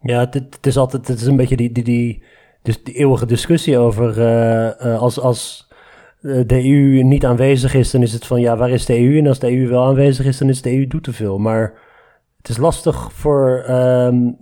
Ja, 0.00 0.26
het, 0.30 0.66
is 0.66 0.76
altijd, 0.76 1.08
het 1.08 1.20
is 1.20 1.26
een 1.26 1.36
beetje 1.36 1.56
die, 1.56 1.72
die, 1.72 1.84
die, 1.84 2.22
dus 2.62 2.82
die 2.82 2.94
eeuwige 2.94 3.26
discussie 3.26 3.78
over 3.78 4.18
uh, 4.18 4.86
uh, 4.86 5.00
als, 5.00 5.20
als 5.20 5.68
de 6.20 6.64
EU 6.64 7.02
niet 7.02 7.24
aanwezig 7.24 7.74
is, 7.74 7.90
dan 7.90 8.02
is 8.02 8.12
het 8.12 8.26
van 8.26 8.40
ja, 8.40 8.56
waar 8.56 8.70
is 8.70 8.86
de 8.86 8.98
EU? 8.98 9.18
En 9.18 9.26
als 9.26 9.38
de 9.38 9.56
EU 9.56 9.68
wel 9.68 9.84
aanwezig 9.84 10.26
is, 10.26 10.38
dan 10.38 10.48
is 10.48 10.62
de 10.62 10.76
EU 10.76 10.86
doet 10.86 11.04
te 11.04 11.12
veel. 11.12 11.38
Maar 11.38 11.78
het 12.36 12.48
is 12.48 12.56
lastig 12.56 13.12
voor, 13.12 13.64
um, 13.70 14.36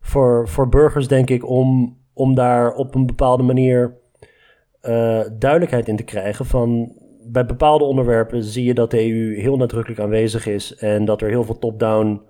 voor, 0.00 0.48
voor 0.48 0.68
burgers, 0.68 1.08
denk 1.08 1.30
ik, 1.30 1.48
om, 1.48 1.96
om 2.12 2.34
daar 2.34 2.74
op 2.74 2.94
een 2.94 3.06
bepaalde 3.06 3.42
manier 3.42 3.96
uh, 4.88 5.20
duidelijkheid 5.38 5.88
in 5.88 5.96
te 5.96 6.02
krijgen 6.02 6.46
van 6.46 6.92
bij 7.30 7.46
bepaalde 7.46 7.84
onderwerpen 7.84 8.42
zie 8.42 8.64
je 8.64 8.74
dat 8.74 8.90
de 8.90 9.10
EU 9.10 9.40
heel 9.40 9.56
nadrukkelijk 9.56 10.00
aanwezig 10.00 10.46
is 10.46 10.74
en 10.76 11.04
dat 11.04 11.22
er 11.22 11.28
heel 11.28 11.44
veel 11.44 11.58
top-down 11.58 12.22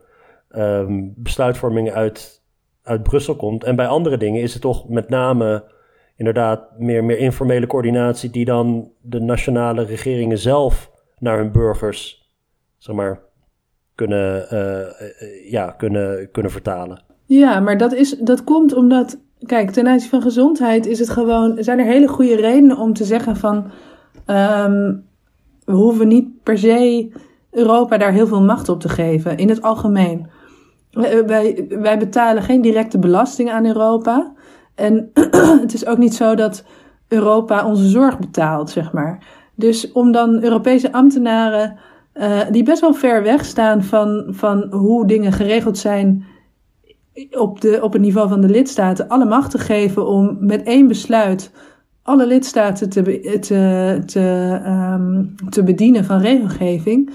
um, 0.51 1.13
besluitvorming 1.17 1.91
uit, 1.91 2.43
uit 2.83 3.03
Brussel 3.03 3.37
komt. 3.37 3.65
En 3.65 3.77
bij 3.77 3.87
andere 3.87 4.17
dingen 4.17 4.43
is 4.43 4.53
het 4.53 4.63
toch 4.63 4.89
met 4.89 5.09
name 5.09 5.65
inderdaad 6.17 6.79
meer, 6.79 7.05
meer 7.05 7.19
informele 7.19 7.67
coördinatie 7.67 8.31
die 8.31 8.45
dan 8.45 8.91
de 9.01 9.21
nationale 9.21 9.85
regeringen 9.85 10.39
zelf 10.39 10.91
naar 11.19 11.39
hun 11.39 11.53
burgers, 11.53 12.33
zeg 12.77 12.95
maar, 12.95 13.21
kunnen, 13.95 14.47
uh, 14.53 15.51
ja, 15.51 15.71
kunnen, 15.71 16.31
kunnen 16.31 16.53
vertalen. 16.53 17.03
Ja, 17.25 17.61
maar 17.61 17.79
dat, 17.79 17.93
is, 17.93 18.19
dat 18.19 18.45
komt 18.45 18.75
omdat 18.75 19.19
Kijk, 19.47 19.71
ten 19.71 19.89
aanzien 19.89 20.11
van 20.11 20.23
gezondheid 20.23 20.87
is 20.87 20.99
het 20.99 21.11
gewoon, 21.11 21.57
zijn 21.59 21.79
er 21.79 21.85
hele 21.85 22.09
goede 22.09 22.37
redenen 22.37 22.77
om 22.79 22.93
te 22.93 23.05
zeggen 23.05 23.37
van 23.37 23.57
um, 24.27 25.05
we 25.65 25.75
hoeven 25.75 26.09
niet 26.09 26.43
per 26.43 26.59
se 26.59 27.11
Europa 27.51 27.99
daar 27.99 28.13
heel 28.13 28.27
veel 28.27 28.43
macht 28.43 28.69
op 28.69 28.81
te 28.81 28.89
geven 28.89 29.37
in 29.37 29.49
het 29.49 29.63
algemeen. 29.63 30.27
Wij, 31.27 31.67
wij 31.69 31.99
betalen 31.99 32.43
geen 32.43 32.61
directe 32.63 32.99
belasting 32.99 33.51
aan 33.51 33.67
Europa. 33.67 34.33
En 34.75 35.11
het 35.63 35.75
is 35.75 35.87
ook 35.87 35.99
niet 35.99 36.15
zo 36.15 36.35
dat 36.35 36.65
Europa 37.09 37.67
onze 37.67 37.89
zorg 37.89 38.19
betaalt, 38.19 38.71
zeg 38.71 38.93
maar. 38.93 39.27
Dus 39.55 39.93
om 39.93 40.13
dan 40.13 40.43
Europese 40.43 40.93
ambtenaren, 40.93 41.79
uh, 42.15 42.41
die 42.51 42.63
best 42.63 42.81
wel 42.81 42.95
ver 42.95 43.23
weg 43.23 43.45
staan 43.45 43.83
van, 43.83 44.27
van 44.29 44.67
hoe 44.71 45.07
dingen 45.07 45.33
geregeld 45.33 45.79
zijn 45.79 46.25
op, 47.31 47.61
de, 47.61 47.79
op 47.83 47.93
het 47.93 48.03
niveau 48.03 48.29
van 48.29 48.41
de 48.41 48.49
lidstaten 48.49 49.09
alle 49.09 49.25
macht 49.25 49.51
te 49.51 49.59
geven 49.59 50.07
om 50.07 50.37
met 50.41 50.63
één 50.63 50.89
besluit 50.89 51.53
alle 52.03 52.27
lidstaten 52.27 52.89
te, 52.89 53.03
te, 53.41 54.03
te, 54.07 54.61
um, 54.67 55.35
te 55.51 55.63
bedienen 55.63 56.05
van 56.05 56.21
regelgeving. 56.21 57.11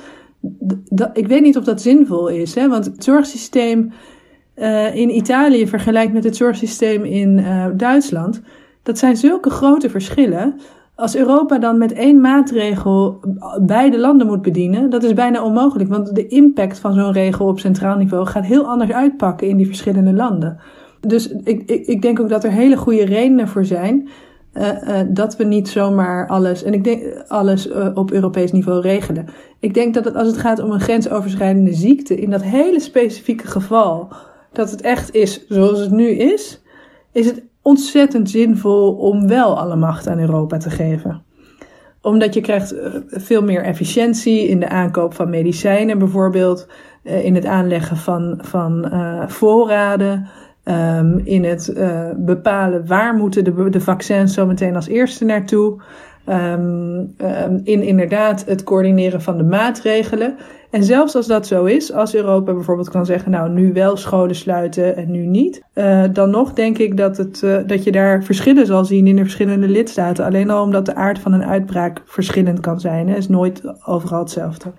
Dat, 0.90 1.18
ik 1.18 1.28
weet 1.28 1.42
niet 1.42 1.58
of 1.58 1.64
dat 1.64 1.82
zinvol 1.82 2.28
is, 2.28 2.56
hè? 2.56 2.70
want 2.70 2.86
het 2.86 3.04
zorgsysteem 3.04 3.92
uh, 4.56 4.96
in 4.96 5.16
Italië 5.16 5.68
vergelijkt 5.68 6.14
met 6.14 6.24
het 6.24 6.36
zorgsysteem 6.36 7.04
in 7.04 7.38
uh, 7.38 7.66
Duitsland. 7.74 8.42
Dat 8.84 8.98
zijn 8.98 9.18
zulke 9.18 9.50
grote 9.50 9.90
verschillen. 9.90 10.60
Als 10.96 11.16
Europa 11.16 11.58
dan 11.58 11.78
met 11.78 11.94
één 11.94 12.22
maatregel 12.22 13.20
beide 13.62 14.00
landen 14.00 14.28
moet 14.28 14.42
bedienen, 14.42 14.90
dat 14.90 15.04
is 15.04 15.14
bijna 15.14 15.44
onmogelijk. 15.44 15.90
Want 15.90 16.16
de 16.16 16.28
impact 16.28 16.80
van 16.80 16.94
zo'n 16.94 17.12
regel 17.12 17.48
op 17.48 17.60
centraal 17.60 17.98
niveau 17.98 18.26
gaat 18.26 18.46
heel 18.46 18.66
anders 18.66 18.92
uitpakken 18.92 19.48
in 19.48 19.58
die 19.58 19.66
verschillende 19.66 20.14
landen. 20.14 20.58
Dus 21.00 21.32
ik, 21.44 21.64
ik, 21.70 21.88
ik 21.88 22.02
denk 22.02 22.20
ook 22.20 22.30
dat 22.30 22.44
er 22.44 22.52
hele 22.52 22.78
goede 22.78 23.06
redenen 23.06 23.48
voor 23.48 23.66
zijn. 23.66 24.10
Uh, 24.54 24.68
uh, 24.68 25.00
dat 25.10 25.36
we 25.36 25.44
niet 25.44 25.70
zomaar 25.70 26.28
alles, 26.28 26.64
en 26.64 26.74
ik 26.74 26.84
denk 26.84 27.24
alles 27.28 27.68
uh, 27.68 27.88
op 27.94 28.12
Europees 28.12 28.52
niveau 28.52 28.82
regelen. 28.82 29.26
Ik 29.60 29.74
denk 29.74 29.94
dat 29.94 30.06
het, 30.06 30.16
als 30.16 30.28
het 30.28 30.38
gaat 30.38 30.60
om 30.60 30.72
een 30.72 30.80
grensoverschrijdende 30.80 31.74
ziekte, 31.74 32.16
in 32.16 32.30
dat 32.30 32.44
hele 32.44 32.80
specifieke 32.80 33.48
geval, 33.48 34.08
dat 34.52 34.72
het 34.72 34.82
echt 34.82 35.14
is 35.14 35.48
zoals 35.48 35.80
het 35.80 35.92
nu 35.92 36.08
is, 36.08 36.62
is 37.12 37.26
het 37.26 37.44
ontzettend 37.64 38.30
zinvol 38.30 38.94
om 38.94 39.28
wel 39.28 39.60
alle 39.60 39.76
macht 39.76 40.08
aan 40.08 40.20
Europa 40.20 40.58
te 40.58 40.70
geven. 40.70 41.24
Omdat 42.02 42.34
je 42.34 42.42
krijgt 42.42 42.76
veel 43.08 43.44
meer 43.44 43.64
efficiëntie 43.64 44.48
in 44.48 44.60
de 44.60 44.70
aankoop 44.70 45.14
van 45.14 45.30
medicijnen 45.30 45.98
bijvoorbeeld. 45.98 46.68
in 47.04 47.36
het 47.36 47.46
aanleggen 47.46 47.98
van, 47.98 48.40
van 48.42 48.92
voorraden. 49.28 50.28
Um, 50.66 51.22
in 51.24 51.44
het 51.44 51.74
bepalen 52.18 52.88
waar 52.88 53.14
moeten 53.14 53.44
de, 53.44 53.70
de 53.70 53.82
vaccins 53.82 54.34
zo 54.34 54.46
meteen 54.46 54.76
als 54.76 54.88
eerste 54.88 55.26
naartoe. 55.26 55.82
Um, 56.30 57.16
in 57.64 57.82
inderdaad 57.82 58.46
het 58.46 58.64
coördineren 58.64 59.22
van 59.22 59.38
de 59.38 59.44
maatregelen. 59.44 60.36
En 60.72 60.84
zelfs 60.84 61.16
als 61.16 61.28
dat 61.28 61.48
zo 61.48 61.66
is, 61.66 61.94
als 61.94 62.16
Europa 62.16 62.54
bijvoorbeeld 62.54 62.90
kan 62.90 63.06
zeggen, 63.06 63.32
nou 63.32 63.50
nu 63.50 63.74
wel 63.74 63.98
scholen 63.98 64.36
sluiten 64.36 64.96
en 64.96 65.12
nu 65.12 65.26
niet, 65.26 65.64
uh, 65.76 66.04
dan 66.14 66.30
nog 66.30 66.54
denk 66.54 66.78
ik 66.78 66.98
dat, 66.98 67.18
het, 67.18 67.42
uh, 67.42 67.58
dat 67.66 67.84
je 67.84 67.92
daar 67.92 68.24
verschillen 68.24 68.66
zal 68.66 68.86
zien 68.86 69.08
in 69.08 69.16
de 69.16 69.22
verschillende 69.22 69.68
lidstaten. 69.68 70.26
Alleen 70.26 70.50
al 70.50 70.64
omdat 70.64 70.86
de 70.86 70.96
aard 70.96 71.20
van 71.20 71.34
een 71.34 71.46
uitbraak 71.46 72.02
verschillend 72.06 72.60
kan 72.60 72.80
zijn. 72.80 73.08
Het 73.08 73.18
is 73.18 73.28
nooit 73.28 73.62
overal 73.86 74.20
hetzelfde. 74.20 74.72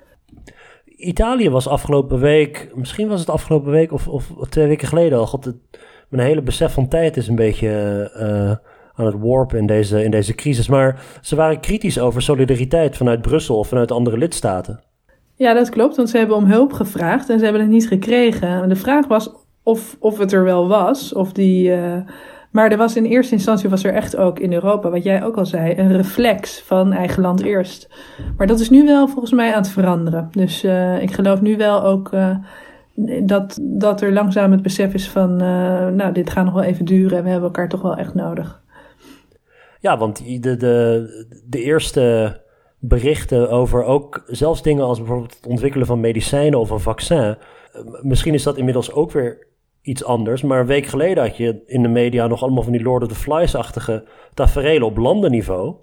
Italië 0.96 1.50
was 1.50 1.68
afgelopen 1.68 2.18
week, 2.18 2.70
misschien 2.74 3.08
was 3.08 3.20
het 3.20 3.30
afgelopen 3.30 3.70
week 3.70 3.92
of, 3.92 4.08
of 4.08 4.32
twee 4.48 4.66
weken 4.66 4.88
geleden 4.88 5.18
al. 5.18 5.26
God, 5.26 5.44
het, 5.44 5.56
mijn 6.08 6.26
hele 6.26 6.42
besef 6.42 6.72
van 6.72 6.88
tijd 6.88 7.16
is 7.16 7.28
een 7.28 7.34
beetje 7.34 8.10
uh, 8.16 8.72
aan 8.96 9.06
het 9.06 9.14
warpen 9.18 9.58
in 9.58 9.66
deze, 9.66 10.04
in 10.04 10.10
deze 10.10 10.34
crisis. 10.34 10.68
Maar 10.68 11.02
ze 11.20 11.36
waren 11.36 11.60
kritisch 11.60 11.98
over 11.98 12.22
solidariteit 12.22 12.96
vanuit 12.96 13.22
Brussel 13.22 13.58
of 13.58 13.68
vanuit 13.68 13.92
andere 13.92 14.18
lidstaten. 14.18 14.80
Ja, 15.36 15.54
dat 15.54 15.68
klopt, 15.68 15.96
want 15.96 16.10
ze 16.10 16.18
hebben 16.18 16.36
om 16.36 16.44
hulp 16.44 16.72
gevraagd 16.72 17.30
en 17.30 17.38
ze 17.38 17.44
hebben 17.44 17.62
het 17.62 17.70
niet 17.70 17.88
gekregen. 17.88 18.68
De 18.68 18.76
vraag 18.76 19.06
was 19.06 19.30
of, 19.62 19.96
of 19.98 20.18
het 20.18 20.32
er 20.32 20.44
wel 20.44 20.68
was, 20.68 21.12
of 21.12 21.32
die... 21.32 21.70
Uh, 21.70 21.96
maar 22.50 22.70
er 22.70 22.76
was 22.76 22.96
in 22.96 23.04
eerste 23.04 23.34
instantie 23.34 23.68
was 23.68 23.84
er 23.84 23.92
echt 23.92 24.16
ook 24.16 24.38
in 24.38 24.52
Europa, 24.52 24.90
wat 24.90 25.04
jij 25.04 25.24
ook 25.24 25.36
al 25.36 25.46
zei, 25.46 25.78
een 25.78 25.96
reflex 25.96 26.62
van 26.62 26.92
eigen 26.92 27.22
land 27.22 27.42
eerst. 27.42 27.88
Maar 28.36 28.46
dat 28.46 28.60
is 28.60 28.70
nu 28.70 28.84
wel 28.84 29.08
volgens 29.08 29.32
mij 29.32 29.54
aan 29.54 29.62
het 29.62 29.70
veranderen. 29.70 30.28
Dus 30.30 30.64
uh, 30.64 31.02
ik 31.02 31.12
geloof 31.12 31.40
nu 31.40 31.56
wel 31.56 31.82
ook 31.84 32.12
uh, 32.12 32.36
dat, 33.22 33.58
dat 33.62 34.00
er 34.00 34.12
langzaam 34.12 34.52
het 34.52 34.62
besef 34.62 34.94
is 34.94 35.08
van, 35.08 35.36
nou, 35.96 36.12
dit 36.12 36.30
gaat 36.30 36.44
nog 36.44 36.54
wel 36.54 36.62
even 36.62 36.84
duren 36.84 37.18
en 37.18 37.24
we 37.24 37.30
hebben 37.30 37.48
elkaar 37.48 37.68
toch 37.68 37.82
wel 37.82 37.96
echt 37.96 38.14
nodig. 38.14 38.62
Ja, 39.84 39.98
want 39.98 40.42
de, 40.42 40.56
de, 40.56 41.40
de 41.44 41.62
eerste 41.62 42.36
berichten 42.78 43.50
over 43.50 43.84
ook 43.84 44.24
zelfs 44.26 44.62
dingen 44.62 44.84
als 44.84 44.98
bijvoorbeeld 44.98 45.34
het 45.34 45.46
ontwikkelen 45.46 45.86
van 45.86 46.00
medicijnen 46.00 46.58
of 46.58 46.70
een 46.70 46.80
vaccin. 46.80 47.18
Eh, 47.18 47.36
misschien 48.02 48.34
is 48.34 48.42
dat 48.42 48.56
inmiddels 48.56 48.92
ook 48.92 49.10
weer 49.10 49.46
iets 49.82 50.04
anders. 50.04 50.42
Maar 50.42 50.60
een 50.60 50.66
week 50.66 50.86
geleden 50.86 51.22
had 51.22 51.36
je 51.36 51.62
in 51.66 51.82
de 51.82 51.88
media 51.88 52.26
nog 52.26 52.42
allemaal 52.42 52.62
van 52.62 52.72
die 52.72 52.82
Lord 52.82 53.02
of 53.02 53.08
the 53.08 53.14
Flies-achtige 53.14 54.04
tafereelen 54.34 54.86
op 54.86 54.96
landenniveau. 54.96 55.74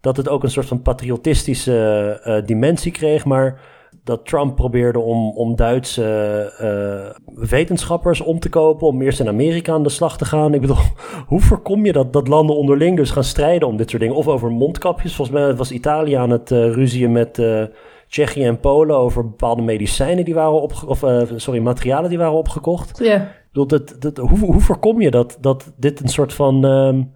Dat 0.00 0.16
het 0.16 0.28
ook 0.28 0.42
een 0.42 0.50
soort 0.50 0.66
van 0.66 0.82
patriotistische 0.82 2.20
uh, 2.26 2.46
dimensie 2.46 2.92
kreeg. 2.92 3.24
Maar 3.24 3.60
dat 4.06 4.26
Trump 4.26 4.56
probeerde 4.56 4.98
om, 4.98 5.30
om 5.30 5.56
Duitse 5.56 6.52
uh, 6.60 7.46
wetenschappers 7.48 8.20
om 8.20 8.38
te 8.38 8.48
kopen, 8.48 8.86
om 8.86 9.02
eerst 9.02 9.20
in 9.20 9.28
Amerika 9.28 9.72
aan 9.72 9.82
de 9.82 9.88
slag 9.88 10.18
te 10.18 10.24
gaan. 10.24 10.54
Ik 10.54 10.60
bedoel, 10.60 10.76
hoe 11.26 11.40
voorkom 11.40 11.86
je 11.86 11.92
dat, 11.92 12.12
dat 12.12 12.28
landen 12.28 12.56
onderling 12.56 12.96
dus 12.96 13.10
gaan 13.10 13.24
strijden 13.24 13.68
om 13.68 13.76
dit 13.76 13.90
soort 13.90 14.02
dingen? 14.02 14.16
Of 14.16 14.28
over 14.28 14.50
mondkapjes. 14.50 15.14
Volgens 15.14 15.38
mij 15.38 15.54
was 15.54 15.70
Italië 15.70 16.14
aan 16.14 16.30
het 16.30 16.50
uh, 16.50 16.74
ruzien 16.74 17.12
met 17.12 17.38
uh, 17.38 17.62
Tsjechië 18.08 18.44
en 18.44 18.60
Polen 18.60 18.96
over 18.96 19.24
bepaalde 19.24 19.62
medicijnen 19.62 20.24
die 20.24 20.34
waren 20.34 20.62
opgekocht, 20.62 21.02
of 21.02 21.40
sorry, 21.40 21.60
materialen 21.60 22.08
die 22.08 22.18
waren 22.18 22.34
opgekocht. 22.34 22.98
Ja. 22.98 23.16
Ik 23.16 23.48
bedoel, 23.52 23.66
dat, 23.66 23.96
dat, 23.98 24.16
hoe, 24.16 24.38
hoe 24.38 24.60
voorkom 24.60 25.00
je 25.00 25.10
dat, 25.10 25.38
dat 25.40 25.72
dit 25.76 26.00
een 26.00 26.08
soort 26.08 26.32
van 26.32 26.64
um, 26.64 27.12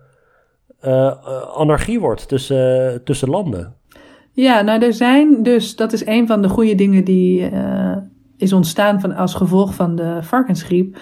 anarchie 1.55 2.01
wordt 2.01 2.29
tussen, 2.29 3.05
tussen 3.05 3.29
landen? 3.29 3.80
Ja, 4.41 4.61
nou 4.61 4.83
er 4.83 4.93
zijn 4.93 5.43
dus, 5.43 5.77
dat 5.77 5.93
is 5.93 6.07
een 6.07 6.27
van 6.27 6.43
de 6.43 6.49
goede 6.49 6.75
dingen 6.75 7.05
die 7.05 7.51
uh, 7.51 7.97
is 8.37 8.53
ontstaan 8.53 9.01
van, 9.01 9.15
als 9.15 9.35
gevolg 9.35 9.75
van 9.75 9.97
de 9.97 10.19
varkensgriep. 10.21 10.97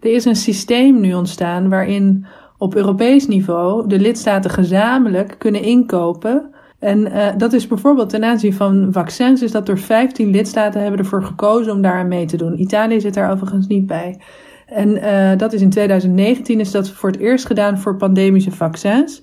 Er 0.00 0.14
is 0.14 0.24
een 0.24 0.36
systeem 0.36 1.00
nu 1.00 1.14
ontstaan 1.14 1.68
waarin 1.68 2.26
op 2.58 2.74
Europees 2.74 3.26
niveau 3.26 3.88
de 3.88 3.98
lidstaten 3.98 4.50
gezamenlijk 4.50 5.34
kunnen 5.38 5.62
inkopen. 5.62 6.50
En 6.78 6.98
uh, 6.98 7.28
dat 7.36 7.52
is 7.52 7.66
bijvoorbeeld 7.66 8.08
ten 8.08 8.24
aanzien 8.24 8.54
van 8.54 8.88
vaccins, 8.90 9.42
is 9.42 9.52
dat 9.52 9.68
er 9.68 9.78
15 9.78 10.30
lidstaten 10.30 10.80
hebben 10.80 11.00
ervoor 11.00 11.24
gekozen 11.24 11.72
om 11.72 11.82
daaraan 11.82 12.08
mee 12.08 12.26
te 12.26 12.36
doen. 12.36 12.60
Italië 12.60 13.00
zit 13.00 13.14
daar 13.14 13.30
overigens 13.30 13.66
niet 13.66 13.86
bij. 13.86 14.20
En 14.66 14.88
uh, 14.88 15.38
dat 15.38 15.52
is 15.52 15.60
in 15.60 15.70
2019 15.70 16.60
is 16.60 16.70
dat 16.70 16.90
voor 16.90 17.10
het 17.10 17.20
eerst 17.20 17.46
gedaan 17.46 17.78
voor 17.78 17.96
pandemische 17.96 18.50
vaccins 18.50 19.22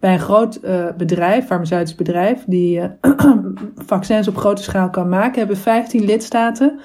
bij 0.00 0.12
een 0.12 0.20
groot 0.20 0.58
uh, 0.64 0.86
bedrijf, 0.96 1.46
farmaceutisch 1.46 1.94
bedrijf, 1.94 2.44
die 2.46 2.78
uh, 2.78 2.84
vaccins 3.92 4.28
op 4.28 4.36
grote 4.36 4.62
schaal 4.62 4.90
kan 4.90 5.08
maken, 5.08 5.38
hebben 5.38 5.56
15 5.56 6.04
lidstaten 6.04 6.80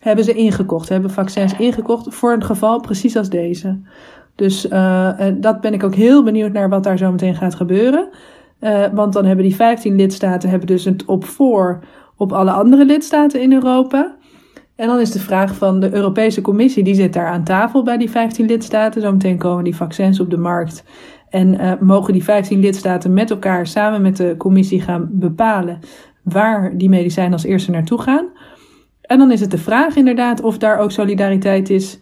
hebben 0.00 0.24
ze 0.24 0.32
ingekocht, 0.32 0.88
hebben 0.88 1.10
vaccins 1.10 1.58
ingekocht 1.58 2.14
voor 2.14 2.32
een 2.32 2.44
geval 2.44 2.80
precies 2.80 3.16
als 3.16 3.28
deze. 3.28 3.80
Dus 4.34 4.66
uh, 4.66 5.10
dat 5.34 5.60
ben 5.60 5.72
ik 5.72 5.84
ook 5.84 5.94
heel 5.94 6.22
benieuwd 6.22 6.52
naar 6.52 6.68
wat 6.68 6.84
daar 6.84 6.98
zo 6.98 7.10
meteen 7.10 7.34
gaat 7.34 7.54
gebeuren. 7.54 8.08
want 8.92 9.12
dan 9.12 9.24
hebben 9.24 9.44
die 9.44 9.54
15 9.54 9.96
lidstaten 9.96 10.48
hebben 10.48 10.66
dus 10.66 10.84
het 10.84 11.04
op 11.04 11.24
voor 11.24 11.84
op 12.16 12.32
alle 12.32 12.50
andere 12.50 12.84
lidstaten 12.84 13.40
in 13.40 13.52
Europa. 13.52 14.16
En 14.76 14.86
dan 14.86 15.00
is 15.00 15.10
de 15.10 15.18
vraag 15.18 15.54
van 15.54 15.80
de 15.80 15.94
Europese 15.94 16.40
Commissie, 16.40 16.84
die 16.84 16.94
zit 16.94 17.12
daar 17.12 17.26
aan 17.26 17.44
tafel 17.44 17.82
bij 17.82 17.96
die 17.96 18.10
15 18.10 18.46
lidstaten. 18.46 19.02
Zometeen 19.02 19.38
komen 19.38 19.64
die 19.64 19.76
vaccins 19.76 20.20
op 20.20 20.30
de 20.30 20.36
markt. 20.36 20.84
En 21.32 21.54
uh, 21.54 21.72
mogen 21.80 22.12
die 22.12 22.24
15 22.24 22.60
lidstaten 22.60 23.12
met 23.12 23.30
elkaar 23.30 23.66
samen 23.66 24.02
met 24.02 24.16
de 24.16 24.34
commissie 24.38 24.80
gaan 24.80 25.08
bepalen 25.12 25.78
waar 26.22 26.76
die 26.78 26.88
medicijnen 26.88 27.32
als 27.32 27.44
eerste 27.44 27.70
naartoe 27.70 28.00
gaan. 28.00 28.28
En 29.00 29.18
dan 29.18 29.32
is 29.32 29.40
het 29.40 29.50
de 29.50 29.58
vraag 29.58 29.96
inderdaad 29.96 30.42
of 30.42 30.58
daar 30.58 30.78
ook 30.78 30.90
solidariteit 30.90 31.70
is 31.70 32.00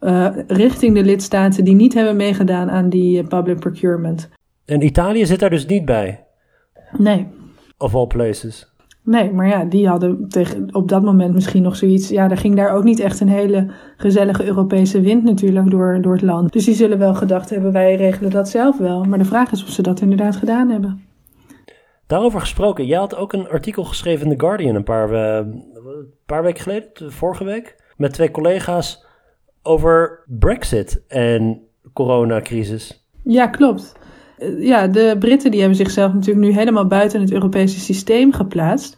uh, 0.00 0.28
richting 0.46 0.94
de 0.94 1.04
lidstaten 1.04 1.64
die 1.64 1.74
niet 1.74 1.94
hebben 1.94 2.16
meegedaan 2.16 2.70
aan 2.70 2.88
die 2.88 3.18
eh, 3.18 3.26
public 3.26 3.58
procurement. 3.58 4.28
En 4.64 4.84
Italië 4.84 5.26
zit 5.26 5.40
daar 5.40 5.50
dus 5.50 5.66
niet 5.66 5.84
bij? 5.84 6.24
Nee. 6.98 7.26
Of 7.78 7.94
all 7.94 8.06
places? 8.06 8.69
Nee, 9.02 9.32
maar 9.32 9.48
ja, 9.48 9.64
die 9.64 9.88
hadden 9.88 10.28
tegen, 10.28 10.74
op 10.74 10.88
dat 10.88 11.02
moment 11.02 11.34
misschien 11.34 11.62
nog 11.62 11.76
zoiets. 11.76 12.08
Ja, 12.08 12.30
er 12.30 12.36
ging 12.36 12.56
daar 12.56 12.74
ook 12.74 12.84
niet 12.84 13.00
echt 13.00 13.20
een 13.20 13.28
hele 13.28 13.70
gezellige 13.96 14.44
Europese 14.44 15.00
wind 15.00 15.24
natuurlijk 15.24 15.70
door, 15.70 15.98
door 16.02 16.12
het 16.12 16.22
land. 16.22 16.52
Dus 16.52 16.64
die 16.64 16.74
zullen 16.74 16.98
wel 16.98 17.14
gedacht 17.14 17.50
hebben, 17.50 17.72
wij 17.72 17.96
regelen 17.96 18.30
dat 18.30 18.48
zelf 18.48 18.78
wel. 18.78 19.04
Maar 19.04 19.18
de 19.18 19.24
vraag 19.24 19.52
is 19.52 19.62
of 19.62 19.68
ze 19.68 19.82
dat 19.82 20.00
inderdaad 20.00 20.36
gedaan 20.36 20.70
hebben. 20.70 21.04
Daarover 22.06 22.40
gesproken, 22.40 22.86
jij 22.86 22.98
had 22.98 23.16
ook 23.16 23.32
een 23.32 23.48
artikel 23.48 23.84
geschreven 23.84 24.26
in 24.26 24.36
The 24.36 24.44
Guardian 24.44 24.74
een 24.74 24.84
paar, 24.84 25.12
uh, 25.12 25.36
een 25.36 26.12
paar 26.26 26.42
weken 26.42 26.62
geleden, 26.62 27.12
vorige 27.12 27.44
week, 27.44 27.76
met 27.96 28.12
twee 28.12 28.30
collega's 28.30 29.06
over 29.62 30.24
Brexit 30.26 31.04
en 31.08 31.60
coronacrisis. 31.92 33.08
Ja, 33.24 33.46
klopt. 33.46 33.98
Eh, 34.40 34.66
ja, 34.66 34.86
de 34.86 35.16
Britten 35.18 35.50
die 35.50 35.60
hebben 35.60 35.78
zichzelf 35.78 36.12
natuurlijk 36.12 36.46
nu 36.46 36.52
helemaal 36.52 36.86
buiten 36.86 37.20
het 37.20 37.32
Europese 37.32 37.80
systeem 37.80 38.32
geplaatst. 38.32 38.96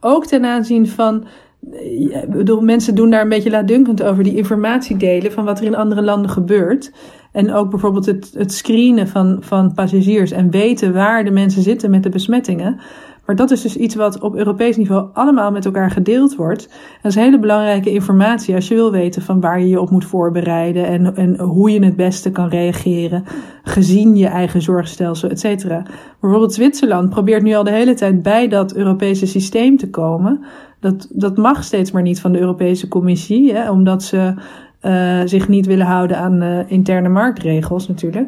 Ook 0.00 0.26
ten 0.26 0.44
aanzien 0.44 0.88
van. 0.88 1.24
Eh, 1.72 2.22
ik 2.22 2.30
bedoel, 2.30 2.60
mensen 2.60 2.94
doen 2.94 3.10
daar 3.10 3.22
een 3.22 3.28
beetje 3.28 3.50
laatdunkend 3.50 4.02
over 4.02 4.24
die 4.24 4.36
informatie 4.36 4.96
delen 4.96 5.32
van 5.32 5.44
wat 5.44 5.58
er 5.58 5.64
in 5.64 5.76
andere 5.76 6.02
landen 6.02 6.30
gebeurt. 6.30 6.92
En 7.32 7.52
ook 7.52 7.70
bijvoorbeeld 7.70 8.06
het, 8.06 8.30
het 8.34 8.52
screenen 8.52 9.08
van, 9.08 9.36
van 9.40 9.74
passagiers 9.74 10.30
en 10.30 10.50
weten 10.50 10.92
waar 10.92 11.24
de 11.24 11.30
mensen 11.30 11.62
zitten 11.62 11.90
met 11.90 12.02
de 12.02 12.08
besmettingen. 12.08 12.80
Maar 13.26 13.36
dat 13.36 13.50
is 13.50 13.62
dus 13.62 13.76
iets 13.76 13.94
wat 13.94 14.20
op 14.20 14.34
Europees 14.34 14.76
niveau 14.76 15.08
allemaal 15.12 15.50
met 15.50 15.64
elkaar 15.64 15.90
gedeeld 15.90 16.36
wordt. 16.36 16.68
Dat 17.02 17.10
is 17.10 17.14
hele 17.14 17.38
belangrijke 17.38 17.90
informatie 17.90 18.54
als 18.54 18.68
je 18.68 18.74
wil 18.74 18.90
weten 18.90 19.22
van 19.22 19.40
waar 19.40 19.60
je 19.60 19.68
je 19.68 19.80
op 19.80 19.90
moet 19.90 20.04
voorbereiden 20.04 20.86
en, 20.86 21.16
en 21.16 21.38
hoe 21.38 21.70
je 21.70 21.84
het 21.84 21.96
beste 21.96 22.30
kan 22.30 22.48
reageren, 22.48 23.24
gezien 23.62 24.16
je 24.16 24.26
eigen 24.26 24.62
zorgstelsel, 24.62 25.28
et 25.28 25.40
cetera. 25.40 25.82
Bijvoorbeeld 26.20 26.54
Zwitserland 26.54 27.10
probeert 27.10 27.42
nu 27.42 27.54
al 27.54 27.64
de 27.64 27.70
hele 27.70 27.94
tijd 27.94 28.22
bij 28.22 28.48
dat 28.48 28.74
Europese 28.74 29.26
systeem 29.26 29.76
te 29.76 29.90
komen. 29.90 30.44
Dat, 30.80 31.08
dat 31.12 31.36
mag 31.36 31.64
steeds 31.64 31.90
maar 31.90 32.02
niet 32.02 32.20
van 32.20 32.32
de 32.32 32.40
Europese 32.40 32.88
Commissie, 32.88 33.52
hè, 33.52 33.70
omdat 33.70 34.02
ze 34.02 34.34
uh, 34.82 35.20
zich 35.24 35.48
niet 35.48 35.66
willen 35.66 35.86
houden 35.86 36.18
aan 36.18 36.42
uh, 36.42 36.58
interne 36.66 37.08
marktregels 37.08 37.88
natuurlijk. 37.88 38.26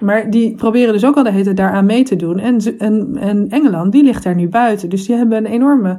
Maar 0.00 0.30
die 0.30 0.54
proberen 0.54 0.92
dus 0.92 1.04
ook 1.04 1.16
al 1.16 1.22
de 1.22 1.30
hele 1.30 1.44
tijd 1.44 1.56
daaraan 1.56 1.86
mee 1.86 2.04
te 2.04 2.16
doen. 2.16 2.38
En, 2.38 2.58
en, 2.78 3.16
en 3.16 3.48
Engeland, 3.48 3.92
die 3.92 4.04
ligt 4.04 4.22
daar 4.22 4.34
nu 4.34 4.48
buiten. 4.48 4.88
Dus 4.88 5.06
die 5.06 5.16
hebben 5.16 5.38
een 5.38 5.52
enorme, 5.52 5.98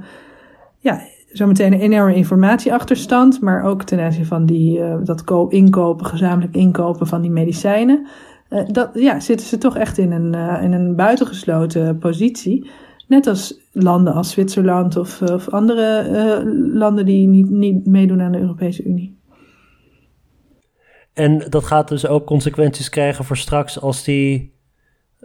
ja, 0.79 1.01
zometeen 1.31 1.73
een 1.73 1.79
enorme 1.79 2.15
informatieachterstand. 2.15 3.41
Maar 3.41 3.63
ook 3.63 3.83
ten 3.83 3.99
aanzien 3.99 4.25
van 4.25 4.45
die, 4.45 4.79
uh, 4.79 4.95
dat 5.03 5.23
inkopen, 5.49 6.05
gezamenlijk 6.05 6.55
inkopen 6.55 7.07
van 7.07 7.21
die 7.21 7.31
medicijnen. 7.31 8.07
Uh, 8.49 8.59
dat, 8.67 8.89
ja, 8.93 9.19
zitten 9.19 9.47
ze 9.47 9.57
toch 9.57 9.77
echt 9.77 9.97
in 9.97 10.11
een, 10.11 10.33
uh, 10.35 10.63
in 10.63 10.71
een 10.71 10.95
buitengesloten 10.95 11.97
positie. 11.97 12.69
Net 13.07 13.27
als 13.27 13.59
landen 13.71 14.13
als 14.13 14.31
Zwitserland 14.31 14.97
of, 14.97 15.21
of 15.21 15.49
andere 15.49 16.43
landen 16.73 17.05
die 17.05 17.27
niet, 17.27 17.49
niet 17.49 17.85
meedoen 17.85 18.21
aan 18.21 18.31
de 18.31 18.39
Europese 18.39 18.83
Unie. 18.83 19.19
En 21.13 21.45
dat 21.49 21.63
gaat 21.63 21.87
dus 21.87 22.07
ook 22.07 22.25
consequenties 22.25 22.89
krijgen 22.89 23.25
voor 23.25 23.37
straks 23.37 23.81
als 23.81 24.03
die 24.03 24.53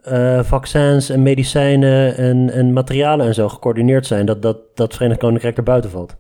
uh, 0.08 0.42
vaccins 0.42 1.10
en 1.10 1.22
medicijnen 1.22 2.16
en, 2.16 2.50
en 2.50 2.72
materialen 2.72 3.26
en 3.26 3.34
zo 3.34 3.48
gecoördineerd 3.48 4.06
zijn, 4.06 4.26
dat, 4.26 4.42
dat, 4.42 4.58
dat 4.74 4.94
Verenigd 4.94 5.20
Koninkrijk 5.20 5.56
er 5.56 5.62
buiten 5.62 5.90
valt. 5.90 6.16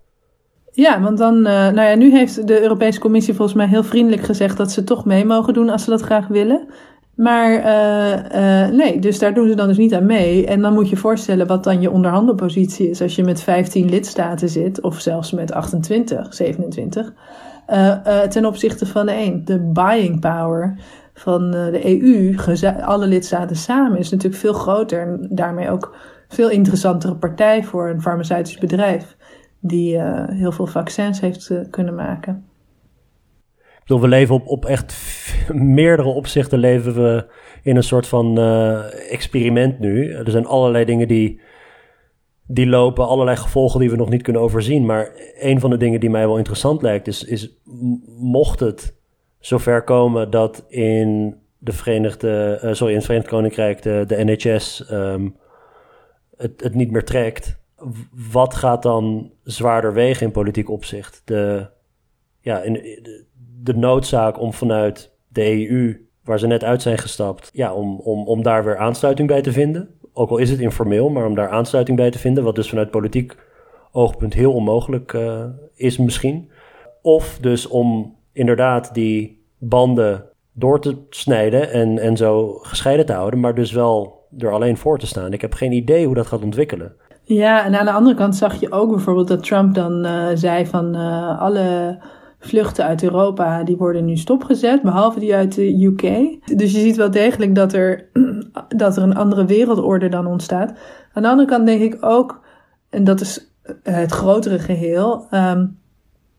Ja, 0.72 1.00
want 1.00 1.18
dan, 1.18 1.36
uh, 1.36 1.42
nou 1.44 1.80
ja, 1.80 1.94
nu 1.94 2.10
heeft 2.10 2.46
de 2.46 2.62
Europese 2.62 3.00
Commissie 3.00 3.34
volgens 3.34 3.56
mij 3.56 3.66
heel 3.66 3.84
vriendelijk 3.84 4.22
gezegd 4.22 4.56
dat 4.56 4.72
ze 4.72 4.84
toch 4.84 5.04
mee 5.04 5.24
mogen 5.24 5.54
doen 5.54 5.68
als 5.68 5.84
ze 5.84 5.90
dat 5.90 6.00
graag 6.00 6.26
willen. 6.26 6.68
Maar 7.14 7.52
uh, 7.52 8.76
nee, 8.76 8.98
dus 8.98 9.18
daar 9.18 9.34
doen 9.34 9.48
ze 9.48 9.54
dan 9.54 9.68
dus 9.68 9.76
niet 9.76 9.94
aan 9.94 10.06
mee. 10.06 10.46
En 10.46 10.60
dan 10.60 10.72
moet 10.72 10.88
je 10.88 10.96
voorstellen 10.96 11.46
wat 11.46 11.64
dan 11.64 11.80
je 11.80 11.90
onderhandelpositie 11.90 12.90
is 12.90 13.02
als 13.02 13.14
je 13.14 13.24
met 13.24 13.42
15 13.42 13.88
lidstaten 13.88 14.48
zit, 14.48 14.80
of 14.80 15.00
zelfs 15.00 15.32
met 15.32 15.52
28, 15.52 16.34
27, 16.34 17.12
ten 18.28 18.46
opzichte 18.46 18.86
van 18.86 19.06
de. 19.06 19.46
De 19.46 19.58
buying 19.60 20.20
power 20.20 20.78
van 21.14 21.50
de 21.50 22.00
EU, 22.00 22.36
alle 22.80 23.06
lidstaten 23.06 23.56
samen, 23.56 23.98
is 23.98 24.10
natuurlijk 24.10 24.40
veel 24.40 24.52
groter 24.52 25.00
en 25.00 25.28
daarmee 25.30 25.70
ook 25.70 25.96
veel 26.28 26.50
interessantere 26.50 27.16
partij 27.16 27.64
voor 27.64 27.88
een 27.88 28.02
farmaceutisch 28.02 28.58
bedrijf 28.58 29.16
die 29.60 30.00
heel 30.30 30.52
veel 30.52 30.66
vaccins 30.66 31.20
heeft 31.20 31.52
kunnen 31.70 31.94
maken 31.94 32.44
bedoel, 33.86 34.00
we 34.02 34.08
leven 34.08 34.34
op, 34.34 34.46
op 34.46 34.64
echt 34.64 34.96
meerdere 35.52 36.08
opzichten 36.08 36.58
leven 36.58 36.94
we 36.94 37.26
in 37.62 37.76
een 37.76 37.82
soort 37.82 38.06
van 38.06 38.38
experiment 39.10 39.78
nu. 39.78 40.12
Er 40.12 40.30
zijn 40.30 40.46
allerlei 40.46 40.84
dingen 40.84 41.08
die, 41.08 41.40
die 42.46 42.66
lopen, 42.66 43.06
allerlei 43.06 43.36
gevolgen 43.36 43.80
die 43.80 43.90
we 43.90 43.96
nog 43.96 44.08
niet 44.08 44.22
kunnen 44.22 44.42
overzien. 44.42 44.86
Maar 44.86 45.12
een 45.38 45.60
van 45.60 45.70
de 45.70 45.76
dingen 45.76 46.00
die 46.00 46.10
mij 46.10 46.26
wel 46.26 46.36
interessant 46.36 46.82
lijkt, 46.82 47.06
is, 47.06 47.24
is 47.24 47.56
mocht 48.18 48.60
het 48.60 48.94
zover 49.38 49.82
komen 49.82 50.30
dat 50.30 50.64
in 50.68 51.36
de 51.58 51.72
Verenigde, 51.72 52.60
uh, 52.64 52.72
sorry, 52.72 52.92
in 52.92 52.98
het 52.98 53.06
Verenigd 53.06 53.30
Koninkrijk 53.30 53.82
de, 53.82 54.04
de 54.06 54.24
NHS 54.24 54.86
ehm, 54.86 55.28
het, 56.36 56.62
het 56.62 56.74
niet 56.74 56.90
meer 56.90 57.04
trekt. 57.04 57.58
Wat 58.32 58.54
gaat 58.54 58.82
dan 58.82 59.32
zwaarder 59.42 59.92
wegen 59.92 60.26
in 60.26 60.32
politiek 60.32 60.70
opzicht? 60.70 61.22
De, 61.24 61.66
ja, 62.40 62.60
in, 62.60 62.72
de, 62.72 63.24
de 63.62 63.76
noodzaak 63.76 64.40
om 64.40 64.52
vanuit 64.52 65.12
de 65.28 65.68
EU, 65.68 66.06
waar 66.24 66.38
ze 66.38 66.46
net 66.46 66.64
uit 66.64 66.82
zijn 66.82 66.98
gestapt, 66.98 67.50
ja, 67.52 67.74
om, 67.74 67.98
om, 67.98 68.26
om 68.26 68.42
daar 68.42 68.64
weer 68.64 68.76
aansluiting 68.76 69.28
bij 69.28 69.42
te 69.42 69.52
vinden. 69.52 69.95
Ook 70.18 70.30
al 70.30 70.38
is 70.38 70.50
het 70.50 70.60
informeel, 70.60 71.08
maar 71.08 71.26
om 71.26 71.34
daar 71.34 71.48
aansluiting 71.48 71.96
bij 71.96 72.10
te 72.10 72.18
vinden, 72.18 72.44
wat 72.44 72.54
dus 72.54 72.68
vanuit 72.68 72.90
politiek 72.90 73.36
oogpunt 73.92 74.34
heel 74.34 74.52
onmogelijk 74.52 75.12
uh, 75.12 75.44
is 75.74 75.96
misschien. 75.96 76.50
Of 77.02 77.38
dus 77.40 77.66
om 77.68 78.16
inderdaad 78.32 78.94
die 78.94 79.44
banden 79.58 80.24
door 80.52 80.80
te 80.80 80.96
snijden 81.10 81.72
en, 81.72 81.98
en 81.98 82.16
zo 82.16 82.58
gescheiden 82.62 83.06
te 83.06 83.12
houden, 83.12 83.40
maar 83.40 83.54
dus 83.54 83.72
wel 83.72 84.26
er 84.38 84.52
alleen 84.52 84.76
voor 84.76 84.98
te 84.98 85.06
staan. 85.06 85.32
Ik 85.32 85.40
heb 85.40 85.52
geen 85.52 85.72
idee 85.72 86.06
hoe 86.06 86.14
dat 86.14 86.26
gaat 86.26 86.42
ontwikkelen. 86.42 86.96
Ja, 87.22 87.64
en 87.64 87.74
aan 87.78 87.84
de 87.84 87.92
andere 87.92 88.16
kant 88.16 88.36
zag 88.36 88.60
je 88.60 88.72
ook 88.72 88.90
bijvoorbeeld 88.90 89.28
dat 89.28 89.44
Trump 89.44 89.74
dan 89.74 90.06
uh, 90.06 90.26
zei 90.34 90.66
van 90.66 90.96
uh, 90.96 91.40
alle 91.40 91.98
vluchten 92.46 92.84
uit 92.84 93.02
Europa, 93.02 93.64
die 93.64 93.76
worden 93.76 94.04
nu 94.04 94.16
stopgezet, 94.16 94.82
behalve 94.82 95.20
die 95.20 95.34
uit 95.34 95.54
de 95.54 95.84
UK. 95.84 96.02
Dus 96.56 96.72
je 96.72 96.80
ziet 96.80 96.96
wel 96.96 97.10
degelijk 97.10 97.54
dat 97.54 97.72
er, 97.72 98.08
dat 98.68 98.96
er 98.96 99.02
een 99.02 99.16
andere 99.16 99.44
wereldorde 99.44 100.08
dan 100.08 100.26
ontstaat. 100.26 100.72
Aan 101.12 101.22
de 101.22 101.28
andere 101.28 101.48
kant 101.48 101.66
denk 101.66 101.82
ik 101.82 101.96
ook, 102.00 102.40
en 102.90 103.04
dat 103.04 103.20
is 103.20 103.50
het 103.82 104.12
grotere 104.12 104.58
geheel, 104.58 105.26
um, 105.30 105.78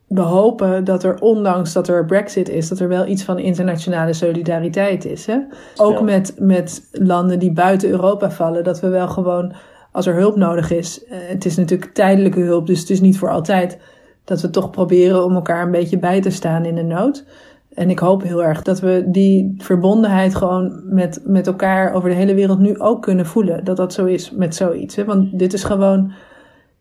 we 0.07 0.21
hopen 0.21 0.83
dat 0.83 1.03
er, 1.03 1.19
ondanks 1.19 1.73
dat 1.73 1.87
er 1.87 2.05
Brexit 2.05 2.49
is, 2.49 2.67
dat 2.67 2.79
er 2.79 2.87
wel 2.87 3.07
iets 3.07 3.23
van 3.23 3.39
internationale 3.39 4.13
solidariteit 4.13 5.05
is. 5.05 5.25
Hè? 5.25 5.37
Ook 5.75 6.01
met, 6.01 6.33
met 6.39 6.89
landen 6.91 7.39
die 7.39 7.51
buiten 7.51 7.89
Europa 7.89 8.31
vallen, 8.31 8.63
dat 8.63 8.79
we 8.79 8.87
wel 8.87 9.07
gewoon, 9.07 9.53
als 9.91 10.05
er 10.05 10.15
hulp 10.15 10.35
nodig 10.35 10.71
is, 10.71 11.03
uh, 11.03 11.09
het 11.11 11.45
is 11.45 11.55
natuurlijk 11.55 11.93
tijdelijke 11.93 12.39
hulp, 12.39 12.67
dus 12.67 12.79
het 12.79 12.89
is 12.89 13.01
niet 13.01 13.17
voor 13.17 13.29
altijd 13.29 13.79
dat 14.27 14.41
we 14.41 14.49
toch 14.49 14.69
proberen 14.69 15.23
om 15.25 15.35
elkaar 15.35 15.65
een 15.65 15.71
beetje 15.71 15.99
bij 15.99 16.21
te 16.21 16.29
staan 16.29 16.65
in 16.65 16.75
de 16.75 16.83
nood. 16.83 17.25
En 17.73 17.89
ik 17.89 17.99
hoop 17.99 18.23
heel 18.23 18.43
erg 18.43 18.61
dat 18.61 18.79
we 18.79 19.03
die 19.07 19.55
verbondenheid 19.57 20.35
gewoon 20.35 20.81
met, 20.85 21.21
met 21.25 21.47
elkaar 21.47 21.93
over 21.93 22.09
de 22.09 22.15
hele 22.15 22.33
wereld 22.33 22.59
nu 22.59 22.79
ook 22.79 23.01
kunnen 23.01 23.25
voelen. 23.25 23.63
Dat 23.63 23.77
dat 23.77 23.93
zo 23.93 24.05
is 24.05 24.31
met 24.31 24.55
zoiets. 24.55 24.95
Hè? 24.95 25.05
Want 25.05 25.39
dit 25.39 25.53
is 25.53 25.63
gewoon, 25.63 26.11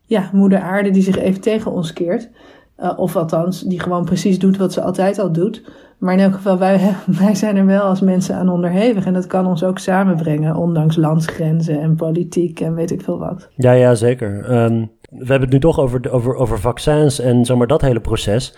ja, 0.05 0.31
moeder 0.33 0.61
aarde 0.61 0.91
die 0.91 1.03
zich 1.03 1.19
even 1.19 1.41
tegen 1.41 1.73
ons 1.73 1.93
keert. 1.93 2.31
Uh, 2.79 2.93
of 2.97 3.17
althans, 3.17 3.61
die 3.61 3.81
gewoon 3.81 4.05
precies 4.05 4.39
doet 4.39 4.57
wat 4.57 4.73
ze 4.73 4.83
altijd 4.83 5.19
al 5.19 5.33
doet. 5.33 5.65
Maar 5.99 6.15
in 6.15 6.21
elk 6.21 6.35
geval, 6.35 6.59
wij, 6.59 6.95
wij 7.21 7.35
zijn 7.35 7.57
er 7.57 7.67
wel 7.67 7.83
als 7.83 8.01
mensen 8.01 8.35
aan 8.35 8.49
onderhevig. 8.49 9.07
En 9.07 9.13
dat 9.13 9.27
kan 9.27 9.47
ons 9.47 9.65
ook 9.65 9.79
samenbrengen, 9.79 10.57
ondanks 10.57 10.97
landsgrenzen 10.97 11.81
en 11.81 11.97
politiek 11.97 12.61
en 12.61 12.75
weet 12.75 12.91
ik 12.91 13.03
veel 13.03 13.19
wat. 13.19 13.49
Ja, 13.57 13.73
ja, 13.73 13.95
zeker. 13.95 14.63
Um, 14.65 14.91
we 15.11 15.27
hebben 15.27 15.41
het 15.41 15.51
nu 15.51 15.61
toch 15.61 15.79
over, 15.79 16.13
over, 16.13 16.35
over 16.35 16.61
vaccins 16.61 17.19
en 17.19 17.45
zeg 17.45 17.57
maar 17.57 17.67
dat 17.67 17.81
hele 17.81 18.01
proces. 18.01 18.57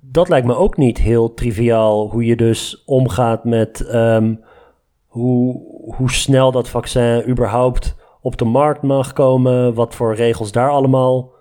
Dat 0.00 0.28
lijkt 0.28 0.46
me 0.46 0.56
ook 0.56 0.76
niet 0.76 0.98
heel 0.98 1.34
triviaal, 1.34 2.10
hoe 2.10 2.24
je 2.24 2.36
dus 2.36 2.82
omgaat 2.84 3.44
met 3.44 3.94
um, 3.94 4.44
hoe, 5.06 5.62
hoe 5.96 6.10
snel 6.10 6.52
dat 6.52 6.68
vaccin 6.68 7.28
überhaupt 7.28 7.96
op 8.20 8.36
de 8.36 8.44
markt 8.44 8.82
mag 8.82 9.12
komen, 9.12 9.74
wat 9.74 9.94
voor 9.94 10.14
regels 10.14 10.52
daar 10.52 10.70
allemaal 10.70 11.32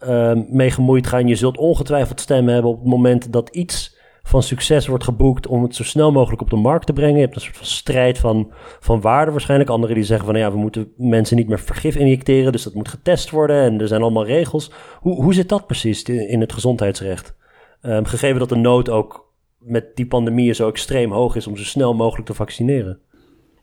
um, 0.00 0.46
mee 0.48 0.70
gemoeid 0.70 1.06
gaan. 1.06 1.26
Je 1.26 1.34
zult 1.34 1.58
ongetwijfeld 1.58 2.20
stemmen 2.20 2.52
hebben 2.52 2.70
op 2.70 2.78
het 2.78 2.88
moment 2.88 3.32
dat 3.32 3.48
iets 3.48 3.98
van 4.30 4.42
succes 4.42 4.86
wordt 4.86 5.04
geboekt 5.04 5.46
om 5.46 5.62
het 5.62 5.74
zo 5.74 5.84
snel 5.84 6.12
mogelijk 6.12 6.42
op 6.42 6.50
de 6.50 6.56
markt 6.56 6.86
te 6.86 6.92
brengen. 6.92 7.14
Je 7.14 7.20
hebt 7.20 7.34
een 7.34 7.40
soort 7.40 7.56
van 7.56 7.66
strijd 7.66 8.18
van, 8.18 8.52
van 8.80 9.00
waarde 9.00 9.30
waarschijnlijk. 9.30 9.70
Anderen 9.70 9.94
die 9.94 10.04
zeggen 10.04 10.26
van 10.26 10.36
ja, 10.36 10.52
we 10.52 10.58
moeten 10.58 10.92
mensen 10.96 11.36
niet 11.36 11.48
meer 11.48 11.60
vergif 11.60 11.96
injecteren, 11.96 12.52
dus 12.52 12.62
dat 12.62 12.74
moet 12.74 12.88
getest 12.88 13.30
worden 13.30 13.62
en 13.62 13.80
er 13.80 13.88
zijn 13.88 14.02
allemaal 14.02 14.26
regels. 14.26 14.72
Hoe, 15.00 15.22
hoe 15.22 15.34
zit 15.34 15.48
dat 15.48 15.66
precies 15.66 16.02
in 16.02 16.40
het 16.40 16.52
gezondheidsrecht? 16.52 17.36
Um, 17.82 18.04
gegeven 18.04 18.38
dat 18.38 18.48
de 18.48 18.56
nood 18.56 18.88
ook 18.88 19.32
met 19.58 19.96
die 19.96 20.06
pandemie 20.06 20.52
zo 20.52 20.68
extreem 20.68 21.12
hoog 21.12 21.36
is 21.36 21.46
om 21.46 21.56
zo 21.56 21.64
snel 21.64 21.94
mogelijk 21.94 22.26
te 22.26 22.34
vaccineren. 22.34 22.98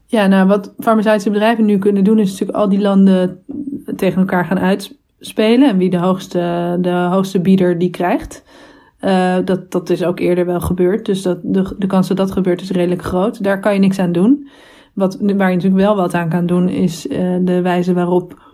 Ja, 0.05 0.27
nou 0.27 0.47
wat 0.47 0.73
farmaceutische 0.79 1.29
bedrijven 1.29 1.65
nu 1.65 1.77
kunnen 1.77 2.03
doen 2.03 2.19
is 2.19 2.31
natuurlijk 2.31 2.57
al 2.57 2.69
die 2.69 2.79
landen 2.79 3.43
tegen 3.95 4.19
elkaar 4.19 4.45
gaan 4.45 4.59
uitspelen 4.59 5.69
en 5.69 5.77
wie 5.77 5.89
de 5.89 5.97
hoogste, 5.97 6.77
de 6.81 7.07
hoogste 7.11 7.39
bieder 7.39 7.77
die 7.77 7.89
krijgt. 7.89 8.43
Uh, 9.01 9.35
dat, 9.45 9.71
dat 9.71 9.89
is 9.89 10.03
ook 10.03 10.19
eerder 10.19 10.45
wel 10.45 10.61
gebeurd. 10.61 11.05
Dus 11.05 11.21
dat, 11.21 11.39
de, 11.43 11.75
de 11.77 11.87
kans 11.87 12.07
dat 12.07 12.17
dat 12.17 12.31
gebeurt 12.31 12.61
is 12.61 12.71
redelijk 12.71 13.03
groot. 13.03 13.43
Daar 13.43 13.59
kan 13.59 13.73
je 13.73 13.79
niks 13.79 13.99
aan 13.99 14.11
doen. 14.11 14.47
Wat, 14.93 15.17
waar 15.19 15.49
je 15.49 15.55
natuurlijk 15.55 15.83
wel 15.83 15.95
wat 15.95 16.13
aan 16.13 16.29
kan 16.29 16.45
doen, 16.45 16.69
is 16.69 17.07
uh, 17.07 17.37
de 17.41 17.61
wijze 17.61 17.93
waarop 17.93 18.45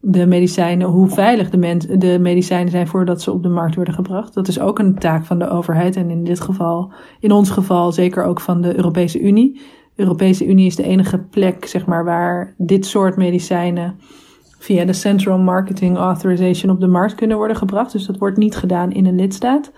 de 0.00 0.26
medicijnen, 0.26 0.88
hoe 0.88 1.08
veilig 1.08 1.50
de, 1.50 1.56
men, 1.56 1.98
de 1.98 2.18
medicijnen 2.20 2.70
zijn 2.70 2.86
voordat 2.86 3.22
ze 3.22 3.32
op 3.32 3.42
de 3.42 3.48
markt 3.48 3.74
worden 3.74 3.94
gebracht. 3.94 4.34
Dat 4.34 4.48
is 4.48 4.60
ook 4.60 4.78
een 4.78 4.98
taak 4.98 5.24
van 5.24 5.38
de 5.38 5.48
overheid 5.48 5.96
en 5.96 6.10
in 6.10 6.24
dit 6.24 6.40
geval, 6.40 6.92
in 7.20 7.32
ons 7.32 7.50
geval 7.50 7.92
zeker 7.92 8.24
ook 8.24 8.40
van 8.40 8.60
de 8.60 8.76
Europese 8.76 9.20
Unie. 9.20 9.60
De 9.94 10.02
Europese 10.02 10.46
Unie 10.46 10.66
is 10.66 10.76
de 10.76 10.82
enige 10.82 11.18
plek, 11.18 11.66
zeg 11.66 11.86
maar, 11.86 12.04
waar 12.04 12.54
dit 12.56 12.86
soort 12.86 13.16
medicijnen 13.16 13.98
via 14.66 14.84
de 14.84 14.92
Central 14.92 15.38
Marketing 15.38 15.96
Authorization 15.96 16.72
op 16.72 16.80
de 16.80 16.86
markt 16.86 17.14
kunnen 17.14 17.36
worden 17.36 17.56
gebracht. 17.56 17.92
Dus 17.92 18.06
dat 18.06 18.18
wordt 18.18 18.36
niet 18.36 18.56
gedaan 18.56 18.92
in 18.92 19.06
een 19.06 19.16
lidstaat. 19.16 19.72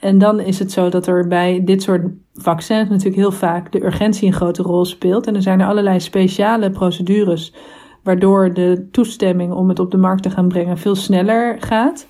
En 0.00 0.18
dan 0.18 0.40
is 0.40 0.58
het 0.58 0.72
zo 0.72 0.88
dat 0.88 1.06
er 1.06 1.28
bij 1.28 1.64
dit 1.64 1.82
soort 1.82 2.02
vaccins 2.34 2.88
natuurlijk 2.88 3.16
heel 3.16 3.32
vaak 3.32 3.72
de 3.72 3.84
urgentie 3.84 4.26
een 4.26 4.32
grote 4.32 4.62
rol 4.62 4.84
speelt. 4.84 5.26
En 5.26 5.34
er 5.34 5.42
zijn 5.42 5.60
er 5.60 5.66
allerlei 5.66 6.00
speciale 6.00 6.70
procedures 6.70 7.54
waardoor 8.02 8.52
de 8.52 8.88
toestemming 8.90 9.52
om 9.52 9.68
het 9.68 9.78
op 9.78 9.90
de 9.90 9.96
markt 9.96 10.22
te 10.22 10.30
gaan 10.30 10.48
brengen 10.48 10.78
veel 10.78 10.94
sneller 10.94 11.56
gaat. 11.58 12.06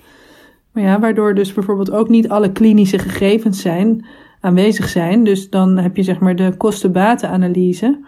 Maar 0.71 0.83
ja, 0.83 0.99
waardoor 0.99 1.35
dus 1.35 1.53
bijvoorbeeld 1.53 1.91
ook 1.91 2.09
niet 2.09 2.29
alle 2.29 2.51
klinische 2.51 2.99
gegevens 2.99 3.61
zijn, 3.61 4.05
aanwezig 4.39 4.87
zijn. 4.87 5.23
Dus 5.23 5.49
dan 5.49 5.77
heb 5.77 5.95
je 5.95 6.03
zeg 6.03 6.19
maar 6.19 6.35
de 6.35 6.53
kosten-batenanalyse 6.57 7.99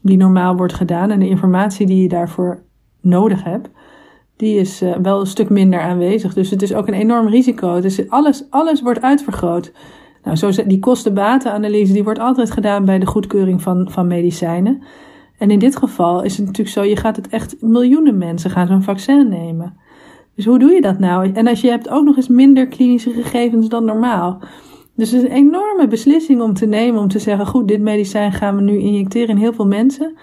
die 0.00 0.16
normaal 0.16 0.56
wordt 0.56 0.74
gedaan 0.74 1.10
en 1.10 1.20
de 1.20 1.28
informatie 1.28 1.86
die 1.86 2.02
je 2.02 2.08
daarvoor 2.08 2.66
nodig 3.08 3.44
heb, 3.44 3.68
die 4.36 4.58
is 4.58 4.82
uh, 4.82 4.96
wel 4.96 5.20
een 5.20 5.26
stuk 5.26 5.48
minder 5.48 5.80
aanwezig. 5.80 6.34
Dus 6.34 6.50
het 6.50 6.62
is 6.62 6.74
ook 6.74 6.88
een 6.88 6.94
enorm 6.94 7.28
risico. 7.28 7.80
Dus 7.80 8.10
alles, 8.10 8.44
alles 8.50 8.82
wordt 8.82 9.02
uitvergroot. 9.02 9.72
Nou, 10.24 10.36
zo, 10.36 10.50
die 10.66 10.78
kosten-batenanalyse 10.78 11.92
die 11.92 12.04
wordt 12.04 12.18
altijd 12.18 12.50
gedaan 12.50 12.84
bij 12.84 12.98
de 12.98 13.06
goedkeuring 13.06 13.62
van, 13.62 13.90
van 13.90 14.06
medicijnen. 14.06 14.82
En 15.38 15.50
in 15.50 15.58
dit 15.58 15.76
geval 15.76 16.22
is 16.22 16.36
het 16.36 16.46
natuurlijk 16.46 16.76
zo, 16.76 16.82
je 16.82 16.96
gaat 16.96 17.16
het 17.16 17.28
echt, 17.28 17.56
miljoenen 17.60 18.18
mensen 18.18 18.50
gaan 18.50 18.66
zo'n 18.66 18.82
vaccin 18.82 19.28
nemen. 19.28 19.76
Dus 20.34 20.44
hoe 20.44 20.58
doe 20.58 20.70
je 20.70 20.80
dat 20.80 20.98
nou? 20.98 21.32
En 21.32 21.46
als 21.46 21.60
je 21.60 21.70
hebt 21.70 21.88
ook 21.88 22.04
nog 22.04 22.16
eens 22.16 22.28
minder 22.28 22.66
klinische 22.66 23.10
gegevens 23.10 23.68
dan 23.68 23.84
normaal. 23.84 24.38
Dus 24.94 25.10
het 25.10 25.22
is 25.22 25.28
een 25.28 25.36
enorme 25.36 25.86
beslissing 25.88 26.40
om 26.40 26.54
te 26.54 26.66
nemen, 26.66 27.00
om 27.00 27.08
te 27.08 27.18
zeggen, 27.18 27.46
goed, 27.46 27.68
dit 27.68 27.80
medicijn 27.80 28.32
gaan 28.32 28.56
we 28.56 28.62
nu 28.62 28.78
injecteren 28.78 29.28
in 29.28 29.36
heel 29.36 29.52
veel 29.52 29.66
mensen. 29.66 30.16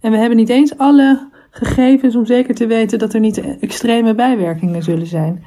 En 0.00 0.10
we 0.10 0.16
hebben 0.16 0.36
niet 0.36 0.48
eens 0.48 0.78
alle 0.78 1.28
gegevens 1.50 2.16
om 2.16 2.26
zeker 2.26 2.54
te 2.54 2.66
weten 2.66 2.98
dat 2.98 3.14
er 3.14 3.20
niet 3.20 3.58
extreme 3.60 4.14
bijwerkingen 4.14 4.82
zullen 4.82 5.06
zijn. 5.06 5.44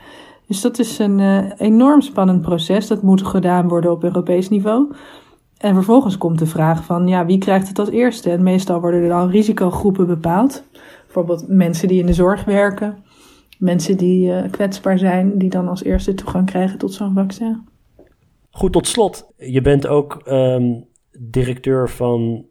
Dus 0.47 0.61
dat 0.61 0.79
is 0.79 0.99
een 0.99 1.19
uh, 1.19 1.51
enorm 1.57 2.01
spannend 2.01 2.41
proces. 2.41 2.87
Dat 2.87 3.01
moet 3.01 3.27
gedaan 3.27 3.67
worden 3.67 3.91
op 3.91 4.03
Europees 4.03 4.49
niveau. 4.49 4.93
En 5.57 5.73
vervolgens 5.73 6.17
komt 6.17 6.39
de 6.39 6.45
vraag 6.45 6.83
van, 6.83 7.07
ja, 7.07 7.25
wie 7.25 7.37
krijgt 7.37 7.67
het 7.67 7.79
als 7.79 7.89
eerste? 7.89 8.29
En 8.31 8.43
meestal 8.43 8.79
worden 8.79 9.01
er 9.01 9.09
dan 9.09 9.29
risicogroepen 9.29 10.07
bepaald. 10.07 10.63
Bijvoorbeeld 11.03 11.47
mensen 11.47 11.87
die 11.87 11.99
in 11.99 12.05
de 12.05 12.13
zorg 12.13 12.43
werken, 12.43 13.03
mensen 13.57 13.97
die 13.97 14.27
uh, 14.27 14.43
kwetsbaar 14.51 14.97
zijn, 14.97 15.37
die 15.37 15.49
dan 15.49 15.67
als 15.67 15.83
eerste 15.83 16.13
toegang 16.13 16.45
krijgen 16.45 16.77
tot 16.77 16.93
zo'n 16.93 17.13
vaccin. 17.13 17.67
Goed, 18.49 18.71
tot 18.71 18.87
slot. 18.87 19.27
Je 19.37 19.61
bent 19.61 19.87
ook 19.87 20.21
um, 20.27 20.85
directeur 21.19 21.89
van 21.89 22.45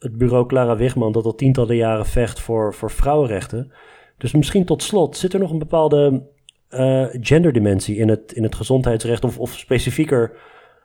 het 0.00 0.18
bureau 0.18 0.46
Clara 0.46 0.76
Wigman, 0.76 1.12
dat 1.12 1.24
al 1.24 1.34
tientallen 1.34 1.76
jaren 1.76 2.06
vecht 2.06 2.40
voor, 2.40 2.74
voor 2.74 2.90
vrouwenrechten. 2.90 3.72
Dus 4.18 4.32
misschien 4.32 4.64
tot 4.64 4.82
slot, 4.82 5.16
zit 5.16 5.32
er 5.32 5.40
nog 5.40 5.50
een 5.50 5.58
bepaalde 5.58 6.22
uh, 6.70 7.06
genderdimensie 7.12 7.96
in 7.96 8.08
het, 8.08 8.32
in 8.32 8.42
het 8.42 8.54
gezondheidsrecht, 8.54 9.24
of, 9.24 9.38
of 9.38 9.58
specifieker 9.58 10.32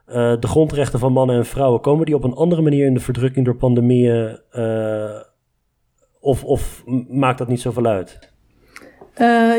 uh, 0.07 0.13
de 0.39 0.47
grondrechten 0.47 0.99
van 0.99 1.11
mannen 1.11 1.35
en 1.35 1.45
vrouwen? 1.45 1.81
Komen 1.81 2.05
die 2.05 2.15
op 2.15 2.23
een 2.23 2.33
andere 2.33 2.61
manier 2.61 2.85
in 2.85 2.93
de 2.93 2.99
verdrukking 2.99 3.45
door 3.45 3.55
pandemieën, 3.55 4.39
uh, 4.57 5.21
of, 6.19 6.43
of 6.43 6.83
maakt 7.09 7.37
dat 7.37 7.47
niet 7.47 7.61
zoveel 7.61 7.85
uit? 7.85 8.33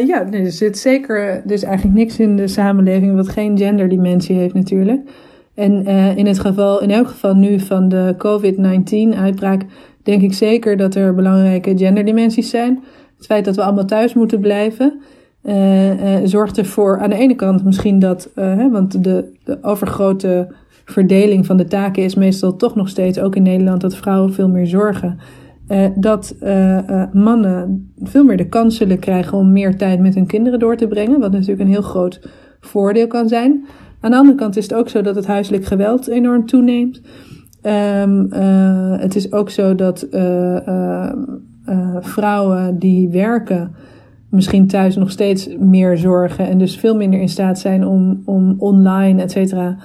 ja, 0.07 0.33
er 0.33 0.51
zit 0.51 0.79
zeker, 0.79 1.27
er 1.27 1.53
is 1.53 1.63
eigenlijk 1.63 1.97
niks 1.97 2.19
in 2.19 2.37
de 2.37 2.49
samenleving 2.49 3.17
wat 3.17 3.29
geen 3.29 3.59
genderdimensie 3.59 4.37
heeft 4.37 4.55
natuurlijk. 4.55 5.09
En 5.57 5.89
uh, 5.89 6.17
in 6.17 6.27
het 6.27 6.39
geval, 6.39 6.83
in 6.83 6.91
elk 6.91 7.09
geval 7.09 7.35
nu 7.35 7.61
van 7.61 7.89
de 7.89 8.15
COVID-19-uitbraak, 8.19 9.65
denk 10.03 10.23
ik 10.23 10.35
zeker 10.35 10.77
dat 10.77 10.95
er 10.95 11.15
belangrijke 11.15 11.77
genderdimensies 11.77 12.51
zijn. 12.51 12.85
Het 13.17 13.27
feit 13.27 13.45
dat 13.45 13.57
we 13.57 13.63
allemaal 13.63 13.85
thuis 13.85 14.15
moeten 14.15 14.41
blijven, 14.41 15.01
uh, 15.43 15.91
uh, 15.91 16.27
zorgt 16.27 16.59
ervoor 16.59 17.01
aan 17.01 17.11
de 17.11 17.17
ene 17.17 17.35
kant 17.35 17.65
misschien 17.65 17.99
dat, 17.99 18.31
hè, 18.35 18.71
want 18.71 19.05
de, 19.05 19.33
de 19.45 19.59
overgrote 19.63 20.55
verdeling 20.85 21.47
van 21.47 21.57
de 21.57 21.65
taken 21.65 22.03
is 22.03 22.15
meestal 22.15 22.57
toch 22.57 22.75
nog 22.75 22.89
steeds, 22.89 23.19
ook 23.19 23.37
in 23.37 23.43
Nederland, 23.43 23.81
dat 23.81 23.97
vrouwen 23.97 24.33
veel 24.33 24.49
meer 24.49 24.67
zorgen. 24.67 25.19
dat 25.95 26.35
mannen 27.13 27.93
veel 28.03 28.25
meer 28.25 28.37
de 28.37 28.49
kans 28.49 28.77
zullen 28.77 28.99
krijgen 28.99 29.39
om 29.39 29.53
meer 29.53 29.77
tijd 29.77 30.01
met 30.01 30.15
hun 30.15 30.27
kinderen 30.27 30.59
door 30.59 30.77
te 30.77 30.89
brengen, 30.89 31.21
wat 31.21 31.33
natuurlijk 31.33 31.61
een 31.61 31.69
heel 31.69 31.83
groot 31.83 32.21
voordeel 32.61 33.07
kan 33.07 33.29
zijn. 33.29 33.67
Aan 34.07 34.13
de 34.13 34.19
andere 34.19 34.39
kant 34.39 34.57
is 34.57 34.63
het 34.63 34.75
ook 34.75 34.89
zo 34.89 35.03
dat 35.03 35.15
het 35.15 35.27
huiselijk 35.27 35.65
geweld 35.65 36.09
enorm 36.09 36.47
toeneemt. 36.47 37.01
Um, 37.63 38.29
uh, 38.33 38.99
het 38.99 39.15
is 39.15 39.33
ook 39.33 39.51
zo 39.51 39.75
dat 39.75 40.07
uh, 40.11 40.57
uh, 41.69 41.97
vrouwen 42.01 42.79
die 42.79 43.09
werken 43.09 43.75
misschien 44.31 44.67
thuis 44.67 44.97
nog 44.97 45.11
steeds 45.11 45.57
meer 45.59 45.97
zorgen 45.97 46.47
en 46.47 46.59
dus 46.59 46.77
veel 46.77 46.97
minder 46.97 47.21
in 47.21 47.29
staat 47.29 47.59
zijn 47.59 47.87
om, 47.87 48.23
om 48.25 48.55
online, 48.59 49.23
et 49.23 49.31
cetera, 49.31 49.77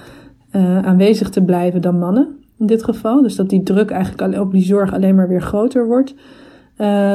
aanwezig 0.82 1.30
te 1.30 1.43
blijven 1.43 1.82
dan 1.82 1.99
mannen 1.99 2.28
in 2.59 2.65
dit 2.65 2.84
geval. 2.84 3.22
Dus 3.22 3.36
dat 3.36 3.49
die 3.49 3.63
druk 3.63 3.91
eigenlijk 3.91 4.39
op 4.39 4.51
die 4.51 4.63
zorg 4.63 4.93
alleen 4.93 5.15
maar 5.15 5.28
weer 5.28 5.41
groter 5.41 5.88
wordt. 5.88 6.15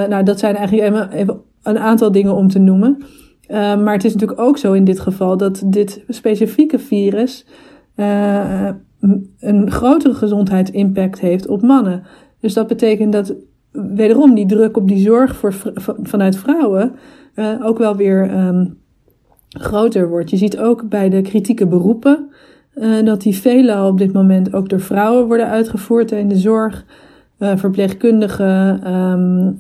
nou, 0.09 0.23
dat 0.23 0.39
zijn 0.39 0.55
eigenlijk 0.55 1.13
even 1.13 1.41
een 1.63 1.79
aantal 1.79 2.13
dingen 2.13 2.35
om 2.35 2.49
te 2.49 2.59
noemen. 2.59 2.99
Uh, 3.49 3.57
maar 3.83 3.93
het 3.93 4.05
is 4.05 4.13
natuurlijk 4.13 4.41
ook 4.41 4.59
zo 4.59 4.73
in 4.73 4.85
dit 4.85 5.01
geval 5.01 5.37
dat 5.37 5.63
dit 5.67 6.05
specifieke 6.09 6.79
virus 6.79 7.47
uh, 7.97 8.69
een 9.41 9.71
grotere 9.71 10.15
gezondheidsimpact 10.15 11.21
heeft 11.21 11.47
op 11.49 11.63
mannen. 11.63 12.03
Dus 12.41 12.55
dat 12.55 12.67
betekent 12.67 13.13
dat 13.13 13.35
wederom 13.71 14.35
die 14.35 14.47
druk 14.47 14.77
op 14.77 14.89
die 14.89 14.99
zorg 14.99 15.37
voor, 15.37 15.55
vanuit 16.03 16.37
vrouwen 16.37 16.93
uh, 17.35 17.65
ook 17.67 17.79
wel 17.79 17.97
weer 17.97 18.47
um, 18.47 18.79
groter 19.49 20.09
wordt. 20.09 20.31
Je 20.31 20.37
ziet 20.37 20.59
ook 20.59 20.89
bij 20.89 21.09
de 21.09 21.23
kritieke 21.23 21.67
beroepen 21.67 22.31
dat 23.05 23.21
die 23.21 23.35
veelal 23.35 23.89
op 23.89 23.99
dit 23.99 24.13
moment 24.13 24.55
ook 24.55 24.69
door 24.69 24.81
vrouwen 24.81 25.27
worden 25.27 25.49
uitgevoerd 25.49 26.13
in 26.13 26.29
de 26.29 26.37
zorg. 26.37 26.85
Verpleegkundigen, 27.39 28.93
um, 28.95 29.57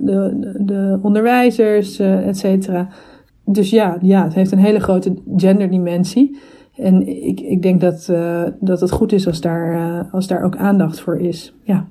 de, 0.00 0.56
de 0.60 0.98
onderwijzers, 1.02 2.00
uh, 2.00 2.26
et 2.26 2.38
cetera. 2.38 2.88
Dus 3.44 3.70
ja, 3.70 3.98
ja, 4.00 4.24
het 4.24 4.34
heeft 4.34 4.52
een 4.52 4.58
hele 4.58 4.80
grote 4.80 5.14
genderdimensie. 5.36 6.38
En 6.76 7.06
ik, 7.26 7.40
ik 7.40 7.62
denk 7.62 7.80
dat, 7.80 8.08
uh, 8.10 8.42
dat 8.60 8.80
het 8.80 8.90
goed 8.90 9.12
is 9.12 9.26
als 9.26 9.40
daar, 9.40 9.74
uh, 9.74 10.12
als 10.12 10.26
daar 10.26 10.42
ook 10.42 10.56
aandacht 10.56 11.00
voor 11.00 11.18
is. 11.18 11.54
Ja. 11.62 11.86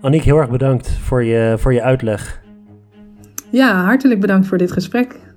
Aniek, 0.00 0.22
heel 0.22 0.38
erg 0.38 0.50
bedankt 0.50 0.90
voor 0.90 1.24
je, 1.24 1.54
voor 1.58 1.72
je 1.72 1.82
uitleg. 1.82 2.42
Ja, 3.50 3.84
hartelijk 3.84 4.20
bedankt 4.20 4.46
voor 4.46 4.58
dit 4.58 4.72
gesprek. 4.72 5.31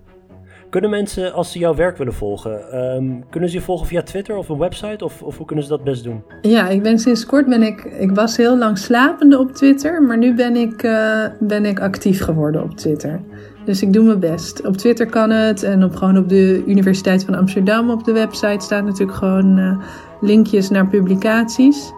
Kunnen 0.76 0.94
mensen, 0.94 1.34
als 1.34 1.52
ze 1.52 1.60
jouw 1.60 1.76
werk 1.76 1.98
willen 1.98 2.14
volgen, 2.14 2.80
um, 2.96 3.24
kunnen 3.30 3.50
ze 3.50 3.56
je 3.56 3.62
volgen 3.62 3.88
via 3.88 4.02
Twitter 4.02 4.36
of 4.36 4.50
een 4.50 4.58
website? 4.58 5.06
Of, 5.06 5.22
of 5.22 5.38
hoe 5.38 5.46
kunnen 5.46 5.66
ze 5.66 5.72
dat 5.72 5.84
best 5.84 6.04
doen? 6.04 6.24
Ja, 6.42 6.68
ik 6.68 6.84
ben 6.84 7.00
sinds 7.00 7.26
kort 7.26 7.48
ben 7.48 7.64
ik, 7.64 7.84
ik 7.84 8.12
was 8.12 8.38
heel 8.38 8.58
lang 8.58 8.78
slapende 8.78 9.40
op 9.40 9.52
Twitter, 9.52 10.04
maar 10.04 10.18
nu 10.18 10.36
ben 10.36 10.56
ik, 10.56 10.84
uh, 10.84 11.26
ben 11.40 11.66
ik 11.66 11.80
actief 11.80 12.22
geworden 12.22 12.64
op 12.64 12.76
Twitter. 12.76 13.22
Dus 13.66 13.82
ik 13.82 13.94
doe 13.94 14.04
mijn 14.04 14.20
best. 14.20 14.66
Op 14.66 14.78
Twitter 14.78 15.06
kan 15.06 15.30
het 15.30 15.64
en 15.64 15.84
op, 15.84 15.96
gewoon 15.96 16.18
op 16.18 16.30
de 16.30 16.64
Universiteit 16.66 17.26
van 17.26 17.36
Amsterdam 17.36 17.90
op 17.90 18.04
de 18.04 18.14
website 18.14 18.66
staat 18.66 18.84
natuurlijk 18.84 19.18
gewoon 19.18 19.58
uh, 19.58 19.78
linkjes 20.22 20.70
naar 20.70 20.88
publicaties. 20.88 21.92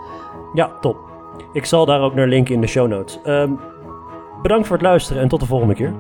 Ja, 0.53 0.71
top. 0.82 0.97
Ik 1.53 1.65
zal 1.65 1.86
daar 1.86 2.01
ook 2.01 2.15
naar 2.15 2.28
linken 2.28 2.53
in 2.53 2.61
de 2.61 2.67
show 2.67 2.88
notes. 2.88 3.19
Um, 3.28 3.59
bedankt 4.41 4.67
voor 4.67 4.75
het 4.78 4.86
luisteren 4.86 5.21
en 5.21 5.28
tot 5.28 5.39
de 5.39 5.45
volgende 5.45 5.73
keer. 5.73 5.93